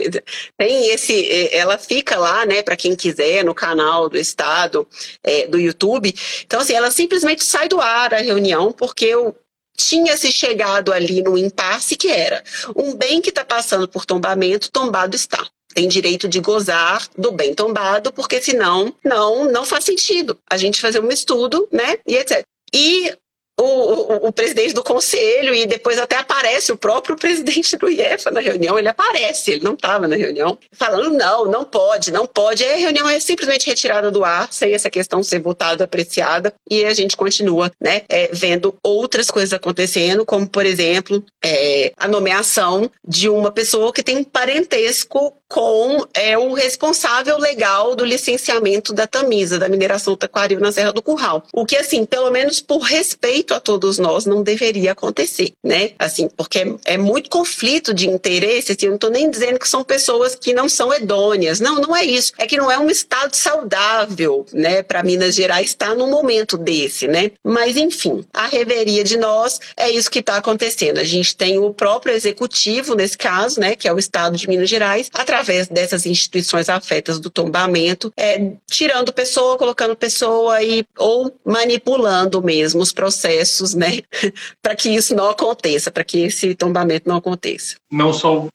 Tem 0.56 0.88
esse. 0.88 1.54
Ela 1.54 1.76
fica 1.76 2.18
lá, 2.18 2.46
né, 2.46 2.62
para 2.62 2.76
quem 2.76 2.96
quiser, 2.96 3.44
no 3.44 3.54
canal 3.54 4.08
do 4.08 4.16
Estado, 4.16 4.88
é, 5.22 5.46
do 5.46 5.60
YouTube. 5.60 6.14
Então, 6.44 6.60
assim, 6.60 6.72
ela 6.72 6.90
simplesmente 6.90 7.44
sai 7.44 7.68
do 7.68 7.80
ar 7.80 8.14
a 8.14 8.18
reunião, 8.18 8.72
porque 8.72 9.14
o, 9.14 9.34
tinha 9.76 10.16
se 10.16 10.30
chegado 10.30 10.92
ali 10.92 11.22
no 11.22 11.36
impasse 11.36 11.96
que 11.96 12.08
era 12.08 12.42
um 12.76 12.94
bem 12.94 13.20
que 13.20 13.30
está 13.30 13.44
passando 13.44 13.88
por 13.88 14.06
tombamento, 14.06 14.70
tombado 14.70 15.16
está. 15.16 15.46
Tem 15.74 15.88
direito 15.88 16.28
de 16.28 16.38
gozar 16.38 17.08
do 17.18 17.32
bem 17.32 17.52
tombado, 17.52 18.12
porque 18.12 18.40
senão 18.40 18.94
não 19.04 19.50
não 19.50 19.64
faz 19.64 19.84
sentido 19.84 20.38
a 20.48 20.56
gente 20.56 20.80
fazer 20.80 21.00
um 21.00 21.10
estudo, 21.10 21.68
né? 21.72 21.98
E 22.06 22.16
etc. 22.16 22.44
E 22.72 23.12
o, 23.58 23.64
o, 23.64 24.28
o, 24.28 24.32
presidente 24.32 24.74
do 24.74 24.82
conselho 24.82 25.54
e 25.54 25.66
depois 25.66 25.98
até 25.98 26.16
aparece 26.16 26.72
o 26.72 26.76
próprio 26.76 27.16
presidente 27.16 27.76
do 27.76 27.88
IEFA 27.88 28.30
na 28.30 28.40
reunião, 28.40 28.78
ele 28.78 28.88
aparece, 28.88 29.52
ele 29.52 29.64
não 29.64 29.74
estava 29.74 30.08
na 30.08 30.16
reunião, 30.16 30.58
falando 30.72 31.10
não, 31.10 31.44
não 31.46 31.64
pode, 31.64 32.12
não 32.12 32.26
pode. 32.26 32.64
E 32.64 32.68
a 32.68 32.76
reunião 32.76 33.08
é 33.08 33.20
simplesmente 33.20 33.66
retirada 33.66 34.10
do 34.10 34.24
ar, 34.24 34.52
sem 34.52 34.74
essa 34.74 34.90
questão 34.90 35.22
ser 35.22 35.40
votada, 35.40 35.84
apreciada, 35.84 36.52
e 36.68 36.84
a 36.84 36.92
gente 36.92 37.16
continua 37.16 37.70
né, 37.80 38.02
é, 38.08 38.28
vendo 38.32 38.74
outras 38.82 39.30
coisas 39.30 39.52
acontecendo, 39.52 40.26
como, 40.26 40.48
por 40.48 40.66
exemplo, 40.66 41.24
é, 41.44 41.92
a 41.96 42.08
nomeação 42.08 42.90
de 43.06 43.28
uma 43.28 43.52
pessoa 43.52 43.92
que 43.92 44.02
tem 44.02 44.24
parentesco 44.24 45.32
com 45.54 46.04
é, 46.12 46.36
o 46.36 46.52
responsável 46.52 47.38
legal 47.38 47.94
do 47.94 48.04
licenciamento 48.04 48.92
da 48.92 49.06
Tamisa, 49.06 49.56
da 49.56 49.68
mineração 49.68 50.16
taquaril 50.16 50.58
na 50.58 50.72
Serra 50.72 50.92
do 50.92 51.00
Curral. 51.00 51.44
O 51.52 51.64
que, 51.64 51.76
assim, 51.76 52.04
pelo 52.04 52.28
menos 52.28 52.60
por 52.60 52.80
respeito 52.80 53.54
a 53.54 53.60
todos 53.60 53.96
nós, 53.96 54.26
não 54.26 54.42
deveria 54.42 54.90
acontecer, 54.90 55.52
né? 55.62 55.92
Assim, 55.96 56.28
porque 56.36 56.58
é, 56.58 56.94
é 56.94 56.98
muito 56.98 57.30
conflito 57.30 57.94
de 57.94 58.08
interesse, 58.08 58.72
assim, 58.72 58.86
eu 58.86 58.90
não 58.90 58.96
estou 58.96 59.10
nem 59.10 59.30
dizendo 59.30 59.60
que 59.60 59.68
são 59.68 59.84
pessoas 59.84 60.34
que 60.34 60.52
não 60.52 60.68
são 60.68 60.92
edôneas, 60.92 61.60
não, 61.60 61.76
não 61.76 61.94
é 61.94 62.04
isso. 62.04 62.32
É 62.36 62.48
que 62.48 62.56
não 62.56 62.68
é 62.68 62.76
um 62.76 62.90
estado 62.90 63.36
saudável, 63.36 64.44
né, 64.52 64.82
para 64.82 65.04
Minas 65.04 65.36
Gerais 65.36 65.68
estar 65.68 65.94
num 65.94 66.10
momento 66.10 66.58
desse, 66.58 67.06
né? 67.06 67.30
Mas, 67.44 67.76
enfim, 67.76 68.24
a 68.34 68.48
reveria 68.48 69.04
de 69.04 69.16
nós 69.16 69.60
é 69.76 69.88
isso 69.88 70.10
que 70.10 70.18
está 70.18 70.38
acontecendo. 70.38 70.98
A 70.98 71.04
gente 71.04 71.36
tem 71.36 71.60
o 71.60 71.72
próprio 71.72 72.12
executivo, 72.12 72.96
nesse 72.96 73.16
caso, 73.16 73.60
né, 73.60 73.76
que 73.76 73.86
é 73.86 73.92
o 73.92 74.00
estado 74.00 74.36
de 74.36 74.48
Minas 74.48 74.68
Gerais, 74.68 75.08
através 75.14 75.43
através 75.44 75.68
dessas 75.68 76.06
instituições 76.06 76.68
afetas 76.68 77.20
do 77.20 77.28
tombamento, 77.28 78.10
é, 78.16 78.52
tirando 78.66 79.12
pessoa, 79.12 79.58
colocando 79.58 79.94
pessoa 79.94 80.62
e, 80.62 80.84
ou 80.98 81.34
manipulando 81.44 82.42
mesmo 82.42 82.80
os 82.80 82.92
processos, 82.92 83.74
né, 83.74 84.00
para 84.62 84.74
que 84.74 84.88
isso 84.88 85.14
não 85.14 85.28
aconteça, 85.28 85.90
para 85.90 86.02
que 86.02 86.24
esse 86.24 86.54
tombamento 86.54 87.08
não 87.08 87.16
aconteça. 87.16 87.76
Não 87.92 88.12
só 88.12 88.40
o, 88.40 88.48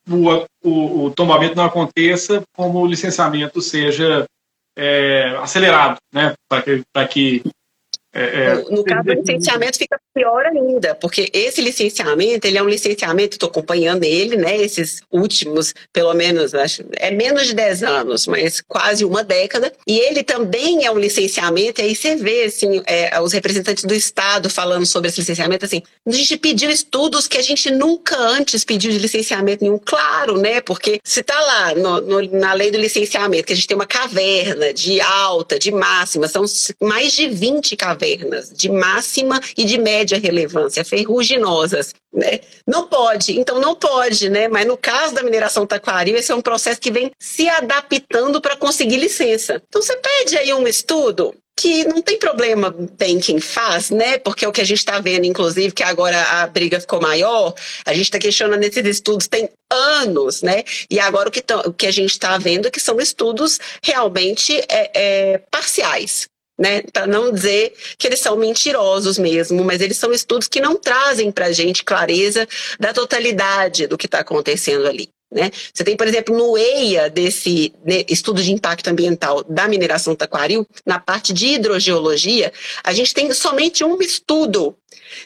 o, 0.64 1.06
o 1.06 1.12
tombamento 1.12 1.56
não 1.56 1.66
aconteça, 1.66 2.42
como 2.56 2.80
o 2.80 2.88
licenciamento 2.88 3.62
seja 3.62 4.26
é, 4.78 5.38
acelerado, 5.42 5.98
né, 6.12 6.34
para 6.50 6.62
que, 6.64 6.84
que 7.08 7.44
é, 8.12 8.24
é, 8.24 8.56
no 8.72 8.84
caso 8.84 9.04
do 9.04 9.14
licenciamento 9.14 9.78
fica 9.78 10.00
pior 10.14 10.46
ainda, 10.48 10.96
porque 10.96 11.30
esse 11.32 11.62
licenciamento, 11.62 12.48
ele 12.48 12.58
é 12.58 12.64
um 12.64 12.68
licenciamento, 12.68 13.36
estou 13.36 13.50
acompanhando 13.50 14.04
ele, 14.04 14.36
né, 14.36 14.58
esses 14.58 15.02
últimos, 15.12 15.74
pelo 15.94 16.14
menos, 16.14 16.56
acho, 16.56 16.84
é 16.94 17.12
menos 17.12 17.48
de 17.48 17.54
10 17.54 17.84
anos, 17.84 18.26
mas 18.26 18.62
quase 18.62 19.06
uma 19.06 19.24
década, 19.24 19.72
e 19.88 20.00
ele 20.00 20.24
também 20.24 20.86
é 20.86 20.92
um 20.92 20.98
licenciamento, 20.98 21.82
e 21.82 21.84
aí 21.84 21.96
você 21.96 22.16
vê, 22.16 22.46
assim, 22.46 22.82
é, 22.88 23.20
os 23.22 23.32
representantes 23.32 23.84
do 23.84 23.94
Estado 23.94 24.50
falando 24.50 24.86
sobre 24.88 25.10
esse 25.10 25.20
licenciamento, 25.20 25.66
assim, 25.66 25.84
a 26.06 26.12
gente 26.12 26.36
pediu 26.38 26.72
estudos 26.72 27.28
que 27.28 27.38
a 27.38 27.44
gente 27.44 27.70
nunca 27.70 28.18
antes 28.18 28.64
pediu 28.64 28.92
de 28.92 28.98
licenciamento 28.98 29.64
nenhum, 29.64 29.78
claro, 29.78 30.38
né, 30.40 30.62
porque 30.62 31.00
se 31.04 31.20
está 31.20 31.40
lá 31.40 31.76
no, 31.76 32.02
no, 32.02 32.40
na 32.40 32.54
lei 32.54 32.72
do 32.72 32.78
licenciamento, 32.78 33.46
que 33.46 33.54
a 33.54 33.56
gente 33.56 33.68
tem 33.68 33.78
uma 33.78 33.86
caverna 33.86 34.74
de 34.74 35.00
alta, 35.00 35.60
de 35.60 35.72
máxima, 35.72 36.28
são 36.28 36.44
mais 36.82 37.14
de 37.14 37.30
20 37.30 37.76
cavernas, 37.78 37.99
de 38.56 38.70
máxima 38.70 39.40
e 39.58 39.66
de 39.66 39.78
média 39.78 40.00
média 40.00 40.18
relevância, 40.18 40.86
ferruginosas, 40.86 41.94
né? 42.14 42.40
Não 42.66 42.88
pode, 42.88 43.38
então 43.38 43.60
não 43.60 43.76
pode, 43.76 44.30
né? 44.30 44.48
Mas 44.48 44.66
no 44.66 44.78
caso 44.78 45.14
da 45.14 45.24
mineração 45.24 45.68
taquaril, 45.68 46.16
esse 46.16 46.32
é 46.32 46.36
um 46.36 46.42
processo 46.42 46.80
que 46.80 46.92
vem 46.92 47.12
se 47.20 47.48
adaptando 47.48 48.42
para 48.42 48.56
conseguir 48.56 48.98
licença. 48.98 49.62
Então 49.68 49.82
você 49.82 49.96
pede 49.98 50.38
aí 50.38 50.54
um 50.54 50.68
estudo, 50.68 51.36
que 51.58 51.84
não 51.84 52.02
tem 52.02 52.18
problema 52.18 52.74
tem 52.98 53.20
quem 53.20 53.42
faz, 53.42 53.90
né? 53.90 54.18
Porque 54.18 54.46
é 54.46 54.48
o 54.48 54.52
que 54.52 54.62
a 54.62 54.66
gente 54.66 54.80
está 54.80 55.00
vendo, 55.00 55.26
inclusive, 55.26 55.74
que 55.74 55.84
agora 55.84 56.22
a 56.42 56.48
briga 56.48 56.80
ficou 56.80 57.02
maior, 57.02 57.54
a 57.86 57.94
gente 57.94 58.06
está 58.06 58.18
questionando 58.18 58.64
esses 58.64 58.86
estudos 58.86 59.28
tem 59.28 59.50
anos, 59.70 60.42
né? 60.42 60.64
E 60.90 61.00
agora 61.00 61.28
o 61.28 61.32
que, 61.32 61.44
o 61.66 61.74
que 61.74 61.88
a 61.88 61.92
gente 61.92 62.12
está 62.12 62.38
vendo 62.38 62.68
é 62.68 62.72
que 62.72 62.80
são 62.80 63.00
estudos 63.00 63.60
realmente 63.84 64.58
é, 64.70 64.92
é, 64.96 65.38
parciais 65.52 66.30
né? 66.60 66.82
Para 66.92 67.08
não 67.08 67.32
dizer 67.32 67.74
que 67.98 68.06
eles 68.06 68.20
são 68.20 68.36
mentirosos 68.36 69.18
mesmo, 69.18 69.64
mas 69.64 69.80
eles 69.80 69.98
são 69.98 70.12
estudos 70.12 70.50
que 70.50 70.60
não 70.60 70.76
trazem 70.76 71.32
para 71.32 71.46
a 71.46 71.52
gente 71.54 71.86
clareza 71.86 72.46
da 72.78 72.94
totalidade 72.94 73.88
do 73.88 73.98
que 73.98 74.06
está 74.06 74.20
acontecendo 74.20 74.86
ali. 74.86 75.08
Né? 75.32 75.52
Você 75.74 75.84
tem, 75.84 75.96
por 75.96 76.08
exemplo, 76.08 76.36
no 76.36 76.58
EIA 76.58 77.08
desse 77.08 77.72
né, 77.86 78.04
estudo 78.10 78.42
de 78.42 78.52
impacto 78.52 78.88
ambiental 78.88 79.44
da 79.44 79.68
mineração 79.68 80.16
taquaril, 80.16 80.66
na 80.86 81.00
parte 81.00 81.32
de 81.32 81.48
hidrogeologia, 81.48 82.52
a 82.84 82.92
gente 82.92 83.14
tem 83.14 83.32
somente 83.32 83.84
um 83.84 84.02
estudo 84.02 84.76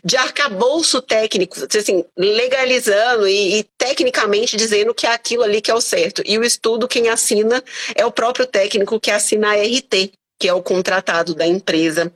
de 0.04 0.18
arcabouço 0.18 1.02
técnico, 1.02 1.58
assim, 1.78 2.04
legalizando 2.18 3.28
e, 3.28 3.60
e, 3.60 3.64
tecnicamente 3.78 4.58
dizendo 4.58 4.94
que 4.94 5.08
é 5.08 5.12
aquilo 5.12 5.44
ali 5.44 5.62
que 5.62 5.72
é 5.72 5.74
o 5.74 5.82
certo. 5.82 6.22
E 6.26 6.38
o 6.38 6.44
estudo, 6.44 6.88
quem 6.88 7.10
assina 7.10 7.64
é 7.96 8.06
o 8.06 8.12
próprio 8.12 8.46
técnico 8.46 9.00
que 9.00 9.12
assina 9.12 9.52
a 9.52 9.56
RT, 9.56 10.12
que 10.44 10.48
é 10.50 10.54
o 10.54 10.62
contratado 10.62 11.34
da 11.34 11.48
empresa 11.48 12.14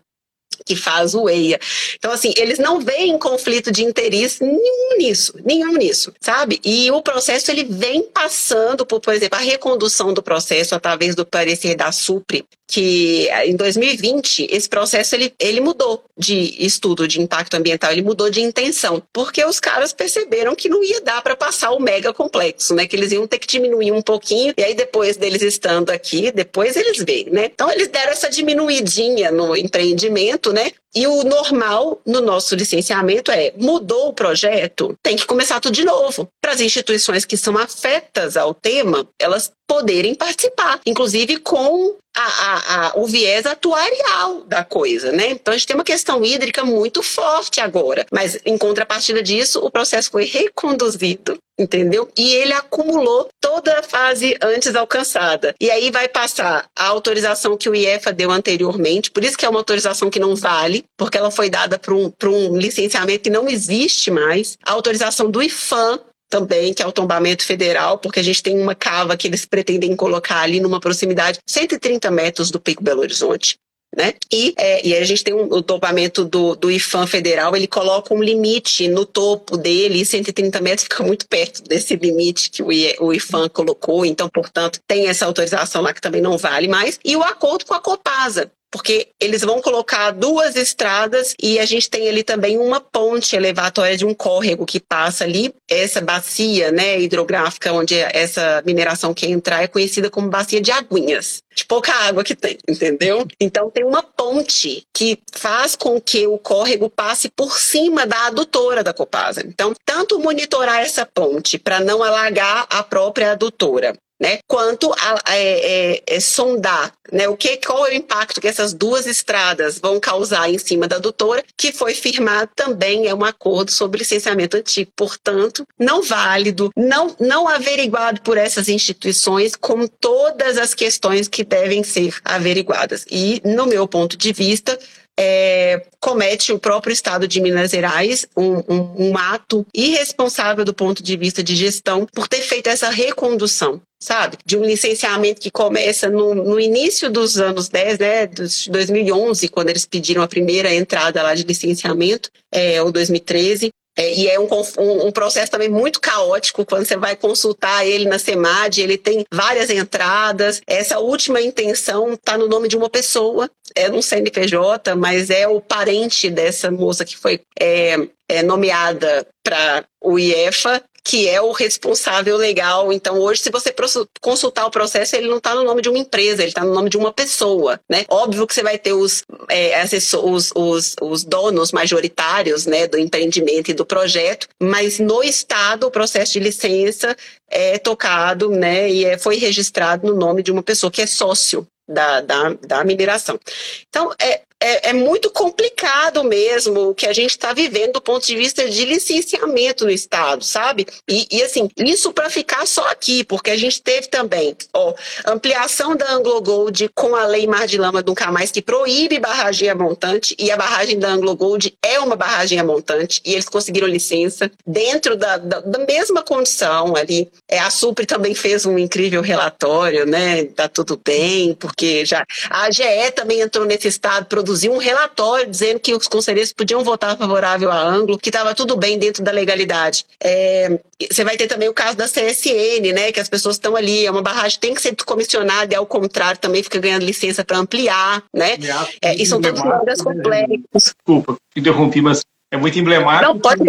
que 0.65 0.75
faz 0.75 1.15
o 1.15 1.29
EIA. 1.29 1.57
Então, 1.95 2.11
assim, 2.11 2.33
eles 2.35 2.59
não 2.59 2.81
veem 2.81 3.17
conflito 3.17 3.71
de 3.71 3.85
interesse 3.85 4.43
nenhum 4.43 4.97
nisso, 4.97 5.33
nenhum 5.45 5.71
nisso, 5.77 6.11
sabe? 6.19 6.59
E 6.61 6.91
o 6.91 7.01
processo, 7.01 7.49
ele 7.49 7.63
vem 7.63 8.03
passando 8.03 8.85
por, 8.85 8.99
por 8.99 9.13
exemplo, 9.13 9.39
a 9.39 9.41
recondução 9.41 10.13
do 10.13 10.21
processo 10.21 10.75
através 10.75 11.15
do 11.15 11.25
parecer 11.25 11.73
da 11.73 11.89
SUPRE, 11.89 12.43
que 12.67 13.29
em 13.45 13.55
2020 13.55 14.47
esse 14.51 14.67
processo 14.67 15.15
ele, 15.15 15.33
ele 15.39 15.61
mudou 15.61 16.03
de 16.17 16.55
estudo 16.65 17.07
de 17.07 17.21
impacto 17.21 17.55
ambiental, 17.55 17.91
ele 17.91 18.01
mudou 18.01 18.29
de 18.29 18.41
intenção, 18.41 19.01
porque 19.13 19.43
os 19.45 19.59
caras 19.59 19.93
perceberam 19.93 20.55
que 20.55 20.67
não 20.67 20.83
ia 20.83 20.99
dar 20.99 21.21
para 21.21 21.35
passar 21.35 21.71
o 21.71 21.79
mega 21.79 22.13
complexo, 22.13 22.75
né? 22.75 22.85
Que 22.85 22.95
eles 22.95 23.11
iam 23.11 23.25
ter 23.25 23.39
que 23.39 23.47
diminuir 23.47 23.91
um 23.91 24.01
pouquinho 24.01 24.53
e 24.57 24.63
aí 24.63 24.75
depois 24.75 25.15
deles 25.15 25.41
estando 25.41 25.91
aqui, 25.91 26.31
depois 26.31 26.75
eles 26.75 27.03
veem, 27.03 27.29
né? 27.29 27.45
Então 27.45 27.71
eles 27.71 27.87
deram 27.87 28.11
essa 28.11 28.29
diminuidinha 28.29 29.31
no 29.31 29.55
empreendimento, 29.55 30.51
né? 30.51 30.71
E 30.97 31.05
o 31.05 31.23
normal 31.23 32.01
no 32.03 32.21
nosso 32.21 32.55
licenciamento 32.55 33.29
é 33.29 33.53
mudou 33.55 34.07
o 34.07 34.13
projeto, 34.13 34.95
tem 35.03 35.15
que 35.15 35.27
começar 35.27 35.59
tudo 35.59 35.75
de 35.75 35.85
novo. 35.85 36.27
Para 36.41 36.53
as 36.53 36.59
instituições 36.59 37.23
que 37.23 37.37
são 37.37 37.55
afetas 37.55 38.35
ao 38.35 38.51
tema, 38.51 39.07
elas 39.21 39.51
poderem 39.69 40.15
participar, 40.15 40.81
inclusive 40.87 41.37
com 41.37 41.95
a, 42.15 42.23
a, 42.23 42.87
a, 42.87 42.93
o 42.95 43.05
viés 43.05 43.45
atuarial 43.45 44.41
da 44.45 44.63
coisa, 44.63 45.11
né? 45.11 45.29
Então 45.29 45.53
a 45.53 45.57
gente 45.57 45.67
tem 45.67 45.75
uma 45.75 45.83
questão 45.83 46.25
hídrica 46.25 46.65
muito 46.65 47.03
forte 47.03 47.61
agora, 47.61 48.03
mas 48.11 48.39
em 48.43 48.57
contrapartida 48.57 49.21
disso, 49.21 49.59
o 49.59 49.69
processo 49.69 50.09
foi 50.09 50.25
reconduzido 50.25 51.37
entendeu? 51.57 52.09
E 52.17 52.35
ele 52.35 52.53
acumulou 52.53 53.29
toda 53.41 53.79
a 53.79 53.83
fase 53.83 54.37
antes 54.41 54.75
alcançada. 54.75 55.55
E 55.59 55.71
aí 55.71 55.89
vai 55.91 56.07
passar 56.07 56.69
a 56.75 56.85
autorização 56.87 57.57
que 57.57 57.69
o 57.69 57.75
IEFA 57.75 58.13
deu 58.13 58.31
anteriormente, 58.31 59.11
por 59.11 59.23
isso 59.23 59.37
que 59.37 59.45
é 59.45 59.49
uma 59.49 59.59
autorização 59.59 60.09
que 60.09 60.19
não 60.19 60.35
vale, 60.35 60.85
porque 60.97 61.17
ela 61.17 61.31
foi 61.31 61.49
dada 61.49 61.79
para 61.79 61.93
um, 61.93 62.11
um 62.25 62.57
licenciamento 62.57 63.23
que 63.23 63.29
não 63.29 63.47
existe 63.47 64.11
mais. 64.11 64.57
A 64.63 64.71
autorização 64.71 65.29
do 65.31 65.41
IFAM, 65.41 65.99
também, 66.29 66.73
que 66.73 66.83
é 66.83 66.87
o 66.87 66.91
tombamento 66.91 67.45
federal, 67.45 67.97
porque 67.97 68.19
a 68.19 68.23
gente 68.23 68.43
tem 68.43 68.59
uma 68.59 68.75
cava 68.75 69.15
que 69.15 69.27
eles 69.27 69.45
pretendem 69.45 69.95
colocar 69.95 70.41
ali 70.41 70.59
numa 70.59 70.79
proximidade 70.79 71.39
130 71.47 72.11
metros 72.11 72.51
do 72.51 72.59
Pico 72.59 72.83
Belo 72.83 73.01
Horizonte. 73.01 73.57
Né? 73.97 74.13
E, 74.31 74.53
é, 74.57 74.87
e 74.87 74.95
a 74.95 75.03
gente 75.03 75.23
tem 75.23 75.33
um, 75.33 75.45
o 75.51 75.59
tombamento 75.59 76.23
do, 76.23 76.55
do 76.55 76.69
IFAM 76.69 77.07
federal, 77.07 77.55
ele 77.55 77.65
coloca 77.65 78.13
um 78.13 78.21
limite 78.21 78.87
no 78.87 79.07
topo 79.07 79.57
dele, 79.57 80.01
e 80.01 80.05
130 80.05 80.61
metros 80.61 80.83
fica 80.83 81.03
muito 81.03 81.27
perto 81.27 81.63
desse 81.63 81.95
limite 81.95 82.51
que 82.51 82.61
o, 82.61 82.67
o 82.99 83.11
IFAM 83.11 83.49
colocou, 83.49 84.05
então, 84.05 84.29
portanto, 84.29 84.79
tem 84.85 85.07
essa 85.07 85.25
autorização 85.25 85.81
lá 85.81 85.95
que 85.95 86.01
também 86.01 86.21
não 86.21 86.37
vale 86.37 86.67
mais. 86.67 86.99
E 87.03 87.15
o 87.15 87.23
acordo 87.23 87.65
com 87.65 87.73
a 87.73 87.79
Copasa, 87.79 88.51
porque 88.77 89.07
eles 89.19 89.41
vão 89.41 89.59
colocar 89.59 90.11
duas 90.11 90.55
estradas 90.55 91.33
e 91.41 91.57
a 91.57 91.65
gente 91.65 91.89
tem 91.89 92.07
ali 92.07 92.21
também 92.21 92.59
uma 92.59 92.79
ponte 92.79 93.35
elevatória 93.35 93.97
de 93.97 94.05
um 94.05 94.13
córrego 94.13 94.67
que 94.67 94.79
passa 94.79 95.23
ali. 95.23 95.51
Essa 95.67 95.99
bacia 95.99 96.71
né, 96.71 96.99
hidrográfica 97.01 97.73
onde 97.73 97.95
essa 97.95 98.61
mineração 98.63 99.15
quer 99.15 99.31
entrar 99.31 99.63
é 99.63 99.67
conhecida 99.67 100.11
como 100.11 100.29
bacia 100.29 100.61
de 100.61 100.71
aguinhas. 100.71 101.41
De 101.55 101.65
pouca 101.65 101.91
água 101.91 102.23
que 102.23 102.35
tem, 102.35 102.59
entendeu? 102.69 103.25
Então 103.41 103.71
tem 103.71 103.83
uma 103.83 104.03
ponte 104.03 104.83
que 104.95 105.17
faz 105.33 105.75
com 105.75 105.99
que 105.99 106.27
o 106.27 106.37
córrego 106.37 106.87
passe 106.87 107.29
por 107.35 107.57
cima 107.57 108.05
da 108.05 108.27
adutora 108.27 108.83
da 108.83 108.93
Copasa. 108.93 109.41
Então, 109.43 109.73
tanto 109.83 110.19
monitorar 110.19 110.81
essa 110.81 111.03
ponte 111.03 111.57
para 111.57 111.79
não 111.79 112.03
alagar 112.03 112.67
a 112.69 112.83
própria 112.83 113.31
adutora, 113.31 113.97
né, 114.19 114.39
quanto 114.47 114.91
a, 114.93 115.33
é, 115.33 115.95
é, 115.95 116.03
é, 116.07 116.19
sondar 116.19 116.91
né, 117.11 117.27
o 117.27 117.37
que, 117.37 117.57
qual 117.57 117.85
é 117.85 117.91
o 117.91 117.95
impacto 117.95 118.41
que 118.41 118.47
essas 118.47 118.73
duas 118.73 119.05
estradas 119.05 119.79
vão 119.79 119.99
causar 119.99 120.49
em 120.49 120.57
cima 120.57 120.87
da 120.87 120.97
adutora, 120.97 121.43
que 121.55 121.71
foi 121.71 121.93
firmado 121.93 122.49
também 122.55 123.07
é 123.07 123.13
um 123.13 123.23
acordo 123.23 123.71
sobre 123.71 123.99
licenciamento 123.99 124.57
antigo, 124.57 124.91
portanto, 124.95 125.65
não 125.79 126.01
válido, 126.01 126.71
não, 126.75 127.15
não 127.19 127.47
averiguado 127.47 128.21
por 128.21 128.37
essas 128.37 128.67
instituições 128.67 129.55
com 129.55 129.87
todas 129.87 130.57
as 130.57 130.73
questões 130.73 131.27
que 131.27 131.43
devem 131.43 131.83
ser 131.83 132.15
averiguadas. 132.25 133.05
E, 133.09 133.41
no 133.45 133.65
meu 133.65 133.87
ponto 133.87 134.17
de 134.17 134.33
vista, 134.33 134.77
é, 135.19 135.83
comete 135.99 136.53
o 136.53 136.59
próprio 136.59 136.93
Estado 136.93 137.27
de 137.27 137.41
Minas 137.41 137.71
Gerais 137.71 138.27
um, 138.37 138.57
um, 138.71 139.09
um, 139.09 139.17
ato 139.17 139.65
irresponsável 139.73 140.63
do 140.63 140.73
ponto 140.73 141.01
de 141.01 141.17
vista 141.17 141.43
de 141.43 141.55
gestão 141.55 142.05
por 142.13 142.27
ter 142.27 142.41
feito 142.41 142.67
essa 142.67 142.89
recondução. 142.89 143.81
Sabe? 143.99 144.37
De 144.45 144.55
um 144.55 144.63
licenciamento 144.63 145.41
que 145.41 145.49
começa 145.49 146.07
no, 146.07 146.35
no 146.35 146.59
início 146.59 147.09
dos 147.09 147.39
anos 147.39 147.67
10, 147.67 147.97
né? 147.97 148.27
De 148.27 148.69
2011, 148.69 149.47
quando 149.47 149.69
eles 149.69 149.87
pediram 149.87 150.21
a 150.21 150.27
primeira 150.27 150.71
entrada 150.71 151.23
lá 151.23 151.33
de 151.33 151.41
licenciamento, 151.41 152.29
é, 152.51 152.79
ou 152.79 152.91
2013, 152.91 153.71
é, 153.97 154.13
e 154.13 154.27
é 154.27 154.39
um, 154.39 154.47
um, 154.77 155.07
um, 155.07 155.11
processo 155.11 155.51
também 155.51 155.69
muito 155.69 155.99
caótico 155.99 156.63
quando 156.63 156.85
você 156.85 156.95
vai 156.95 157.15
consultar 157.15 157.83
ele 157.85 158.05
na 158.05 158.19
SEMAD, 158.19 158.79
ele 158.79 158.97
tem 158.97 159.25
várias 159.33 159.71
entradas. 159.71 160.61
Essa 160.67 160.99
última 160.99 161.41
intenção 161.41 162.13
está 162.13 162.37
no 162.37 162.47
nome 162.47 162.67
de 162.67 162.77
uma 162.77 162.89
pessoa, 162.91 163.49
é 163.75 163.89
um 163.89 164.01
CNPJ, 164.01 164.95
mas 164.95 165.31
é 165.31 165.47
o 165.47 165.59
parente 165.59 166.29
dessa 166.29 166.69
moça 166.69 167.03
que 167.03 167.17
foi 167.17 167.41
é, 167.59 167.97
é 168.29 168.43
nomeada 168.43 169.25
para 169.43 169.83
o 169.99 170.19
IEFA 170.19 170.83
que 171.07 171.29
é 171.29 171.41
o 171.41 171.53
responsável 171.53 172.35
legal. 172.35 172.91
Então, 172.91 173.17
hoje, 173.17 173.41
se 173.41 173.49
você 173.49 173.73
consultar 174.19 174.65
o 174.65 174.71
processo, 174.71 175.15
ele 175.15 175.29
não 175.29 175.37
está 175.37 175.55
no 175.55 175.63
nome 175.63 175.81
de 175.81 175.87
uma 175.87 175.97
empresa, 175.97 176.41
ele 176.41 176.49
está 176.49 176.65
no 176.65 176.73
nome 176.73 176.89
de 176.89 176.97
uma 176.97 177.13
pessoa, 177.13 177.79
né? 177.89 178.03
Óbvio 178.09 178.45
que 178.45 178.53
você 178.53 178.61
vai 178.61 178.77
ter 178.77 178.91
os, 178.91 179.23
é, 179.49 179.81
os, 180.21 180.51
os, 180.53 180.95
os 181.01 181.23
donos 181.23 181.71
majoritários, 181.71 182.65
né, 182.65 182.87
do 182.87 182.97
empreendimento 182.97 183.71
e 183.71 183.73
do 183.73 183.85
projeto, 183.85 184.49
mas 184.61 184.99
no 184.99 185.23
Estado, 185.23 185.87
o 185.87 185.91
processo 185.91 186.33
de 186.33 186.39
licença 186.39 187.15
é 187.49 187.77
tocado, 187.77 188.49
né, 188.49 188.89
e 188.89 189.05
é, 189.05 189.17
foi 189.17 189.37
registrado 189.37 190.05
no 190.05 190.13
nome 190.13 190.43
de 190.43 190.51
uma 190.51 190.61
pessoa 190.61 190.91
que 190.91 191.01
é 191.01 191.07
sócio 191.07 191.65
da, 191.87 192.19
da, 192.19 192.53
da 192.67 192.83
mineração. 192.83 193.39
Então, 193.87 194.11
é, 194.21 194.41
é, 194.59 194.89
é 194.89 194.93
muito 194.93 195.29
complicado 195.29 196.23
mesmo 196.23 196.89
o 196.89 196.95
que 196.95 197.05
a 197.05 197.13
gente 197.13 197.31
está 197.31 197.53
vivendo 197.53 197.93
do 197.93 198.01
ponto 198.01 198.25
de 198.25 198.35
vista 198.35 198.67
de 198.69 198.85
licenciamento 198.85 199.85
no 199.85 199.91
Estado, 199.91 200.43
sabe? 200.43 200.87
E, 201.07 201.27
e 201.31 201.43
assim, 201.43 201.69
isso 201.77 202.11
para 202.11 202.29
ficar 202.29 202.65
só 202.65 202.87
aqui, 202.89 203.23
porque 203.23 203.51
a 203.51 203.57
gente 203.57 203.81
teve 203.81 204.07
também 204.07 204.55
ó, 204.73 204.93
ampliação 205.25 205.95
da 205.95 206.11
Anglo 206.11 206.41
Gold 206.41 206.89
com 206.95 207.15
a 207.15 207.25
lei 207.25 207.47
Mar 207.47 207.67
de 207.67 207.77
Lama 207.77 208.03
Nunca 208.05 208.31
Mais, 208.31 208.51
que 208.51 208.61
proíbe 208.61 209.19
barragem 209.19 209.69
a 209.69 209.75
montante, 209.75 210.35
e 210.39 210.51
a 210.51 210.57
barragem 210.57 210.97
da 210.99 211.09
Anglo 211.09 211.35
Gold 211.35 211.77
é 211.83 211.99
uma 211.99 212.15
barragem 212.15 212.59
a 212.59 212.63
montante, 212.63 213.21
e 213.25 213.33
eles 213.33 213.47
conseguiram 213.47 213.87
licença 213.87 214.51
dentro 214.65 215.15
da, 215.15 215.37
da, 215.37 215.59
da 215.59 215.79
mesma 215.85 216.23
condição 216.23 216.95
ali. 216.95 217.29
É, 217.47 217.59
a 217.59 217.69
Supre 217.69 218.05
também 218.05 218.33
fez 218.33 218.65
um 218.65 218.77
incrível 218.77 219.21
relatório, 219.21 220.05
né? 220.05 220.45
Tá 220.45 220.67
tudo 220.67 220.99
bem, 221.03 221.53
porque 221.53 222.05
já 222.05 222.25
a 222.49 222.63
AGE 222.63 223.11
também 223.15 223.41
entrou 223.41 223.65
nesse 223.65 223.87
estado, 223.87 224.25
produziu 224.47 224.71
um 224.71 224.77
relatório 224.77 225.49
dizendo 225.49 225.77
que 225.77 225.93
os 225.93 226.07
conselheiros 226.07 226.53
podiam 226.53 226.81
votar 226.81 227.17
favorável 227.17 227.69
a 227.69 227.77
Anglo, 227.77 228.17
que 228.17 228.29
estava 228.29 228.55
tudo 228.55 228.77
bem 228.77 228.97
dentro 228.97 229.21
da 229.21 229.29
legalidade. 229.29 230.05
É, 230.23 230.79
você 231.11 231.25
vai 231.25 231.35
ter 231.35 231.47
também 231.47 231.67
o 231.67 231.73
caso 231.73 231.97
da 231.97 232.05
CSN, 232.05 232.93
né? 232.93 233.11
Que 233.11 233.19
as 233.19 233.27
pessoas 233.27 233.57
estão 233.57 233.75
ali, 233.75 234.05
é 234.05 234.11
uma 234.11 234.21
barragem 234.21 234.57
tem 234.57 234.73
que 234.73 234.81
ser 234.81 234.95
comissionada 235.05 235.73
e 235.73 235.75
ao 235.75 235.85
contrário 235.85 236.39
também 236.39 236.63
fica 236.63 236.79
ganhando 236.79 237.03
licença 237.03 237.43
para 237.43 237.57
ampliar, 237.57 238.23
né? 238.33 238.57
É, 239.01 239.15
e 239.15 239.25
são 239.25 239.41
todas 239.41 239.61
demandas 239.61 240.01
complexas. 240.01 240.57
Desculpa, 240.73 241.35
interrompi, 241.53 242.01
mas 242.01 242.21
é 242.49 242.55
muito 242.55 242.79
emblemático. 242.79 243.33
Não, 243.33 243.37
pode 243.37 243.61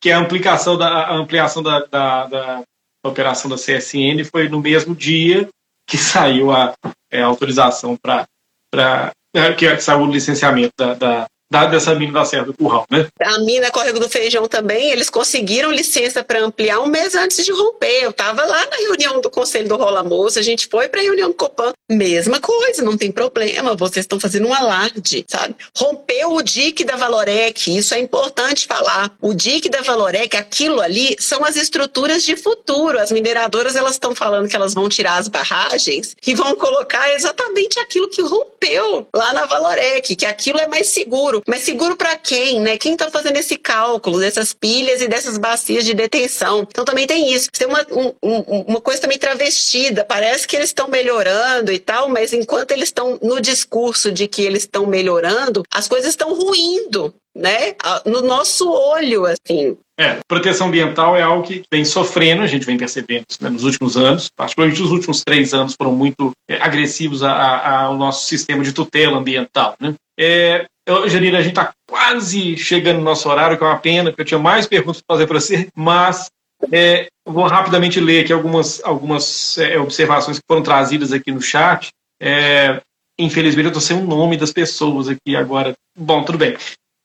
que 0.00 0.10
a 0.10 0.18
ampliação 0.18 0.76
da, 0.76 0.88
a 0.88 1.14
ampliação 1.14 1.62
da, 1.62 1.86
da, 1.86 2.26
da, 2.26 2.62
operação 3.04 3.50
da 3.50 3.56
CSN 3.56 4.22
foi 4.30 4.48
no 4.48 4.60
mesmo 4.60 4.94
dia 4.94 5.48
que 5.88 5.96
saiu 5.96 6.52
a, 6.52 6.74
é, 7.10 7.22
a 7.22 7.26
autorização 7.26 7.96
para 7.96 8.26
que 9.56 9.80
saiu 9.80 10.02
o 10.02 10.10
licenciamento 10.10 10.72
da, 10.76 10.94
da, 10.94 11.26
dada 11.50 11.76
essa 11.76 11.94
mina 11.94 12.12
da 12.12 12.24
Serra 12.24 12.44
do 12.44 12.54
Curral, 12.54 12.86
né? 12.90 13.06
A 13.20 13.38
mina 13.40 13.70
Córrego 13.70 13.98
do 13.98 14.08
Feijão 14.08 14.46
também, 14.46 14.90
eles 14.90 15.08
conseguiram 15.08 15.70
licença 15.70 16.22
para 16.22 16.40
ampliar 16.40 16.80
um 16.80 16.86
mês 16.86 17.14
antes 17.14 17.44
de 17.44 17.52
romper. 17.52 18.04
Eu 18.04 18.10
estava 18.10 18.44
lá 18.44 18.66
na 18.66 18.76
reunião 18.76 19.20
do 19.20 19.30
Conselho 19.30 19.68
do 19.68 19.76
Rola 19.76 20.02
Moça, 20.02 20.40
a 20.40 20.42
gente 20.42 20.68
foi 20.68 20.88
para 20.88 21.00
a 21.00 21.04
reunião 21.04 21.28
do 21.28 21.34
Copan, 21.34 21.72
mesma 21.88 22.40
coisa, 22.40 22.82
não 22.82 22.96
tem 22.96 23.10
problema, 23.10 23.74
vocês 23.74 24.04
estão 24.04 24.20
fazendo 24.20 24.48
um 24.48 24.54
alarde, 24.54 25.24
sabe? 25.28 25.54
Rompeu 25.76 26.32
o 26.32 26.42
dique 26.42 26.84
da 26.84 26.96
Valorec, 26.96 27.74
isso 27.76 27.94
é 27.94 27.98
importante 27.98 28.66
falar. 28.66 29.10
O 29.20 29.32
dique 29.32 29.68
da 29.68 29.82
Valorec, 29.82 30.36
aquilo 30.36 30.80
ali 30.80 31.16
são 31.18 31.44
as 31.44 31.56
estruturas 31.56 32.22
de 32.22 32.36
futuro. 32.36 32.98
As 32.98 33.10
mineradoras, 33.10 33.76
elas 33.76 33.92
estão 33.92 34.14
falando 34.14 34.48
que 34.48 34.56
elas 34.56 34.74
vão 34.74 34.88
tirar 34.88 35.16
as 35.18 35.28
barragens 35.28 36.14
e 36.26 36.34
vão 36.34 36.54
colocar 36.56 37.12
exatamente 37.14 37.78
aquilo 37.78 38.08
que 38.08 38.22
rompeu 38.22 39.06
lá 39.14 39.32
na 39.32 39.46
Valorec, 39.46 40.14
que 40.14 40.26
aquilo 40.26 40.58
é 40.58 40.66
mais 40.66 40.88
seguro 40.88 41.37
seguro. 41.38 41.44
Mas 41.46 41.62
seguro 41.62 41.96
para 41.96 42.16
quem, 42.16 42.60
né? 42.60 42.76
Quem 42.76 42.92
está 42.92 43.10
fazendo 43.10 43.36
esse 43.36 43.56
cálculo 43.56 44.20
dessas 44.20 44.52
pilhas 44.52 45.00
e 45.00 45.08
dessas 45.08 45.38
bacias 45.38 45.84
de 45.84 45.94
detenção? 45.94 46.66
Então 46.68 46.84
também 46.84 47.06
tem 47.06 47.32
isso. 47.32 47.48
Tem 47.50 47.66
uma, 47.66 47.86
um, 47.90 48.14
uma 48.22 48.80
coisa 48.80 49.00
também 49.00 49.18
travestida. 49.18 50.04
Parece 50.04 50.46
que 50.46 50.56
eles 50.56 50.70
estão 50.70 50.88
melhorando 50.88 51.72
e 51.72 51.78
tal, 51.78 52.08
mas 52.08 52.32
enquanto 52.32 52.72
eles 52.72 52.88
estão 52.88 53.18
no 53.22 53.40
discurso 53.40 54.10
de 54.12 54.28
que 54.28 54.42
eles 54.42 54.62
estão 54.62 54.86
melhorando, 54.86 55.62
as 55.72 55.88
coisas 55.88 56.10
estão 56.10 56.34
ruindo 56.34 57.14
né? 57.38 57.74
No 58.04 58.20
nosso 58.20 58.68
olho, 58.68 59.24
assim. 59.24 59.78
É, 59.98 60.18
proteção 60.28 60.68
ambiental 60.68 61.16
é 61.16 61.22
algo 61.22 61.46
que 61.46 61.62
vem 61.72 61.84
sofrendo, 61.84 62.42
a 62.42 62.46
gente 62.46 62.66
vem 62.66 62.76
percebendo 62.76 63.24
né, 63.40 63.48
nos 63.48 63.64
últimos 63.64 63.96
anos, 63.96 64.28
particularmente 64.34 64.82
os 64.82 64.90
últimos 64.90 65.22
três 65.24 65.52
anos 65.52 65.74
foram 65.76 65.92
muito 65.92 66.32
é, 66.48 66.56
agressivos 66.56 67.22
ao 67.22 67.96
nosso 67.96 68.26
sistema 68.26 68.62
de 68.62 68.72
tutela 68.72 69.18
ambiental. 69.18 69.76
Né? 69.80 69.94
É, 70.18 70.66
Janina, 71.08 71.38
a 71.38 71.42
gente 71.42 71.52
está 71.52 71.72
quase 71.88 72.56
chegando 72.56 72.98
no 72.98 73.04
nosso 73.04 73.28
horário, 73.28 73.56
que 73.56 73.64
é 73.64 73.66
uma 73.66 73.78
pena, 73.78 74.10
porque 74.10 74.22
eu 74.22 74.26
tinha 74.26 74.38
mais 74.38 74.66
perguntas 74.66 75.02
para 75.02 75.16
fazer 75.16 75.26
para 75.26 75.40
você, 75.40 75.68
mas 75.74 76.30
é, 76.72 77.08
vou 77.26 77.46
rapidamente 77.46 78.00
ler 78.00 78.24
aqui 78.24 78.32
algumas, 78.32 78.82
algumas 78.84 79.58
é, 79.58 79.78
observações 79.78 80.38
que 80.38 80.44
foram 80.48 80.62
trazidas 80.62 81.12
aqui 81.12 81.30
no 81.30 81.42
chat. 81.42 81.90
É, 82.20 82.80
infelizmente, 83.18 83.66
eu 83.66 83.68
estou 83.68 83.82
sem 83.82 83.96
o 83.96 84.06
nome 84.06 84.36
das 84.36 84.52
pessoas 84.52 85.08
aqui 85.08 85.36
agora. 85.36 85.74
Bom, 85.96 86.24
tudo 86.24 86.38
bem 86.38 86.56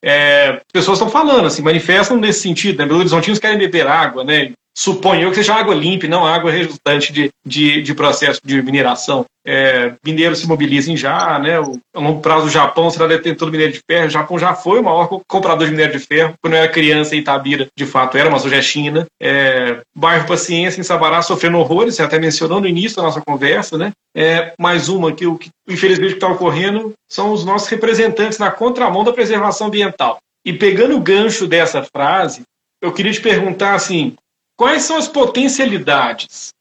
é, 0.04 0.60
pessoas 0.74 0.98
estão 0.98 1.10
falando, 1.10 1.48
assim, 1.48 1.62
manifestam 1.62 2.18
nesse 2.18 2.42
sentido, 2.42 2.78
né? 2.78 2.86
Belo 2.86 3.00
Horizontinos 3.00 3.40
querem 3.40 3.58
beber 3.58 3.88
água, 3.88 4.26
né? 4.26 4.52
Suponho 4.76 5.30
que 5.30 5.36
seja 5.36 5.54
água 5.54 5.76
limpa, 5.76 6.08
não 6.08 6.26
água 6.26 6.52
resultante 6.52 7.14
de, 7.14 7.30
de, 7.46 7.82
de 7.82 7.94
processo 7.94 8.42
de 8.44 8.62
mineração. 8.62 9.24
É, 9.46 9.94
mineiros 10.04 10.40
se 10.40 10.48
mobilizem 10.48 10.98
já, 10.98 11.38
né? 11.38 11.60
O, 11.60 11.78
a 11.94 12.00
longo 12.00 12.22
prazo, 12.22 12.48
o 12.48 12.50
Japão 12.50 12.90
será 12.90 13.06
detentor 13.06 13.48
do 13.48 13.52
minério 13.52 13.74
de 13.74 13.82
ferro. 13.88 14.08
O 14.08 14.12
Japão 14.12 14.40
já 14.40 14.56
foi 14.56 14.80
o 14.80 14.84
maior 14.84 15.08
comprador 15.28 15.68
de 15.68 15.72
minério 15.72 16.00
de 16.00 16.04
ferro. 16.04 16.34
Quando 16.42 16.54
eu 16.54 16.60
era 16.60 16.72
criança, 16.72 17.16
Itabira, 17.16 17.68
de 17.78 17.86
fato 17.86 18.18
era, 18.18 18.30
mas 18.30 18.46
hoje 18.46 18.56
é 18.56 18.62
China. 18.62 19.06
É, 19.22 19.82
bairro 19.96 20.28
Paciência, 20.28 20.80
em 20.80 20.84
Sabará, 20.84 21.22
sofrendo 21.22 21.60
horrores, 21.60 21.96
você 21.96 22.02
até 22.02 22.18
mencionou 22.18 22.60
no 22.60 22.68
início 22.68 22.98
da 22.98 23.04
nossa 23.04 23.22
conversa, 23.22 23.78
né? 23.78 23.92
É, 24.16 24.54
mais 24.60 24.90
uma 24.90 25.12
que, 25.12 25.28
o 25.28 25.38
que 25.38 25.50
infelizmente 25.68 26.16
está 26.16 26.28
ocorrendo 26.28 26.94
são 27.08 27.32
os 27.32 27.46
nossos 27.46 27.68
representantes 27.68 28.40
na 28.40 28.50
contramão 28.50 29.04
da 29.04 29.14
preservação 29.14 29.68
ambiental. 29.68 30.18
E 30.46 30.52
pegando 30.52 30.96
o 30.96 31.02
gancho 31.02 31.48
dessa 31.48 31.84
frase, 31.84 32.42
eu 32.82 32.92
queria 32.92 33.14
te 33.14 33.22
perguntar 33.22 33.76
assim, 33.76 34.14
Quais 34.58 34.84
são 34.84 34.98
as 34.98 35.08
potencialidades 35.08 36.54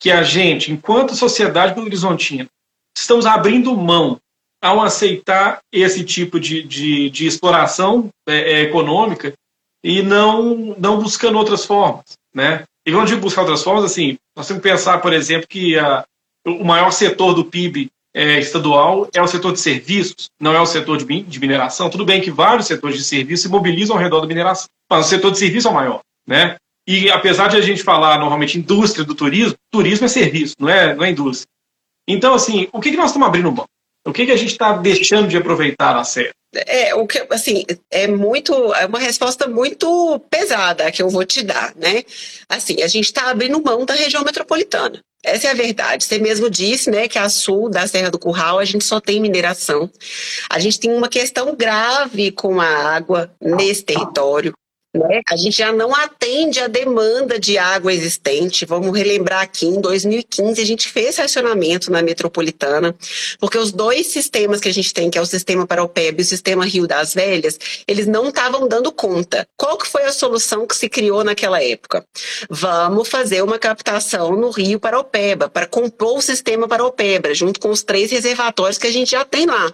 que 0.00 0.10
a 0.10 0.22
gente, 0.22 0.72
enquanto 0.72 1.14
sociedade 1.14 1.74
belo-horizontina, 1.74 2.48
estamos 2.96 3.26
abrindo 3.26 3.76
mão 3.76 4.18
ao 4.62 4.80
aceitar 4.80 5.60
esse 5.72 6.04
tipo 6.04 6.38
de, 6.38 6.62
de, 6.62 7.10
de 7.10 7.26
exploração 7.26 8.08
é, 8.26 8.36
é, 8.36 8.60
econômica 8.62 9.32
e 9.82 10.02
não, 10.02 10.76
não 10.78 11.00
buscando 11.00 11.38
outras 11.38 11.64
formas, 11.64 12.04
né? 12.34 12.64
E 12.86 12.90
quando 12.90 13.02
eu 13.02 13.06
digo 13.08 13.20
buscar 13.20 13.42
outras 13.42 13.62
formas, 13.62 13.84
assim, 13.84 14.18
nós 14.36 14.46
temos 14.46 14.62
que 14.62 14.68
pensar, 14.68 14.98
por 14.98 15.12
exemplo, 15.12 15.46
que 15.48 15.78
a, 15.78 16.04
o 16.46 16.64
maior 16.64 16.90
setor 16.90 17.34
do 17.34 17.44
PIB 17.44 17.90
é, 18.14 18.38
estadual 18.38 19.08
é 19.14 19.22
o 19.22 19.26
setor 19.26 19.52
de 19.52 19.60
serviços, 19.60 20.28
não 20.40 20.54
é 20.54 20.60
o 20.60 20.66
setor 20.66 20.96
de, 20.96 21.22
de 21.22 21.40
mineração. 21.40 21.90
Tudo 21.90 22.04
bem 22.04 22.20
que 22.20 22.30
vários 22.30 22.66
setores 22.66 22.96
de 22.96 23.04
serviços 23.04 23.42
se 23.42 23.48
mobilizam 23.48 23.96
ao 23.96 24.02
redor 24.02 24.20
da 24.20 24.26
mineração, 24.26 24.66
mas 24.90 25.06
o 25.06 25.08
setor 25.08 25.30
de 25.30 25.38
serviço 25.38 25.68
é 25.68 25.70
o 25.70 25.74
maior, 25.74 26.00
né? 26.26 26.56
E 26.86 27.10
apesar 27.10 27.48
de 27.48 27.56
a 27.56 27.60
gente 27.60 27.82
falar 27.82 28.18
normalmente 28.18 28.58
indústria 28.58 29.04
do 29.04 29.14
turismo, 29.14 29.56
turismo 29.70 30.06
é 30.06 30.08
serviço, 30.08 30.54
não 30.58 30.68
é, 30.68 30.94
não 30.94 31.04
é 31.04 31.10
indústria. 31.10 31.48
Então, 32.08 32.34
assim, 32.34 32.68
o 32.72 32.80
que, 32.80 32.90
que 32.90 32.96
nós 32.96 33.06
estamos 33.06 33.28
abrindo 33.28 33.52
mão? 33.52 33.66
O 34.06 34.12
que, 34.12 34.26
que 34.26 34.32
a 34.32 34.36
gente 34.36 34.52
está 34.52 34.72
deixando 34.72 35.28
de 35.28 35.36
aproveitar 35.36 35.96
a 35.96 36.04
série? 36.04 36.30
É, 36.52 36.94
o 36.94 37.06
que, 37.06 37.24
assim, 37.30 37.64
é 37.90 38.08
muito, 38.08 38.74
é 38.74 38.86
uma 38.86 38.98
resposta 38.98 39.46
muito 39.46 40.18
pesada 40.30 40.90
que 40.90 41.00
eu 41.00 41.08
vou 41.08 41.24
te 41.24 41.44
dar, 41.44 41.72
né? 41.76 42.02
Assim, 42.48 42.82
a 42.82 42.88
gente 42.88 43.04
está 43.04 43.30
abrindo 43.30 43.62
mão 43.62 43.84
da 43.84 43.94
região 43.94 44.24
metropolitana. 44.24 45.00
Essa 45.22 45.48
é 45.48 45.50
a 45.50 45.54
verdade. 45.54 46.04
Você 46.04 46.18
mesmo 46.18 46.48
disse, 46.48 46.90
né, 46.90 47.06
que 47.06 47.18
a 47.18 47.28
sul 47.28 47.68
da 47.68 47.86
Serra 47.86 48.10
do 48.10 48.18
Curral 48.18 48.58
a 48.58 48.64
gente 48.64 48.84
só 48.84 48.98
tem 48.98 49.20
mineração. 49.20 49.88
A 50.48 50.58
gente 50.58 50.80
tem 50.80 50.92
uma 50.92 51.08
questão 51.08 51.54
grave 51.54 52.32
com 52.32 52.60
a 52.60 52.66
água 52.66 53.30
nesse 53.40 53.84
território. 53.84 54.52
Né? 54.92 55.20
A 55.30 55.36
gente 55.36 55.56
já 55.56 55.72
não 55.72 55.94
atende 55.94 56.58
a 56.58 56.66
demanda 56.66 57.38
de 57.38 57.56
água 57.56 57.92
existente. 57.92 58.66
Vamos 58.66 58.96
relembrar 58.96 59.42
aqui, 59.42 59.66
em 59.66 59.80
2015 59.80 60.60
a 60.60 60.64
gente 60.64 60.88
fez 60.88 61.16
racionamento 61.16 61.92
na 61.92 62.02
metropolitana, 62.02 62.94
porque 63.38 63.56
os 63.56 63.70
dois 63.70 64.08
sistemas 64.08 64.60
que 64.60 64.68
a 64.68 64.72
gente 64.72 64.92
tem, 64.92 65.08
que 65.08 65.16
é 65.16 65.20
o 65.20 65.26
sistema 65.26 65.64
Paraupeba 65.64 66.20
e 66.20 66.22
o 66.22 66.26
sistema 66.26 66.64
Rio 66.64 66.88
das 66.88 67.14
Velhas, 67.14 67.56
eles 67.86 68.08
não 68.08 68.30
estavam 68.30 68.66
dando 68.66 68.90
conta. 68.90 69.46
Qual 69.56 69.78
que 69.78 69.86
foi 69.86 70.02
a 70.02 70.12
solução 70.12 70.66
que 70.66 70.74
se 70.74 70.88
criou 70.88 71.22
naquela 71.22 71.62
época? 71.62 72.04
Vamos 72.48 73.08
fazer 73.08 73.42
uma 73.42 73.60
captação 73.60 74.34
no 74.36 74.50
Rio 74.50 74.80
Paraupeba, 74.80 75.48
para 75.48 75.68
compor 75.68 76.18
o 76.18 76.22
sistema 76.22 76.66
Paraupeba, 76.66 77.32
junto 77.32 77.60
com 77.60 77.70
os 77.70 77.84
três 77.84 78.10
reservatórios 78.10 78.78
que 78.78 78.88
a 78.88 78.92
gente 78.92 79.12
já 79.12 79.24
tem 79.24 79.46
lá 79.46 79.72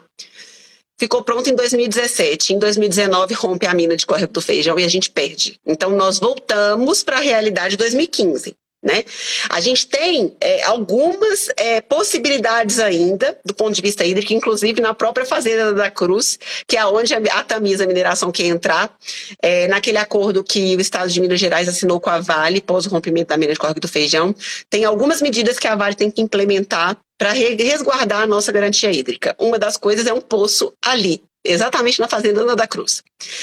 ficou 0.99 1.23
pronto 1.23 1.49
em 1.49 1.55
2017. 1.55 2.55
Em 2.55 2.59
2019 2.59 3.35
rompe 3.35 3.67
a 3.67 3.75
mina 3.75 3.97
de 3.97 4.07
córrego 4.07 4.33
do 4.33 4.41
feijão 4.41 4.79
e 4.79 4.85
a 4.85 4.89
gente 4.89 5.11
perde. 5.11 5.61
Então 5.65 5.91
nós 5.91 6.19
voltamos 6.19 7.03
para 7.03 7.19
a 7.19 7.21
realidade 7.21 7.71
de 7.71 7.77
2015. 7.79 8.57
Né? 8.87 9.03
A 9.51 9.61
gente 9.61 9.89
tem 9.89 10.37
é, 10.41 10.62
algumas 10.62 11.49
é, 11.57 11.80
possibilidades 11.80 12.78
ainda, 12.78 13.37
do 13.45 13.53
ponto 13.53 13.74
de 13.74 13.82
vista 13.82 14.05
hídrico, 14.05 14.32
inclusive 14.32 14.80
na 14.80 14.95
própria 14.95 15.26
Fazenda 15.26 15.74
da 15.74 15.91
Cruz, 15.91 16.39
que 16.68 16.76
é 16.76 16.87
onde 16.87 17.12
a, 17.12 17.43
Tamisa 17.43 17.84
Mineração 17.84 18.30
quer 18.30 18.45
entrar, 18.45 18.95
é, 19.43 19.66
naquele 19.66 19.99
acordo 19.99 20.45
que 20.45 20.76
o 20.76 20.80
Estado 20.80 21.11
de 21.11 21.20
Minas 21.20 21.41
Gerais 21.41 21.68
assinou 21.68 21.99
com 21.99 22.11
a 22.11 22.20
Vale, 22.20 22.61
pós 22.61 22.87
o 22.87 22.89
rompimento 22.89 23.30
da 23.30 23.37
mina 23.37 23.53
de 23.53 23.59
córrego 23.59 23.80
do 23.80 23.89
feijão. 23.89 24.32
Tem 24.70 24.84
algumas 24.84 25.20
medidas 25.20 25.59
que 25.59 25.66
a 25.66 25.74
Vale 25.74 25.97
tem 25.97 26.09
que 26.09 26.22
implementar 26.22 26.97
para 27.18 27.32
resguardar 27.32 28.22
a 28.22 28.26
nossa 28.26 28.53
garantia 28.53 28.93
hídrica. 28.93 29.34
Uma 29.37 29.59
das 29.59 29.76
coisas 29.76 30.07
é 30.07 30.12
um 30.12 30.20
poço 30.20 30.72
ali, 30.84 31.20
exatamente 31.51 32.01
na 32.01 32.09
Fazenda 32.09 32.43
Ana 32.43 32.57
da 32.57 32.67
Cruz. 32.67 33.03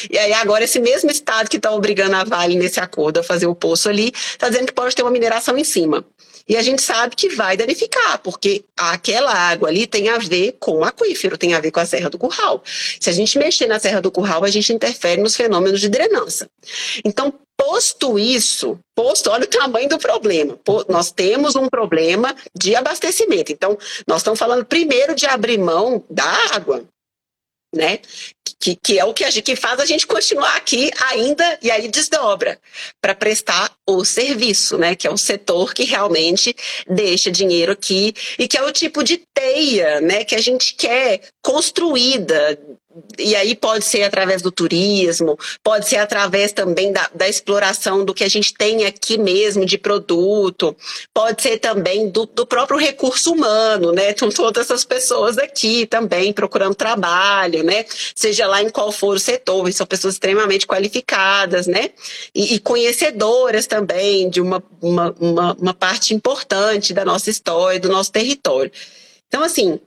E 0.09 0.17
aí 0.17 0.33
agora 0.33 0.63
esse 0.63 0.79
mesmo 0.79 1.09
estado 1.09 1.49
que 1.49 1.57
está 1.57 1.71
obrigando 1.71 2.15
a 2.15 2.23
Vale 2.23 2.55
nesse 2.55 2.79
acordo 2.79 3.19
a 3.19 3.23
fazer 3.23 3.47
o 3.47 3.55
poço 3.55 3.89
ali, 3.89 4.11
está 4.15 4.49
dizendo 4.49 4.67
que 4.67 4.73
pode 4.73 4.95
ter 4.95 5.01
uma 5.01 5.11
mineração 5.11 5.57
em 5.57 5.63
cima. 5.63 6.05
e 6.47 6.57
a 6.57 6.61
gente 6.61 6.81
sabe 6.81 7.15
que 7.15 7.29
vai 7.29 7.55
danificar, 7.55 8.19
porque 8.19 8.65
aquela 8.77 9.33
água 9.33 9.69
ali 9.69 9.87
tem 9.87 10.09
a 10.09 10.17
ver 10.17 10.57
com 10.59 10.79
o 10.79 10.83
aquífero, 10.83 11.37
tem 11.37 11.53
a 11.53 11.59
ver 11.59 11.71
com 11.71 11.79
a 11.79 11.85
Serra 11.85 12.09
do 12.09 12.17
Curral. 12.17 12.61
Se 12.99 13.09
a 13.09 13.13
gente 13.13 13.37
mexer 13.37 13.67
na 13.67 13.79
Serra 13.79 14.01
do 14.01 14.11
Curral, 14.11 14.43
a 14.43 14.49
gente 14.49 14.73
interfere 14.73 15.21
nos 15.21 15.35
fenômenos 15.35 15.79
de 15.79 15.87
drenança. 15.87 16.49
Então, 17.05 17.33
posto 17.57 18.19
isso, 18.19 18.77
posto, 18.93 19.29
olha 19.29 19.45
o 19.45 19.47
tamanho 19.47 19.87
do 19.87 19.97
problema. 19.97 20.59
Nós 20.89 21.11
temos 21.11 21.55
um 21.55 21.69
problema 21.69 22.35
de 22.53 22.75
abastecimento. 22.75 23.51
Então, 23.51 23.77
nós 24.05 24.17
estamos 24.17 24.39
falando 24.39 24.65
primeiro 24.65 25.15
de 25.15 25.25
abrir 25.25 25.57
mão 25.57 26.03
da 26.09 26.25
água, 26.53 26.83
né? 27.73 27.99
Que, 28.59 28.75
que 28.75 28.99
é 28.99 29.03
o 29.03 29.13
que, 29.13 29.23
a 29.23 29.29
gente, 29.29 29.43
que 29.43 29.55
faz 29.55 29.79
a 29.79 29.85
gente 29.85 30.07
continuar 30.07 30.55
aqui 30.55 30.91
ainda 31.09 31.59
e 31.61 31.71
aí 31.71 31.87
desdobra 31.87 32.59
para 33.01 33.15
prestar 33.15 33.75
o 33.85 34.05
serviço, 34.05 34.77
né? 34.77 34.95
Que 34.95 35.07
é 35.07 35.11
o 35.11 35.17
setor 35.17 35.73
que 35.73 35.83
realmente 35.83 36.55
deixa 36.87 37.31
dinheiro 37.31 37.71
aqui 37.71 38.13
e 38.37 38.47
que 38.47 38.57
é 38.57 38.63
o 38.63 38.71
tipo 38.71 39.03
de 39.03 39.17
teia, 39.33 39.99
né? 39.99 40.23
Que 40.23 40.35
a 40.35 40.41
gente 40.41 40.75
quer 40.75 41.21
construída 41.41 42.57
e 43.17 43.35
aí 43.35 43.55
pode 43.55 43.85
ser 43.85 44.03
através 44.03 44.41
do 44.41 44.51
turismo, 44.51 45.37
pode 45.63 45.87
ser 45.87 45.97
através 45.97 46.51
também 46.51 46.91
da, 46.91 47.09
da, 47.13 47.27
exploração 47.27 48.05
do 48.05 48.13
que 48.13 48.23
a 48.23 48.29
gente 48.29 48.53
tem 48.53 48.85
aqui 48.85 49.17
mesmo 49.17 49.65
de 49.65 49.77
produto, 49.77 50.75
pode 51.13 51.41
ser 51.41 51.57
também 51.57 52.09
do, 52.09 52.25
do 52.25 52.45
próprio 52.45 52.77
recurso 52.77 53.33
humano, 53.33 53.91
né? 53.91 54.11
Estão 54.13 54.29
todas 54.29 54.65
essas 54.65 54.85
pessoas 54.85 55.37
aqui 55.37 55.85
também 55.87 56.31
procurando 56.31 56.75
trabalho, 56.75 57.63
né? 57.63 57.85
Seja 58.15 58.45
lá 58.47 58.61
em 58.61 58.69
qual 58.69 58.91
for 58.91 59.15
o 59.15 59.19
setor, 59.19 59.71
são 59.73 59.87
pessoas 59.87 60.15
extremamente 60.15 60.67
qualificadas, 60.67 61.65
né? 61.65 61.89
E, 62.33 62.55
e 62.55 62.59
conhecedoras 62.59 63.65
também 63.65 64.29
de 64.29 64.39
uma, 64.39 64.63
uma, 64.81 65.15
uma, 65.19 65.53
uma 65.53 65.73
parte 65.73 66.13
importante 66.13 66.93
da 66.93 67.03
nossa 67.03 67.29
história, 67.29 67.79
do 67.79 67.89
nosso 67.89 68.11
território. 68.11 68.71
Então, 69.27 69.41
assim, 69.41 69.79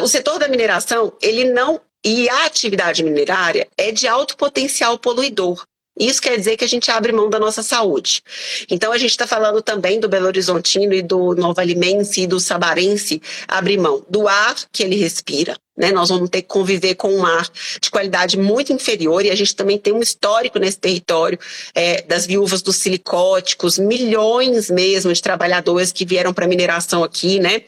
o 0.00 0.08
setor 0.08 0.38
da 0.38 0.48
mineração, 0.48 1.12
ele 1.20 1.44
não. 1.44 1.80
E 2.06 2.28
a 2.28 2.44
atividade 2.44 3.02
minerária 3.02 3.66
é 3.78 3.90
de 3.90 4.06
alto 4.06 4.36
potencial 4.36 4.98
poluidor. 4.98 5.64
Isso 5.98 6.20
quer 6.20 6.36
dizer 6.36 6.56
que 6.56 6.64
a 6.64 6.68
gente 6.68 6.90
abre 6.90 7.12
mão 7.12 7.30
da 7.30 7.38
nossa 7.38 7.62
saúde. 7.62 8.20
Então, 8.68 8.92
a 8.92 8.98
gente 8.98 9.10
está 9.10 9.26
falando 9.26 9.62
também 9.62 10.00
do 10.00 10.08
Belo 10.08 10.26
Horizontino 10.26 10.92
e 10.92 11.02
do 11.02 11.34
Nova 11.34 11.60
Alimense 11.60 12.22
e 12.22 12.26
do 12.26 12.40
Sabarense 12.40 13.22
abrir 13.46 13.78
mão 13.78 14.04
do 14.10 14.26
ar 14.26 14.56
que 14.72 14.82
ele 14.82 14.96
respira, 14.96 15.56
né? 15.76 15.90
Nós 15.90 16.08
vamos 16.08 16.30
ter 16.30 16.42
que 16.42 16.48
conviver 16.48 16.94
com 16.94 17.12
um 17.12 17.26
ar 17.26 17.48
de 17.80 17.90
qualidade 17.90 18.38
muito 18.38 18.72
inferior 18.72 19.24
e 19.24 19.30
a 19.30 19.34
gente 19.34 19.54
também 19.56 19.78
tem 19.78 19.92
um 19.92 20.00
histórico 20.00 20.58
nesse 20.58 20.78
território 20.78 21.38
é, 21.74 22.02
das 22.02 22.26
viúvas 22.26 22.62
dos 22.62 22.76
silicóticos, 22.76 23.78
milhões 23.78 24.70
mesmo 24.70 25.12
de 25.12 25.20
trabalhadores 25.20 25.92
que 25.92 26.04
vieram 26.04 26.32
para 26.32 26.46
mineração 26.46 27.02
aqui, 27.02 27.40
né? 27.40 27.62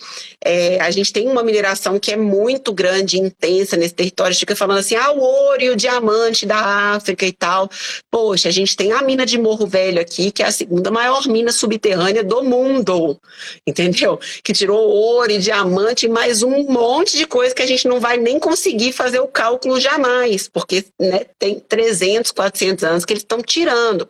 É, 0.44 0.80
a 0.80 0.90
gente 0.90 1.12
tem 1.12 1.28
uma 1.28 1.42
mineração 1.42 1.98
que 1.98 2.12
é 2.12 2.16
muito 2.16 2.72
grande 2.72 3.16
e 3.16 3.20
intensa 3.20 3.76
nesse 3.76 3.94
território. 3.94 4.30
A 4.30 4.32
gente 4.32 4.40
fica 4.40 4.56
falando 4.56 4.78
assim, 4.78 4.94
ah, 4.94 5.10
o 5.10 5.18
ouro 5.18 5.62
e 5.62 5.70
o 5.70 5.76
diamante 5.76 6.46
da 6.46 6.94
África 6.94 7.26
e 7.26 7.32
tal. 7.32 7.68
Poxa, 8.10 8.48
a 8.48 8.52
gente 8.52 8.76
tem 8.76 8.92
a 8.92 9.02
mina 9.02 9.26
de 9.26 9.38
Morro 9.38 9.66
Velho 9.66 10.00
aqui, 10.00 10.30
que 10.30 10.42
é 10.42 10.46
a 10.46 10.52
segunda 10.52 10.90
maior 10.90 11.26
mina 11.26 11.50
subterrânea 11.50 12.22
do 12.22 12.42
mundo, 12.44 13.18
entendeu? 13.66 14.20
Que 14.44 14.52
tirou 14.52 14.88
ouro 14.88 15.32
e 15.32 15.38
diamante 15.38 16.06
e 16.06 16.08
mais 16.08 16.42
um 16.42 16.64
monte 16.70 17.16
de 17.16 17.26
coisa 17.26 17.54
que 17.54 17.62
a 17.62 17.66
gente 17.66 17.88
não 17.88 17.95
não 17.96 18.00
vai 18.00 18.18
nem 18.18 18.38
conseguir 18.38 18.92
fazer 18.92 19.20
o 19.20 19.26
cálculo 19.26 19.80
jamais, 19.80 20.48
porque 20.48 20.84
né, 21.00 21.24
tem 21.38 21.58
300, 21.58 22.30
400 22.30 22.84
anos 22.84 23.04
que 23.06 23.12
eles 23.14 23.22
estão 23.22 23.40
tirando. 23.40 24.06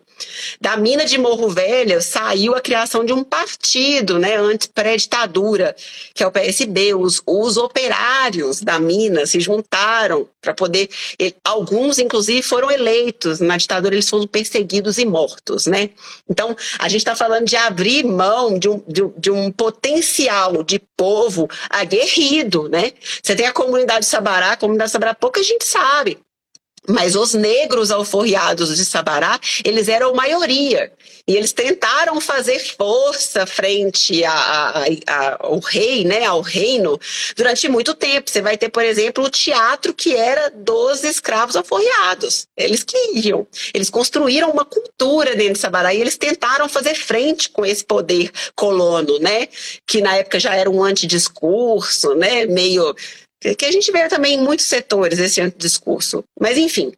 Da 0.60 0.76
mina 0.76 1.04
de 1.04 1.18
Morro 1.18 1.48
Velho 1.48 2.00
saiu 2.00 2.54
a 2.54 2.60
criação 2.60 3.04
de 3.04 3.12
um 3.12 3.22
partido, 3.22 4.18
né, 4.18 4.36
antes 4.36 4.66
pré-ditadura, 4.66 5.76
que 6.14 6.22
é 6.22 6.26
o 6.26 6.30
PSB. 6.30 6.94
Os, 6.94 7.22
os 7.26 7.56
operários 7.56 8.60
da 8.60 8.78
mina 8.78 9.26
se 9.26 9.40
juntaram 9.40 10.28
para 10.40 10.54
poder. 10.54 10.88
Alguns, 11.44 11.98
inclusive, 11.98 12.42
foram 12.42 12.70
eleitos. 12.70 13.40
Na 13.40 13.56
ditadura, 13.56 13.94
eles 13.94 14.08
foram 14.08 14.26
perseguidos 14.26 14.98
e 14.98 15.04
mortos, 15.04 15.66
né? 15.66 15.90
Então, 16.28 16.56
a 16.78 16.88
gente 16.88 17.00
está 17.00 17.14
falando 17.14 17.46
de 17.46 17.56
abrir 17.56 18.04
mão 18.04 18.58
de 18.58 18.68
um, 18.68 18.82
de, 18.86 19.02
de 19.18 19.30
um 19.30 19.50
potencial 19.50 20.62
de 20.62 20.78
povo 20.96 21.48
aguerrido, 21.68 22.68
né? 22.68 22.92
Você 23.22 23.34
tem 23.34 23.46
a 23.46 23.52
comunidade 23.52 24.06
Sabará, 24.06 24.52
a 24.52 24.56
comunidade 24.56 24.90
Sabará, 24.90 25.14
pouca 25.14 25.42
gente 25.42 25.64
sabe. 25.64 26.18
Mas 26.88 27.16
os 27.16 27.34
negros 27.34 27.90
alforriados 27.90 28.76
de 28.76 28.84
Sabará, 28.84 29.38
eles 29.64 29.88
eram 29.88 30.14
maioria. 30.14 30.92
E 31.28 31.34
eles 31.34 31.52
tentaram 31.52 32.20
fazer 32.20 32.58
força 32.76 33.44
frente 33.46 34.24
a, 34.24 34.32
a, 34.32 34.84
a, 35.06 35.36
ao 35.40 35.58
rei, 35.58 36.04
né, 36.04 36.24
ao 36.24 36.40
reino, 36.40 36.98
durante 37.36 37.68
muito 37.68 37.94
tempo. 37.94 38.30
Você 38.30 38.40
vai 38.40 38.56
ter, 38.56 38.68
por 38.68 38.84
exemplo, 38.84 39.24
o 39.24 39.30
teatro 39.30 39.92
que 39.92 40.14
era 40.14 40.50
dos 40.50 41.02
escravos 41.02 41.56
alforriados. 41.56 42.46
Eles 42.56 42.84
queriam. 42.84 43.46
Eles 43.74 43.90
construíram 43.90 44.50
uma 44.50 44.64
cultura 44.64 45.34
dentro 45.34 45.54
de 45.54 45.58
Sabará 45.58 45.92
e 45.92 46.00
eles 46.00 46.16
tentaram 46.16 46.68
fazer 46.68 46.94
frente 46.94 47.48
com 47.50 47.66
esse 47.66 47.84
poder 47.84 48.30
colono, 48.54 49.18
né? 49.18 49.48
Que 49.84 50.00
na 50.00 50.16
época 50.16 50.38
já 50.38 50.54
era 50.54 50.70
um 50.70 50.82
antidiscurso, 50.82 52.14
né? 52.14 52.46
Meio 52.46 52.94
que 53.40 53.64
a 53.64 53.72
gente 53.72 53.90
vê 53.92 54.08
também 54.08 54.34
em 54.34 54.42
muitos 54.42 54.66
setores 54.66 55.18
esse 55.18 55.40
discurso. 55.56 56.24
Mas, 56.40 56.56
enfim, 56.56 56.92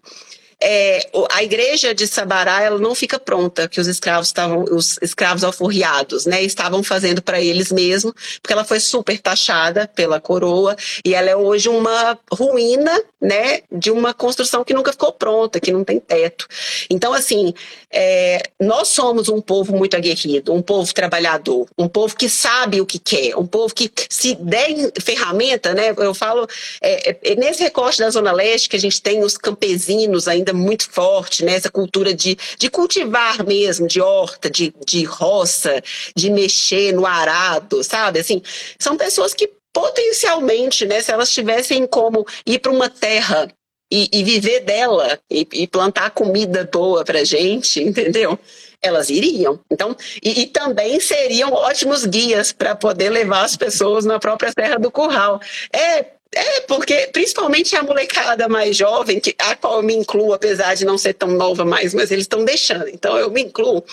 é, 0.61 1.09
a 1.31 1.43
igreja 1.45 1.95
de 1.95 2.07
Sabará 2.07 2.63
ela 2.63 2.79
não 2.79 2.93
fica 2.93 3.19
pronta 3.19 3.69
que 3.69 3.81
os 3.81 3.87
escravos 3.87 4.29
estavam 4.29 4.65
os 4.65 4.99
escravos 5.01 5.45
alforriados 5.45 6.27
né 6.27 6.43
estavam 6.43 6.83
fazendo 6.83 7.23
para 7.23 7.41
eles 7.41 7.71
mesmos 7.71 8.13
porque 8.43 8.53
ela 8.53 8.65
foi 8.65 8.81
super 8.81 9.19
taxada 9.21 9.87
pela 9.87 10.21
coroa 10.21 10.75
e 11.05 11.15
ela 11.15 11.31
é 11.31 11.37
hoje 11.37 11.69
uma 11.69 12.19
ruína 12.33 13.01
né 13.21 13.61
de 13.71 13.91
uma 13.93 14.13
construção 14.13 14.65
que 14.65 14.75
nunca 14.75 14.91
ficou 14.91 15.13
pronta 15.13 15.61
que 15.61 15.73
não 15.73 15.85
tem 15.85 16.01
teto. 16.01 16.47
Então 16.91 17.13
assim 17.13 17.55
é, 17.93 18.43
nós 18.61 18.89
somos 18.89 19.29
um 19.29 19.41
povo 19.41 19.77
muito 19.77 19.97
aguerrido 19.97 20.53
um 20.53 20.63
povo 20.63 20.93
trabalhador 20.93 21.69
um 21.79 21.89
povo 21.89 22.17
que 22.17 22.29
sabe 22.29 22.81
o 22.81 22.87
que 22.87 22.99
quer 22.99 23.37
um 23.37 23.47
povo 23.47 23.73
que 23.73 23.91
se 24.09 24.35
der 24.35 24.69
ferramenta 25.01 25.73
né 25.73 25.95
eu 25.97 26.15
falo 26.15 26.49
é, 26.83 27.17
é 27.23 27.35
nesse 27.37 27.63
recorte 27.63 28.01
da 28.01 28.11
zona 28.11 28.33
leste 28.33 28.69
que 28.69 28.77
a 28.77 28.81
gente 28.81 29.01
tem 29.01 29.23
os 29.23 29.39
campesinos 29.39 30.27
ainda 30.27 30.48
ainda 30.49 30.53
muito 30.53 30.91
forte, 30.91 31.45
né? 31.45 31.55
Essa 31.55 31.71
cultura 31.71 32.15
de, 32.15 32.37
de 32.59 32.71
cultivar 32.71 33.45
mesmo, 33.45 33.87
de 33.87 34.01
horta, 34.01 34.51
de, 34.51 34.73
de 34.87 35.05
roça, 35.05 35.83
de 36.17 36.31
mexer 36.31 36.93
no 36.93 37.07
arado, 37.07 37.83
sabe? 37.85 38.21
Assim, 38.21 38.43
são 38.79 38.97
pessoas 38.97 39.35
que 39.35 39.51
potencialmente, 39.73 40.87
né, 40.87 41.01
se 41.01 41.13
elas 41.13 41.31
tivessem 41.31 41.87
como 41.87 42.27
ir 42.45 42.59
para 42.59 42.73
uma 42.73 42.89
terra 42.89 43.49
e, 43.91 44.09
e, 44.13 44.25
viver 44.25 44.61
dela 44.61 45.19
e, 45.31 45.47
e 45.53 45.67
plantar 45.67 46.11
comida 46.11 46.69
boa 46.71 47.05
para 47.05 47.25
gente, 47.25 47.81
entendeu? 47.85 48.39
Elas 48.83 49.09
iriam. 49.09 49.59
Então, 49.71 49.97
e, 50.23 50.43
e 50.43 50.47
também 50.47 51.01
seriam 51.01 51.53
ótimos 51.53 52.05
guias 52.05 52.53
para 52.53 52.75
poder 52.75 53.11
levar 53.11 53.45
as 53.45 53.57
pessoas 53.57 54.05
na 54.05 54.19
própria 54.19 54.53
Serra 54.53 54.79
do 54.79 54.91
Curral. 54.91 55.41
É 55.73 56.05
é, 56.35 56.61
porque 56.61 57.09
principalmente 57.11 57.75
a 57.75 57.83
molecada 57.83 58.49
mais 58.49 58.77
jovem, 58.77 59.19
que, 59.19 59.35
a 59.39 59.57
qual 59.57 59.77
eu 59.77 59.83
me 59.83 59.95
incluo, 59.95 60.35
apesar 60.35 60.75
de 60.75 60.85
não 60.85 60.99
ser 60.99 61.15
tão 61.15 61.29
nova 61.31 61.65
mais, 61.65 61.95
mas 61.95 62.11
eles 62.11 62.25
estão 62.25 62.45
deixando, 62.45 62.89
então 62.89 63.17
eu 63.17 63.31
me 63.31 63.43
incluo. 63.43 63.85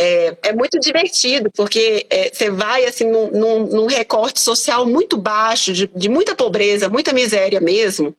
É, 0.00 0.36
é 0.44 0.52
muito 0.52 0.78
divertido, 0.78 1.50
porque 1.56 2.06
é, 2.08 2.30
você 2.32 2.50
vai 2.50 2.84
assim 2.84 3.10
num, 3.10 3.30
num, 3.32 3.66
num, 3.66 3.86
recorte 3.86 4.40
social 4.40 4.86
muito 4.86 5.16
baixo, 5.16 5.72
de, 5.72 5.90
de 5.92 6.08
muita 6.08 6.36
pobreza, 6.36 6.88
muita 6.88 7.12
miséria 7.12 7.60
mesmo, 7.60 8.14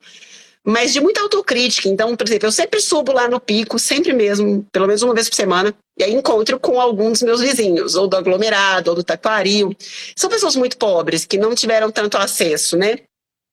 mas 0.62 0.92
de 0.92 1.00
muita 1.00 1.22
autocrítica. 1.22 1.88
Então, 1.88 2.18
por 2.18 2.28
exemplo, 2.28 2.48
eu 2.48 2.52
sempre 2.52 2.82
subo 2.82 3.14
lá 3.14 3.30
no 3.30 3.40
pico, 3.40 3.80
sempre 3.80 4.12
mesmo, 4.12 4.66
pelo 4.74 4.88
menos 4.88 5.02
uma 5.02 5.14
vez 5.14 5.30
por 5.30 5.36
semana, 5.36 5.74
e 5.98 6.04
aí 6.04 6.14
encontro 6.14 6.60
com 6.60 6.82
alguns 6.82 7.20
dos 7.20 7.22
meus 7.24 7.40
vizinhos, 7.40 7.96
ou 7.96 8.08
do 8.08 8.18
aglomerado, 8.18 8.90
ou 8.90 8.96
do 8.96 9.04
taquaril. 9.04 9.74
São 10.18 10.30
pessoas 10.30 10.58
muito 10.58 10.78
pobres, 10.78 11.26
que 11.26 11.38
não 11.38 11.56
tiveram 11.56 11.90
tanto 11.90 12.18
acesso, 12.18 12.76
né? 12.76 12.98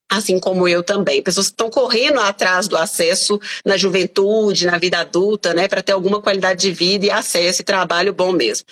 Assim 0.09 0.39
como 0.39 0.69
eu 0.69 0.83
também. 0.83 1.23
Pessoas 1.23 1.49
que 1.49 1.53
estão 1.53 1.71
correndo 1.71 2.21
atrás 2.21 2.69
do 2.69 2.77
acesso 2.77 3.41
na 3.65 3.77
juventude, 3.77 4.67
na 4.67 4.79
vida 4.79 4.99
adulta, 4.99 5.53
né, 5.53 5.69
para 5.69 5.83
ter 5.83 5.93
alguma 5.93 6.21
qualidade 6.21 6.61
de 6.61 6.73
vida 6.73 7.07
e 7.07 7.11
acesso 7.11 7.63
e 7.63 7.65
trabalho 7.65 8.13
bom 8.13 8.33
mesmo. 8.33 8.67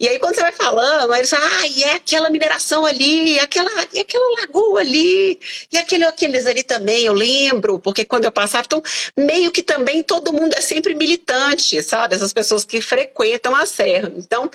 E 0.00 0.06
aí, 0.08 0.16
quando 0.20 0.36
você 0.36 0.42
vai 0.42 0.52
falando, 0.52 1.12
aí 1.12 1.26
você 1.26 1.34
ah, 1.34 1.66
e 1.66 1.82
é 1.82 1.94
aquela 1.94 2.30
mineração 2.30 2.86
ali, 2.86 3.32
e 3.32 3.40
aquela, 3.40 3.68
e 3.92 3.98
aquela 3.98 4.40
lagoa 4.40 4.80
ali, 4.80 5.40
e 5.72 5.76
aquele, 5.76 6.04
aqueles 6.04 6.46
ali 6.46 6.62
também, 6.62 7.04
eu 7.04 7.12
lembro, 7.12 7.80
porque 7.80 8.04
quando 8.04 8.24
eu 8.24 8.30
passava, 8.30 8.64
então, 8.64 8.80
meio 9.16 9.50
que 9.50 9.60
também 9.60 10.04
todo 10.04 10.32
mundo 10.32 10.54
é 10.54 10.60
sempre 10.60 10.94
militante, 10.94 11.82
sabe? 11.82 12.14
Essas 12.14 12.32
pessoas 12.32 12.64
que 12.64 12.80
frequentam 12.80 13.56
a 13.56 13.66
serra. 13.66 14.12
Então, 14.16 14.48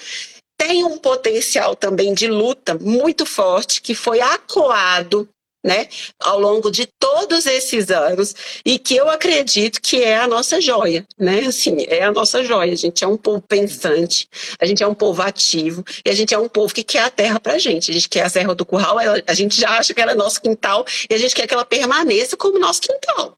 tem 0.57 0.85
um 0.85 0.97
potencial 0.97 1.75
também 1.75 2.13
de 2.13 2.27
luta 2.27 2.77
muito 2.79 3.25
forte 3.25 3.81
que 3.81 3.93
foi 3.93 4.21
acoado 4.21 5.27
né, 5.63 5.87
ao 6.19 6.39
longo 6.39 6.69
de 6.69 6.87
todos 6.99 7.45
esses 7.45 7.89
anos 7.89 8.35
e 8.65 8.77
que 8.77 8.95
eu 8.95 9.09
acredito 9.09 9.81
que 9.81 10.03
é 10.03 10.17
a 10.17 10.27
nossa 10.27 10.59
joia, 10.59 11.05
né? 11.17 11.39
Assim, 11.47 11.85
é 11.87 12.03
a 12.03 12.11
nossa 12.11 12.43
joia. 12.43 12.73
A 12.73 12.77
gente 12.77 13.03
é 13.03 13.07
um 13.07 13.15
povo 13.15 13.41
pensante, 13.41 14.27
a 14.59 14.65
gente 14.65 14.83
é 14.83 14.87
um 14.87 14.93
povo 14.93 15.21
ativo 15.21 15.83
e 16.05 16.09
a 16.09 16.13
gente 16.13 16.33
é 16.33 16.37
um 16.37 16.49
povo 16.49 16.73
que 16.73 16.83
quer 16.83 17.03
a 17.03 17.09
terra 17.09 17.39
pra 17.39 17.57
gente. 17.57 17.91
A 17.91 17.93
gente 17.93 18.09
quer 18.09 18.23
a 18.23 18.29
Serra 18.29 18.53
do 18.53 18.65
Curral, 18.65 18.97
a 19.25 19.33
gente 19.33 19.59
já 19.59 19.69
acha 19.77 19.93
que 19.93 20.01
ela 20.01 20.11
é 20.11 20.15
nosso 20.15 20.41
quintal 20.41 20.85
e 21.09 21.13
a 21.13 21.17
gente 21.17 21.33
quer 21.33 21.47
que 21.47 21.53
ela 21.53 21.65
permaneça 21.65 22.35
como 22.35 22.59
nosso 22.59 22.81
quintal. 22.81 23.37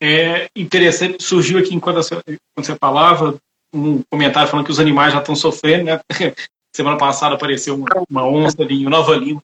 É 0.00 0.48
interessante, 0.54 1.22
surgiu 1.22 1.58
aqui 1.58 1.74
enquanto 1.74 2.00
quando 2.08 2.38
você 2.56 2.76
falava 2.76 3.36
um 3.74 4.00
comentário 4.10 4.48
falando 4.48 4.64
que 4.64 4.72
os 4.72 4.80
animais 4.80 5.12
já 5.12 5.18
estão 5.18 5.34
sofrendo, 5.34 5.84
né? 5.84 6.00
Semana 6.78 6.96
passada 6.96 7.34
apareceu 7.34 7.74
uma, 7.74 7.88
uma 8.08 8.24
onça 8.24 8.62
ali 8.62 8.82
em 8.82 8.84
Nova 8.84 9.16
Lima. 9.16 9.42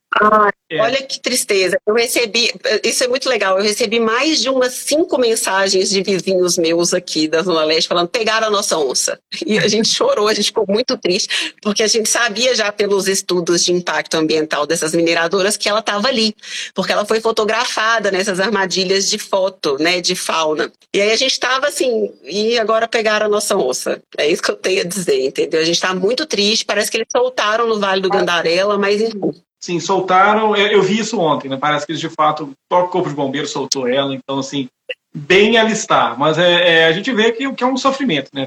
é. 0.71 0.81
Olha 0.81 1.03
que 1.03 1.19
tristeza. 1.19 1.77
Eu 1.85 1.93
recebi, 1.93 2.53
isso 2.85 3.03
é 3.03 3.09
muito 3.09 3.29
legal, 3.29 3.59
eu 3.59 3.65
recebi 3.65 3.99
mais 3.99 4.41
de 4.41 4.49
umas 4.49 4.73
cinco 4.75 5.19
mensagens 5.19 5.91
de 5.91 6.01
vizinhos 6.01 6.57
meus 6.57 6.95
aqui 6.95 7.27
da 7.27 7.43
Zona 7.43 7.65
Leste 7.65 7.89
falando 7.89 8.07
pegaram 8.07 8.47
a 8.47 8.51
nossa 8.51 8.79
onça. 8.79 9.19
E 9.45 9.59
a 9.59 9.67
gente 9.67 9.89
chorou, 9.93 10.29
a 10.29 10.33
gente 10.33 10.47
ficou 10.47 10.65
muito 10.69 10.97
triste, 10.97 11.57
porque 11.61 11.83
a 11.83 11.89
gente 11.89 12.09
sabia 12.09 12.55
já 12.55 12.71
pelos 12.71 13.09
estudos 13.09 13.65
de 13.65 13.73
impacto 13.73 14.15
ambiental 14.15 14.65
dessas 14.65 14.95
mineradoras 14.95 15.57
que 15.57 15.69
ela 15.69 15.81
estava 15.81 16.07
ali, 16.07 16.37
porque 16.73 16.93
ela 16.93 17.05
foi 17.05 17.21
fotografada 17.21 18.13
nessas 18.13 18.39
armadilhas 18.39 19.11
de 19.11 19.19
foto, 19.19 19.77
né, 19.81 20.01
de 20.01 20.15
fauna. 20.15 20.71
E 20.95 21.01
aí 21.01 21.11
a 21.11 21.17
gente 21.17 21.33
estava 21.33 21.67
assim, 21.67 22.13
e 22.23 22.57
agora 22.61 22.87
pegaram 22.87 23.27
a 23.27 23.29
nossa 23.29 23.57
onça. 23.57 24.01
É 24.17 24.31
isso 24.31 24.41
que 24.41 24.53
eu 24.53 24.57
tenho 24.57 24.83
a 24.83 24.85
dizer, 24.85 25.27
entendeu? 25.27 25.61
A 25.61 25.65
gente 25.65 25.75
está 25.75 25.93
muito 25.93 26.25
triste, 26.27 26.65
parece 26.65 26.89
que 26.89 26.97
eles 26.97 27.09
soltaram 27.25 27.67
no 27.67 27.81
Vale 27.81 28.03
do 28.03 28.11
Gandarela, 28.11 28.77
mas 28.77 29.01
enfim. 29.01 29.33
Sim, 29.63 29.81
soltaram. 29.81 30.55
Eu, 30.55 30.83
vi 30.83 30.99
isso 30.99 31.19
ontem, 31.19 31.49
né? 31.49 31.57
Parece 31.57 31.87
que 31.87 31.93
eles 31.93 32.01
de 32.01 32.11
fato, 32.11 32.45
o 32.45 32.53
próprio 32.69 32.93
Corpo 32.93 33.09
de 33.09 33.15
Bombeiros 33.15 33.51
soltou 33.51 33.89
ela, 33.89 34.15
então, 34.15 34.39
assim, 34.39 34.69
bem 35.15 35.57
alistar. 35.57 36.19
Mas 36.19 36.37
é, 36.37 36.81
é, 36.81 36.87
a 36.87 36.93
gente 36.93 37.11
vê 37.13 37.33
que, 37.33 37.51
que 37.55 37.65
é 37.65 37.67
um 37.67 37.77
sofrimento, 37.77 38.29
né? 38.35 38.47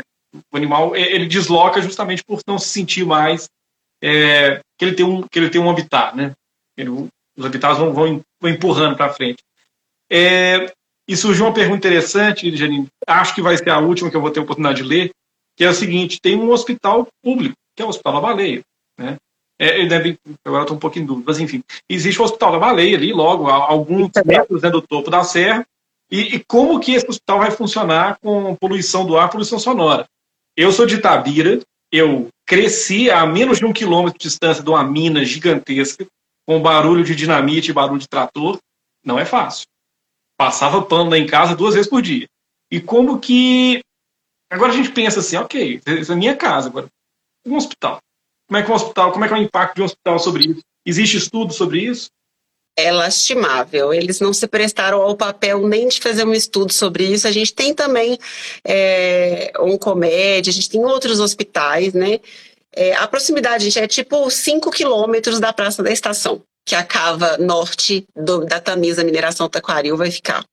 O 0.53 0.57
animal 0.57 0.95
ele 0.95 1.25
desloca 1.25 1.81
justamente 1.81 2.23
por 2.23 2.39
não 2.45 2.59
se 2.59 2.67
sentir 2.67 3.05
mais 3.05 3.49
é, 4.03 4.59
que 4.77 4.85
ele 4.85 4.93
tem 4.93 5.05
um 5.05 5.23
que 5.23 5.39
ele 5.39 5.49
tem 5.49 5.59
um 5.59 5.69
habitat, 5.69 6.15
né? 6.15 6.33
Ele, 6.77 6.89
os 7.35 7.45
habitats 7.45 7.79
vão, 7.79 7.93
vão, 7.93 8.21
vão 8.39 8.51
empurrando 8.51 8.95
para 8.95 9.13
frente. 9.13 9.41
É, 10.11 10.71
e 11.07 11.17
surgiu 11.17 11.45
uma 11.45 11.53
pergunta 11.53 11.77
interessante, 11.77 12.55
Janine. 12.55 12.87
Acho 13.07 13.33
que 13.33 13.41
vai 13.41 13.57
ser 13.57 13.71
a 13.71 13.79
última 13.79 14.11
que 14.11 14.15
eu 14.15 14.21
vou 14.21 14.29
ter 14.29 14.39
a 14.39 14.43
oportunidade 14.43 14.83
de 14.83 14.87
ler, 14.87 15.11
que 15.55 15.63
é 15.63 15.69
o 15.69 15.73
seguinte: 15.73 16.21
tem 16.21 16.35
um 16.35 16.51
hospital 16.51 17.07
público 17.23 17.55
que 17.77 17.83
é 17.83 17.85
o 17.85 17.89
Hospital 17.89 18.13
da 18.13 18.21
Baleia. 18.21 18.63
Né? 18.97 19.17
É, 19.59 19.85
deve, 19.85 20.19
agora 20.43 20.63
estou 20.63 20.75
um 20.75 20.79
pouco 20.79 20.97
em 20.97 21.05
dúvida, 21.05 21.25
mas 21.27 21.39
enfim, 21.39 21.63
existe 21.87 22.19
o 22.19 22.25
Hospital 22.25 22.53
da 22.53 22.59
Baleia 22.59 22.97
ali, 22.97 23.13
logo, 23.13 23.47
a 23.47 23.53
alguns 23.53 24.11
metros 24.25 24.63
né, 24.63 24.69
do 24.69 24.81
topo 24.81 25.09
da 25.09 25.23
serra, 25.23 25.65
e, 26.11 26.35
e, 26.35 26.39
como 26.45 26.79
que 26.79 26.93
esse 26.93 27.05
hospital 27.05 27.39
vai 27.39 27.51
funcionar 27.51 28.17
com 28.21 28.55
poluição 28.55 29.05
do 29.05 29.17
ar, 29.17 29.29
poluição 29.29 29.59
sonora? 29.59 30.07
Eu 30.55 30.71
sou 30.71 30.85
de 30.85 30.95
Itabira, 30.95 31.59
eu 31.91 32.29
cresci 32.45 33.11
a 33.11 33.25
menos 33.25 33.57
de 33.57 33.65
um 33.65 33.73
quilômetro 33.73 34.17
de 34.17 34.23
distância 34.23 34.63
de 34.63 34.69
uma 34.69 34.85
mina 34.85 35.25
gigantesca, 35.25 36.07
com 36.45 36.61
barulho 36.61 37.03
de 37.03 37.13
dinamite 37.13 37.71
e 37.71 37.73
barulho 37.73 37.99
de 37.99 38.07
trator, 38.07 38.57
não 39.03 39.19
é 39.19 39.25
fácil. 39.25 39.67
Passava 40.37 40.81
pano 40.81 41.09
lá 41.09 41.17
em 41.17 41.27
casa 41.27 41.57
duas 41.57 41.73
vezes 41.73 41.89
por 41.89 42.01
dia. 42.01 42.25
E 42.71 42.79
como 42.79 43.19
que. 43.19 43.81
Agora 44.49 44.71
a 44.71 44.75
gente 44.75 44.91
pensa 44.91 45.19
assim, 45.19 45.35
ok, 45.35 45.81
essa 45.85 46.13
é 46.13 46.15
a 46.15 46.17
minha 46.17 46.37
casa, 46.37 46.69
agora 46.69 46.87
um 47.49 47.55
hospital. 47.57 47.99
Como 48.47 48.57
é 48.57 48.63
que 48.63 48.71
um 48.71 48.75
hospital, 48.75 49.11
como 49.11 49.25
é 49.25 49.27
que 49.27 49.33
é 49.33 49.37
o 49.37 49.41
impacto 49.41 49.75
de 49.75 49.81
um 49.81 49.85
hospital 49.85 50.19
sobre 50.19 50.45
isso? 50.45 50.61
Existe 50.85 51.17
estudo 51.17 51.53
sobre 51.53 51.81
isso? 51.81 52.09
É 52.77 52.91
lastimável. 52.91 53.93
Eles 53.93 54.19
não 54.19 54.31
se 54.31 54.47
prestaram 54.47 55.01
ao 55.01 55.17
papel 55.17 55.67
nem 55.67 55.87
de 55.87 55.99
fazer 55.99 56.25
um 56.25 56.33
estudo 56.33 56.71
sobre 56.71 57.05
isso. 57.05 57.27
A 57.27 57.31
gente 57.31 57.53
tem 57.53 57.73
também 57.73 58.17
é, 58.63 59.51
um 59.59 59.77
comédia, 59.77 60.51
a 60.51 60.53
gente 60.53 60.69
tem 60.69 60.83
outros 60.85 61.19
hospitais, 61.19 61.93
né? 61.93 62.19
É, 62.75 62.95
a 62.95 63.07
proximidade, 63.07 63.65
gente, 63.65 63.79
é 63.79 63.87
tipo 63.87 64.29
5 64.29 64.69
quilômetros 64.69 65.39
da 65.39 65.51
Praça 65.51 65.81
da 65.81 65.91
Estação 65.91 66.43
que 66.67 66.75
a 66.75 66.83
cava 66.83 67.37
norte 67.37 68.05
do, 68.13 68.45
da 68.45 68.59
Tamisa 68.59 69.01
Mineração 69.01 69.47
Taquaril 69.47 69.95
vai 69.95 70.11
ficar. 70.11 70.43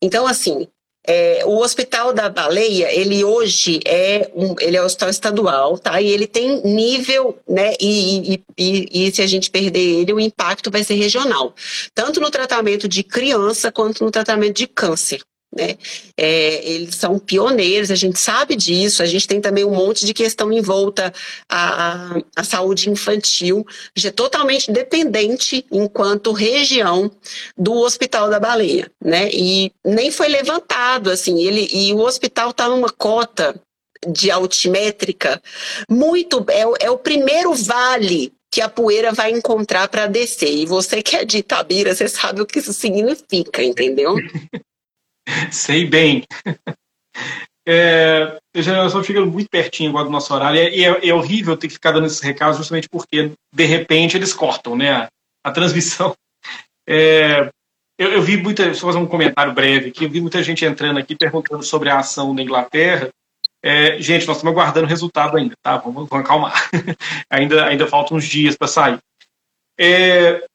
Então, 0.00 0.24
assim, 0.24 0.68
é, 1.06 1.42
o 1.44 1.58
Hospital 1.58 2.12
da 2.12 2.28
Baleia, 2.28 2.92
ele 2.92 3.24
hoje 3.24 3.80
é 3.84 4.30
um, 4.34 4.54
ele 4.60 4.76
é 4.76 4.82
um 4.82 4.84
hospital 4.84 5.08
estadual, 5.08 5.78
tá? 5.78 6.00
E 6.00 6.08
ele 6.08 6.26
tem 6.26 6.60
nível, 6.62 7.38
né? 7.48 7.74
E, 7.80 8.34
e, 8.34 8.44
e, 8.58 9.06
e, 9.06 9.14
se 9.14 9.22
a 9.22 9.26
gente 9.26 9.50
perder 9.50 10.00
ele, 10.00 10.12
o 10.12 10.20
impacto 10.20 10.70
vai 10.70 10.82
ser 10.82 10.94
regional, 10.94 11.54
tanto 11.94 12.20
no 12.20 12.30
tratamento 12.30 12.88
de 12.88 13.02
criança 13.02 13.70
quanto 13.70 14.04
no 14.04 14.10
tratamento 14.10 14.56
de 14.56 14.66
câncer. 14.66 15.22
Né? 15.56 15.76
É, 16.16 16.68
eles 16.68 16.96
são 16.96 17.18
pioneiros, 17.18 17.90
a 17.90 17.94
gente 17.94 18.18
sabe 18.18 18.54
disso, 18.54 19.02
a 19.02 19.06
gente 19.06 19.26
tem 19.26 19.40
também 19.40 19.64
um 19.64 19.74
monte 19.74 20.04
de 20.04 20.12
questão 20.12 20.52
em 20.52 20.60
volta 20.60 21.12
à, 21.48 22.18
à 22.36 22.44
saúde 22.44 22.90
infantil, 22.90 23.64
gente 23.96 24.08
é 24.08 24.10
totalmente 24.10 24.70
dependente, 24.70 25.64
enquanto 25.72 26.32
região, 26.32 27.10
do 27.56 27.72
Hospital 27.72 28.28
da 28.28 28.38
Baleia, 28.38 28.90
né? 29.02 29.30
E 29.32 29.72
nem 29.84 30.10
foi 30.10 30.28
levantado, 30.28 31.10
assim, 31.10 31.42
ele, 31.42 31.68
e 31.72 31.92
o 31.94 32.00
hospital 32.00 32.50
está 32.50 32.68
numa 32.68 32.90
cota 32.90 33.58
de 34.06 34.30
altimétrica 34.30 35.42
muito, 35.88 36.44
é, 36.48 36.86
é 36.86 36.90
o 36.90 36.98
primeiro 36.98 37.54
vale 37.54 38.32
que 38.50 38.60
a 38.60 38.68
poeira 38.68 39.12
vai 39.12 39.30
encontrar 39.30 39.88
para 39.88 40.06
descer. 40.06 40.50
E 40.50 40.66
você 40.66 41.02
que 41.02 41.16
é 41.16 41.24
de 41.24 41.38
Itabira, 41.38 41.94
você 41.94 42.08
sabe 42.08 42.40
o 42.40 42.46
que 42.46 42.58
isso 42.58 42.72
significa, 42.72 43.62
entendeu? 43.62 44.14
Sei 45.50 45.84
bem. 45.86 46.24
É, 47.68 48.38
eu 48.54 48.90
só 48.90 49.02
fica 49.02 49.26
muito 49.26 49.50
pertinho 49.50 49.90
agora 49.90 50.04
do 50.04 50.10
nosso 50.10 50.32
horário. 50.32 50.56
E 50.56 50.84
é, 50.84 50.88
é, 50.88 51.08
é, 51.08 51.12
horrível 51.12 51.56
ter 51.56 51.66
que 51.66 51.74
ficar 51.74 51.90
dando 51.90 52.06
esses 52.06 52.20
recados 52.20 52.58
justamente 52.58 52.88
porque, 52.88 53.32
de 53.52 53.64
repente, 53.64 54.16
eles 54.16 54.32
cortam 54.32 54.76
né, 54.76 54.92
a, 54.92 55.08
a 55.44 55.50
transmissão. 55.50 56.14
É, 56.88 57.50
eu, 57.98 58.12
eu, 58.12 58.22
vi 58.22 58.36
muita. 58.36 58.72
Só 58.72 58.86
fazer 58.86 58.98
um 58.98 59.08
comentário 59.08 59.52
breve 59.52 59.88
aqui. 59.88 60.04
Eu 60.04 60.08
vi 60.08 60.20
muita 60.20 60.40
gente 60.40 60.64
entrando 60.64 61.00
aqui 61.00 61.16
perguntando 61.16 61.64
sobre 61.64 61.90
a 61.90 61.98
ação 61.98 62.32
da 62.32 62.40
Inglaterra. 62.40 63.10
É, 63.60 63.98
gente, 64.00 64.24
nós 64.24 64.36
estamos 64.36 64.52
aguardando 64.52 64.86
o 64.86 64.88
resultado 64.88 65.36
ainda, 65.36 65.56
tá? 65.60 65.78
Vamos, 65.78 66.08
vamos 66.08 66.24
acalmar. 66.24 66.70
ainda, 67.28 67.66
ainda 67.66 67.88
faltam 67.88 68.16
uns 68.16 68.24
dias 68.24 68.56
para 68.56 68.68
sair. 68.68 69.00
É, 69.76 70.46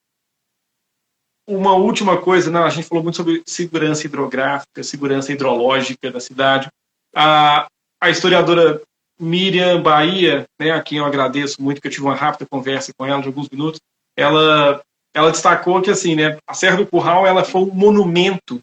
uma 1.47 1.73
última 1.73 2.17
coisa, 2.17 2.51
né? 2.51 2.59
a 2.59 2.69
gente 2.69 2.87
falou 2.87 3.03
muito 3.03 3.17
sobre 3.17 3.41
segurança 3.45 4.05
hidrográfica, 4.05 4.83
segurança 4.83 5.31
hidrológica 5.31 6.11
da 6.11 6.19
cidade. 6.19 6.67
A, 7.15 7.67
a 8.01 8.09
historiadora 8.09 8.81
Miriam 9.19 9.81
Bahia, 9.81 10.45
né, 10.59 10.71
a 10.71 10.81
quem 10.81 10.97
eu 10.97 11.05
agradeço 11.05 11.61
muito, 11.61 11.79
que 11.79 11.87
eu 11.87 11.91
tive 11.91 12.03
uma 12.03 12.15
rápida 12.15 12.47
conversa 12.49 12.91
com 12.97 13.05
ela 13.05 13.21
de 13.21 13.27
alguns 13.27 13.49
minutos, 13.49 13.79
ela, 14.17 14.81
ela 15.13 15.31
destacou 15.31 15.81
que 15.81 15.91
assim, 15.91 16.15
né, 16.15 16.37
a 16.47 16.53
Serra 16.53 16.77
do 16.77 16.87
Curral 16.87 17.27
ela 17.27 17.43
foi 17.43 17.61
um 17.61 17.73
monumento, 17.73 18.59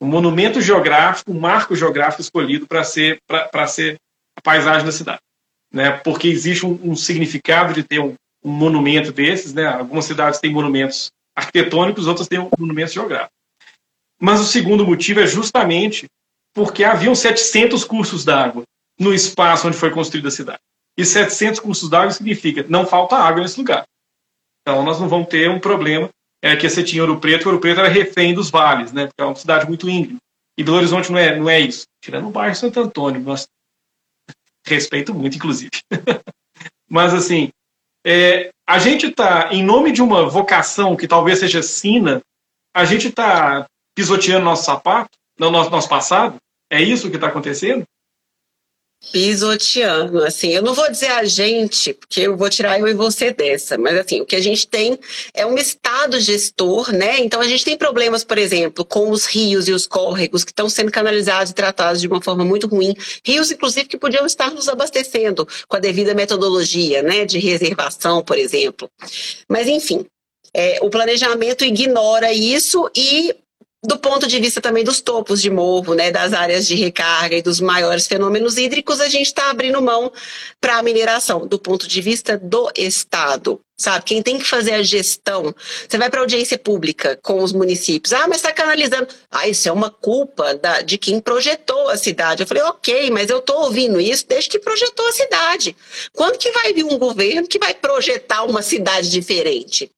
um 0.00 0.06
monumento 0.06 0.60
geográfico, 0.60 1.32
um 1.32 1.40
marco 1.40 1.74
geográfico 1.74 2.20
escolhido 2.20 2.66
para 2.66 2.84
ser, 2.84 3.18
ser 3.68 3.96
a 4.36 4.42
paisagem 4.42 4.84
da 4.84 4.92
cidade. 4.92 5.20
Né, 5.72 5.90
porque 5.90 6.28
existe 6.28 6.64
um, 6.64 6.78
um 6.82 6.96
significado 6.96 7.74
de 7.74 7.82
ter 7.82 7.98
um, 7.98 8.14
um 8.42 8.50
monumento 8.50 9.12
desses, 9.12 9.52
né, 9.52 9.66
algumas 9.66 10.04
cidades 10.04 10.40
têm 10.40 10.52
monumentos 10.52 11.10
arquitetônicos, 11.38 12.06
outras 12.06 12.28
têm 12.28 12.48
monumentos 12.58 12.92
geográficos. 12.92 13.36
Mas 14.20 14.40
o 14.40 14.44
segundo 14.44 14.86
motivo 14.86 15.20
é 15.20 15.26
justamente 15.26 16.06
porque 16.52 16.82
haviam 16.84 17.14
700 17.14 17.84
cursos 17.84 18.24
d'água 18.24 18.64
no 18.98 19.14
espaço 19.14 19.68
onde 19.68 19.76
foi 19.76 19.90
construída 19.90 20.28
a 20.28 20.32
cidade. 20.32 20.58
E 20.96 21.04
700 21.04 21.60
cursos 21.60 21.88
d'água 21.88 22.10
significa 22.10 22.64
não 22.68 22.84
falta 22.84 23.16
água 23.16 23.42
nesse 23.42 23.58
lugar. 23.58 23.84
Então 24.62 24.82
nós 24.82 24.98
não 25.00 25.08
vamos 25.08 25.28
ter 25.28 25.48
um 25.48 25.60
problema 25.60 26.10
é, 26.42 26.56
que 26.56 26.68
você 26.68 26.82
tinha 26.82 27.02
Ouro 27.02 27.20
Preto, 27.20 27.46
Ouro 27.46 27.60
Preto 27.60 27.80
era 27.80 27.88
refém 27.88 28.34
dos 28.34 28.50
vales, 28.50 28.92
né? 28.92 29.06
Porque 29.06 29.22
é 29.22 29.24
uma 29.24 29.36
cidade 29.36 29.66
muito 29.66 29.88
íngreme. 29.88 30.18
E 30.56 30.64
Belo 30.64 30.78
Horizonte 30.78 31.12
não 31.12 31.18
é, 31.18 31.36
não 31.36 31.48
é 31.48 31.60
isso. 31.60 31.86
Tirando 32.02 32.26
o 32.26 32.32
bairro 32.32 32.54
Santo 32.56 32.80
Antônio, 32.80 33.20
nós 33.20 33.46
respeito 34.66 35.14
muito, 35.14 35.36
inclusive. 35.36 35.70
Mas 36.90 37.14
assim, 37.14 37.50
é, 38.06 38.50
a 38.66 38.78
gente 38.78 39.06
está, 39.06 39.52
em 39.52 39.62
nome 39.62 39.92
de 39.92 40.02
uma 40.02 40.28
vocação 40.28 40.96
que 40.96 41.08
talvez 41.08 41.38
seja 41.38 41.62
sina, 41.62 42.20
a 42.74 42.84
gente 42.84 43.08
está 43.08 43.66
pisoteando 43.94 44.44
nosso 44.44 44.64
sapato, 44.64 45.10
no 45.38 45.50
nosso, 45.50 45.70
nosso 45.70 45.88
passado? 45.88 46.36
É 46.70 46.80
isso 46.80 47.10
que 47.10 47.16
está 47.16 47.28
acontecendo? 47.28 47.84
Pisoteando, 49.12 50.22
assim, 50.22 50.50
eu 50.50 50.62
não 50.62 50.74
vou 50.74 50.90
dizer 50.90 51.06
a 51.06 51.24
gente, 51.24 51.94
porque 51.94 52.22
eu 52.22 52.36
vou 52.36 52.50
tirar 52.50 52.78
eu 52.78 52.86
e 52.86 52.92
você 52.92 53.32
dessa, 53.32 53.78
mas 53.78 53.96
assim, 53.96 54.20
o 54.20 54.26
que 54.26 54.36
a 54.36 54.40
gente 54.40 54.66
tem 54.66 54.98
é 55.32 55.46
um 55.46 55.56
estado 55.56 56.20
gestor, 56.20 56.92
né? 56.92 57.18
Então 57.20 57.40
a 57.40 57.48
gente 57.48 57.64
tem 57.64 57.76
problemas, 57.78 58.22
por 58.22 58.36
exemplo, 58.36 58.84
com 58.84 59.10
os 59.10 59.24
rios 59.24 59.66
e 59.66 59.72
os 59.72 59.86
córregos 59.86 60.44
que 60.44 60.50
estão 60.50 60.68
sendo 60.68 60.90
canalizados 60.92 61.52
e 61.52 61.54
tratados 61.54 62.00
de 62.00 62.08
uma 62.08 62.20
forma 62.20 62.44
muito 62.44 62.66
ruim, 62.66 62.94
rios 63.24 63.50
inclusive 63.50 63.86
que 63.88 63.96
podiam 63.96 64.26
estar 64.26 64.50
nos 64.50 64.68
abastecendo 64.68 65.48
com 65.66 65.76
a 65.76 65.80
devida 65.80 66.12
metodologia, 66.14 67.02
né, 67.02 67.24
de 67.24 67.38
reservação, 67.38 68.22
por 68.22 68.36
exemplo. 68.36 68.90
Mas 69.48 69.68
enfim, 69.68 70.04
É, 70.54 70.78
o 70.80 70.88
planejamento 70.88 71.62
ignora 71.62 72.32
isso 72.32 72.90
e 72.96 73.34
do 73.88 73.96
ponto 73.96 74.26
de 74.26 74.38
vista 74.38 74.60
também 74.60 74.84
dos 74.84 75.00
topos 75.00 75.40
de 75.40 75.48
morro, 75.48 75.94
né, 75.94 76.10
das 76.10 76.34
áreas 76.34 76.66
de 76.66 76.74
recarga 76.74 77.34
e 77.34 77.40
dos 77.40 77.58
maiores 77.58 78.06
fenômenos 78.06 78.58
hídricos, 78.58 79.00
a 79.00 79.08
gente 79.08 79.28
está 79.28 79.48
abrindo 79.48 79.80
mão 79.80 80.12
para 80.60 80.76
a 80.76 80.82
mineração, 80.82 81.46
do 81.46 81.58
ponto 81.58 81.88
de 81.88 82.02
vista 82.02 82.36
do 82.36 82.70
Estado. 82.76 83.58
Sabe, 83.80 84.04
quem 84.04 84.22
tem 84.22 84.38
que 84.38 84.44
fazer 84.44 84.74
a 84.74 84.82
gestão, 84.82 85.54
você 85.88 85.96
vai 85.96 86.10
para 86.10 86.20
audiência 86.20 86.58
pública 86.58 87.18
com 87.22 87.42
os 87.42 87.52
municípios, 87.52 88.12
ah, 88.12 88.26
mas 88.28 88.38
está 88.38 88.52
canalizando. 88.52 89.06
Ah, 89.30 89.48
isso 89.48 89.68
é 89.68 89.72
uma 89.72 89.88
culpa 89.88 90.54
da, 90.54 90.82
de 90.82 90.98
quem 90.98 91.18
projetou 91.18 91.88
a 91.88 91.96
cidade. 91.96 92.42
Eu 92.42 92.46
falei, 92.46 92.64
ok, 92.64 93.10
mas 93.10 93.30
eu 93.30 93.38
estou 93.38 93.62
ouvindo 93.62 93.98
isso 93.98 94.26
desde 94.28 94.50
que 94.50 94.58
projetou 94.58 95.06
a 95.06 95.12
cidade. 95.12 95.74
Quando 96.12 96.36
que 96.36 96.50
vai 96.50 96.74
vir 96.74 96.84
um 96.84 96.98
governo 96.98 97.48
que 97.48 97.58
vai 97.58 97.72
projetar 97.72 98.42
uma 98.42 98.60
cidade 98.60 99.08
diferente? 99.08 99.90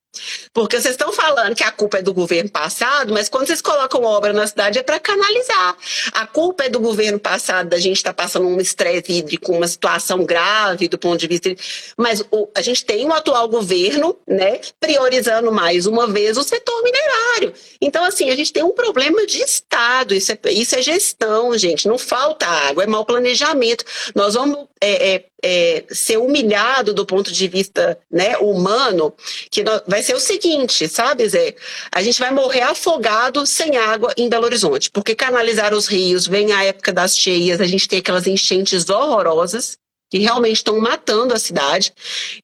Porque 0.53 0.81
vocês 0.81 0.95
estão 0.95 1.13
falando 1.13 1.55
que 1.55 1.63
a 1.63 1.71
culpa 1.71 1.99
é 1.99 2.03
do 2.03 2.13
governo 2.13 2.51
passado, 2.51 3.13
mas 3.13 3.29
quando 3.29 3.47
vocês 3.47 3.61
colocam 3.61 4.03
obra 4.03 4.33
na 4.33 4.47
cidade 4.47 4.79
é 4.79 4.83
para 4.83 4.99
canalizar. 4.99 5.77
A 6.13 6.27
culpa 6.27 6.65
é 6.65 6.69
do 6.69 6.81
governo 6.81 7.19
passado, 7.19 7.69
da 7.69 7.79
gente 7.79 7.97
estar 7.97 8.13
tá 8.13 8.23
passando 8.23 8.47
um 8.47 8.61
estresse 8.61 9.13
hídrico, 9.13 9.53
uma 9.53 9.69
situação 9.69 10.25
grave 10.25 10.89
do 10.89 10.99
ponto 10.99 11.19
de 11.19 11.27
vista. 11.29 11.55
Mas 11.97 12.23
o, 12.31 12.49
a 12.55 12.61
gente 12.61 12.85
tem 12.85 13.07
o 13.07 13.13
atual 13.13 13.49
governo, 13.49 14.17
né, 14.27 14.61
priorizando 14.81 15.53
mais 15.53 15.87
uma 15.87 16.07
vez 16.07 16.37
o 16.37 16.43
setor 16.43 16.83
minerário. 16.83 17.55
Então, 17.81 18.05
assim, 18.05 18.31
a 18.31 18.37
gente 18.37 18.53
tem 18.53 18.63
um 18.63 18.73
problema 18.73 19.25
de 19.27 19.41
Estado. 19.43 20.15
Isso 20.15 20.33
é, 20.33 20.39
isso 20.53 20.75
é 20.75 20.83
gestão, 20.83 21.57
gente. 21.57 21.87
Não 21.87 21.99
falta 21.99 22.47
água, 22.47 22.83
é 22.83 22.87
mau 22.87 23.05
planejamento. 23.05 23.85
Nós 24.15 24.35
vamos 24.35 24.67
é, 24.81 25.15
é, 25.15 25.25
é, 25.43 25.85
ser 25.91 26.19
humilhado 26.19 26.93
do 26.93 27.07
ponto 27.07 27.33
de 27.33 27.49
vista 27.49 27.99
né, 28.11 28.37
humano, 28.39 29.13
que 29.51 29.65
vai 29.87 30.03
ser 30.03 30.15
o 30.15 30.21
seguinte, 30.21 30.89
sabe, 30.89 31.29
Zé? 31.29 31.55
A 31.93 32.03
gente 32.03 32.19
vai 32.19 32.31
morrer 32.31 32.63
afogado 32.63 33.47
sem 33.47 33.77
água 33.77 34.13
em 34.17 34.29
Belo 34.29 34.45
Horizonte, 34.45 34.91
porque 34.91 35.15
canalizar 35.15 35.75
os 35.75 35.87
rios, 35.87 36.27
vem 36.27 36.53
a 36.53 36.65
época 36.65 36.93
das 36.93 37.17
cheias, 37.17 37.61
a 37.61 37.67
gente 37.67 37.89
tem 37.89 37.99
aquelas 37.99 38.27
enchentes 38.27 38.89
horrorosas, 38.89 39.77
que 40.11 40.19
realmente 40.19 40.57
estão 40.57 40.79
matando 40.79 41.33
a 41.33 41.39
cidade, 41.39 41.93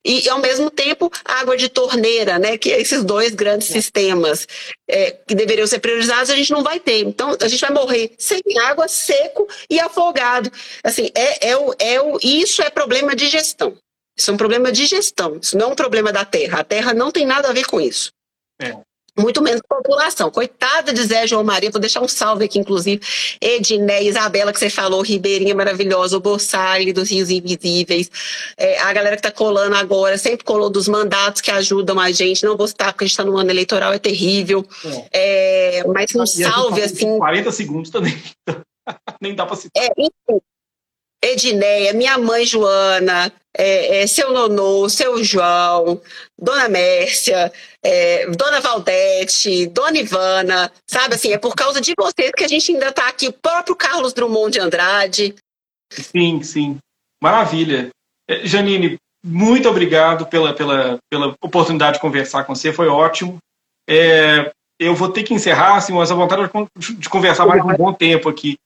e 0.04 0.28
ao 0.28 0.38
mesmo 0.38 0.70
tempo 0.70 1.10
água 1.24 1.56
de 1.56 1.68
torneira, 1.68 2.38
né, 2.38 2.56
que 2.56 2.72
é 2.72 2.80
esses 2.80 3.02
dois 3.02 3.34
grandes 3.34 3.68
é. 3.70 3.72
sistemas 3.72 4.46
é, 4.88 5.10
que 5.10 5.34
deveriam 5.34 5.66
ser 5.66 5.80
priorizados, 5.80 6.30
a 6.30 6.36
gente 6.36 6.52
não 6.52 6.62
vai 6.62 6.78
ter. 6.78 7.00
Então 7.00 7.36
a 7.40 7.48
gente 7.48 7.60
vai 7.60 7.70
morrer 7.70 8.12
sem 8.16 8.40
água, 8.62 8.86
seco 8.86 9.48
e 9.68 9.80
afogado. 9.80 10.50
Assim, 10.84 11.10
é, 11.14 11.50
é, 11.50 11.56
o, 11.56 11.74
é 11.78 12.00
o, 12.00 12.18
isso 12.22 12.62
é 12.62 12.70
problema 12.70 13.16
de 13.16 13.28
gestão. 13.28 13.76
Isso 14.16 14.30
é 14.30 14.34
um 14.34 14.38
problema 14.38 14.70
de 14.70 14.86
gestão. 14.86 15.38
Isso 15.42 15.58
não 15.58 15.70
é 15.70 15.72
um 15.72 15.76
problema 15.76 16.12
da 16.12 16.24
terra. 16.24 16.60
A 16.60 16.64
terra 16.64 16.94
não 16.94 17.10
tem 17.10 17.26
nada 17.26 17.50
a 17.50 17.52
ver 17.52 17.66
com 17.66 17.80
isso. 17.80 18.10
É 18.60 18.74
muito 19.18 19.42
menos 19.42 19.62
população. 19.68 20.30
Coitada 20.30 20.92
de 20.92 21.02
Zé 21.02 21.26
João 21.26 21.42
Maria, 21.42 21.70
vou 21.70 21.80
deixar 21.80 22.00
um 22.00 22.08
salve 22.08 22.44
aqui, 22.44 22.58
inclusive, 22.58 23.00
Ediné, 23.40 24.02
Isabela, 24.02 24.52
que 24.52 24.58
você 24.58 24.70
falou, 24.70 25.02
Ribeirinha 25.02 25.54
maravilhosa, 25.54 26.16
o 26.16 26.20
Bossari 26.20 26.92
dos 26.92 27.10
Rios 27.10 27.30
Invisíveis, 27.30 28.10
é, 28.56 28.78
a 28.80 28.92
galera 28.92 29.16
que 29.16 29.26
está 29.26 29.30
colando 29.30 29.76
agora, 29.76 30.18
sempre 30.18 30.44
colou 30.44 30.68
dos 30.68 30.88
mandatos 30.88 31.40
que 31.40 31.50
ajudam 31.50 31.98
a 31.98 32.10
gente, 32.12 32.44
não 32.44 32.56
vou 32.56 32.68
citar 32.68 32.92
porque 32.92 33.04
a 33.04 33.06
gente 33.06 33.12
está 33.12 33.24
no 33.24 33.36
ano 33.36 33.50
eleitoral, 33.50 33.92
é 33.92 33.98
terrível, 33.98 34.66
é. 35.12 35.78
É, 35.78 35.84
mas 35.86 36.14
um 36.14 36.26
salve, 36.26 36.82
assim... 36.82 37.18
40 37.18 37.52
segundos 37.52 37.90
também, 37.90 38.16
nem 39.20 39.34
dá 39.34 39.46
para 39.46 39.56
citar. 39.56 39.82
É, 39.82 39.88
enfim, 39.98 40.40
Edneia, 41.22 41.92
minha 41.92 42.18
mãe 42.18 42.44
Joana, 42.44 43.32
é, 43.56 44.02
é, 44.02 44.06
seu 44.06 44.32
Nonô, 44.32 44.88
seu 44.88 45.24
João, 45.24 46.00
Dona 46.38 46.68
Mércia, 46.68 47.50
é, 47.82 48.26
Dona 48.30 48.60
Valdete, 48.60 49.66
Dona 49.68 49.98
Ivana, 49.98 50.70
sabe 50.86 51.14
assim, 51.14 51.32
é 51.32 51.38
por 51.38 51.54
causa 51.54 51.80
de 51.80 51.94
vocês 51.98 52.30
que 52.36 52.44
a 52.44 52.48
gente 52.48 52.72
ainda 52.72 52.88
está 52.88 53.08
aqui, 53.08 53.28
o 53.28 53.32
próprio 53.32 53.74
Carlos 53.74 54.12
Drummond 54.12 54.52
de 54.52 54.60
Andrade. 54.60 55.34
Sim, 55.90 56.42
sim, 56.42 56.78
maravilha. 57.22 57.88
É, 58.28 58.46
Janine, 58.46 58.98
muito 59.24 59.68
obrigado 59.68 60.26
pela, 60.26 60.52
pela, 60.52 60.98
pela 61.10 61.34
oportunidade 61.40 61.94
de 61.94 62.00
conversar 62.00 62.44
com 62.44 62.54
você, 62.54 62.72
foi 62.72 62.88
ótimo. 62.88 63.38
É, 63.88 64.52
eu 64.78 64.94
vou 64.94 65.08
ter 65.08 65.22
que 65.22 65.32
encerrar, 65.32 65.76
assim, 65.76 65.92
mas 65.92 66.10
a 66.10 66.14
vontade 66.14 66.42
de 66.98 67.08
conversar 67.08 67.46
mais 67.46 67.64
um 67.64 67.74
bom 67.74 67.92
tempo 67.92 68.28
aqui. 68.28 68.56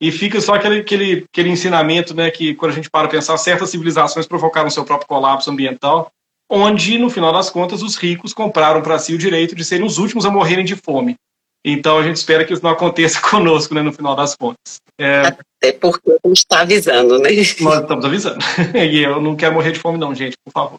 E 0.00 0.12
fica 0.12 0.40
só 0.40 0.54
aquele, 0.54 0.80
aquele, 0.80 1.26
aquele 1.30 1.50
ensinamento, 1.50 2.14
né, 2.14 2.30
que 2.30 2.54
quando 2.54 2.72
a 2.72 2.74
gente 2.74 2.88
para 2.88 3.08
pensar, 3.08 3.36
certas 3.36 3.70
civilizações 3.70 4.26
provocaram 4.26 4.70
seu 4.70 4.84
próprio 4.84 5.08
colapso 5.08 5.50
ambiental, 5.50 6.10
onde, 6.50 6.98
no 6.98 7.10
final 7.10 7.32
das 7.32 7.50
contas, 7.50 7.82
os 7.82 7.96
ricos 7.96 8.32
compraram 8.32 8.82
para 8.82 8.98
si 8.98 9.14
o 9.14 9.18
direito 9.18 9.54
de 9.54 9.64
serem 9.64 9.86
os 9.86 9.98
últimos 9.98 10.24
a 10.24 10.30
morrerem 10.30 10.64
de 10.64 10.76
fome. 10.76 11.16
Então 11.64 11.98
a 11.98 12.02
gente 12.02 12.16
espera 12.16 12.44
que 12.44 12.52
isso 12.52 12.62
não 12.62 12.70
aconteça 12.70 13.20
conosco, 13.28 13.74
né, 13.74 13.82
no 13.82 13.92
final 13.92 14.14
das 14.14 14.34
contas. 14.34 14.80
É... 14.98 15.22
Até 15.26 15.72
porque 15.72 16.10
a 16.10 16.28
gente 16.28 16.38
está 16.38 16.60
avisando, 16.60 17.18
né? 17.18 17.30
Nós 17.30 17.80
estamos 17.80 18.04
avisando. 18.04 18.38
e 18.74 19.02
eu 19.02 19.20
não 19.20 19.36
quero 19.36 19.54
morrer 19.54 19.72
de 19.72 19.78
fome, 19.78 19.98
não, 19.98 20.14
gente, 20.14 20.36
por 20.44 20.52
favor. 20.52 20.78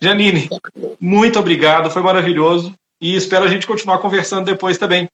Janine, 0.00 0.48
muito 0.98 1.38
obrigado, 1.38 1.90
foi 1.90 2.02
maravilhoso. 2.02 2.74
E 3.02 3.16
espero 3.16 3.44
a 3.44 3.48
gente 3.48 3.66
continuar 3.66 3.98
conversando 3.98 4.44
depois 4.44 4.78
também. 4.78 5.08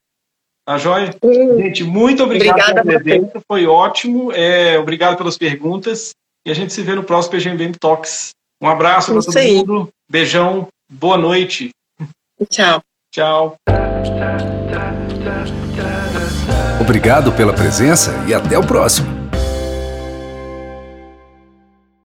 Tá 0.65 0.77
joia? 0.77 1.13
Sim. 1.23 1.57
Gente, 1.57 1.83
muito 1.85 2.23
obrigado 2.23 2.83
pela 2.83 2.83
presença, 2.83 3.41
foi 3.47 3.65
ótimo. 3.65 4.33
É, 4.33 4.77
obrigado 4.77 5.17
pelas 5.17 5.37
perguntas. 5.37 6.11
E 6.45 6.51
a 6.51 6.53
gente 6.53 6.73
se 6.73 6.81
vê 6.81 6.93
no 6.93 7.03
próximo 7.03 7.35
PGMBM 7.35 7.73
Talks. 7.79 8.31
Um 8.61 8.67
abraço 8.67 9.13
para 9.13 9.21
todo 9.21 9.37
aí. 9.37 9.55
mundo. 9.55 9.89
Beijão. 10.09 10.67
Boa 10.89 11.17
noite. 11.17 11.71
Tchau. 12.49 12.81
Tchau. 13.11 13.55
Obrigado 16.79 17.31
pela 17.33 17.53
presença 17.53 18.13
e 18.27 18.33
até 18.33 18.57
o 18.57 18.65
próximo. 18.65 19.16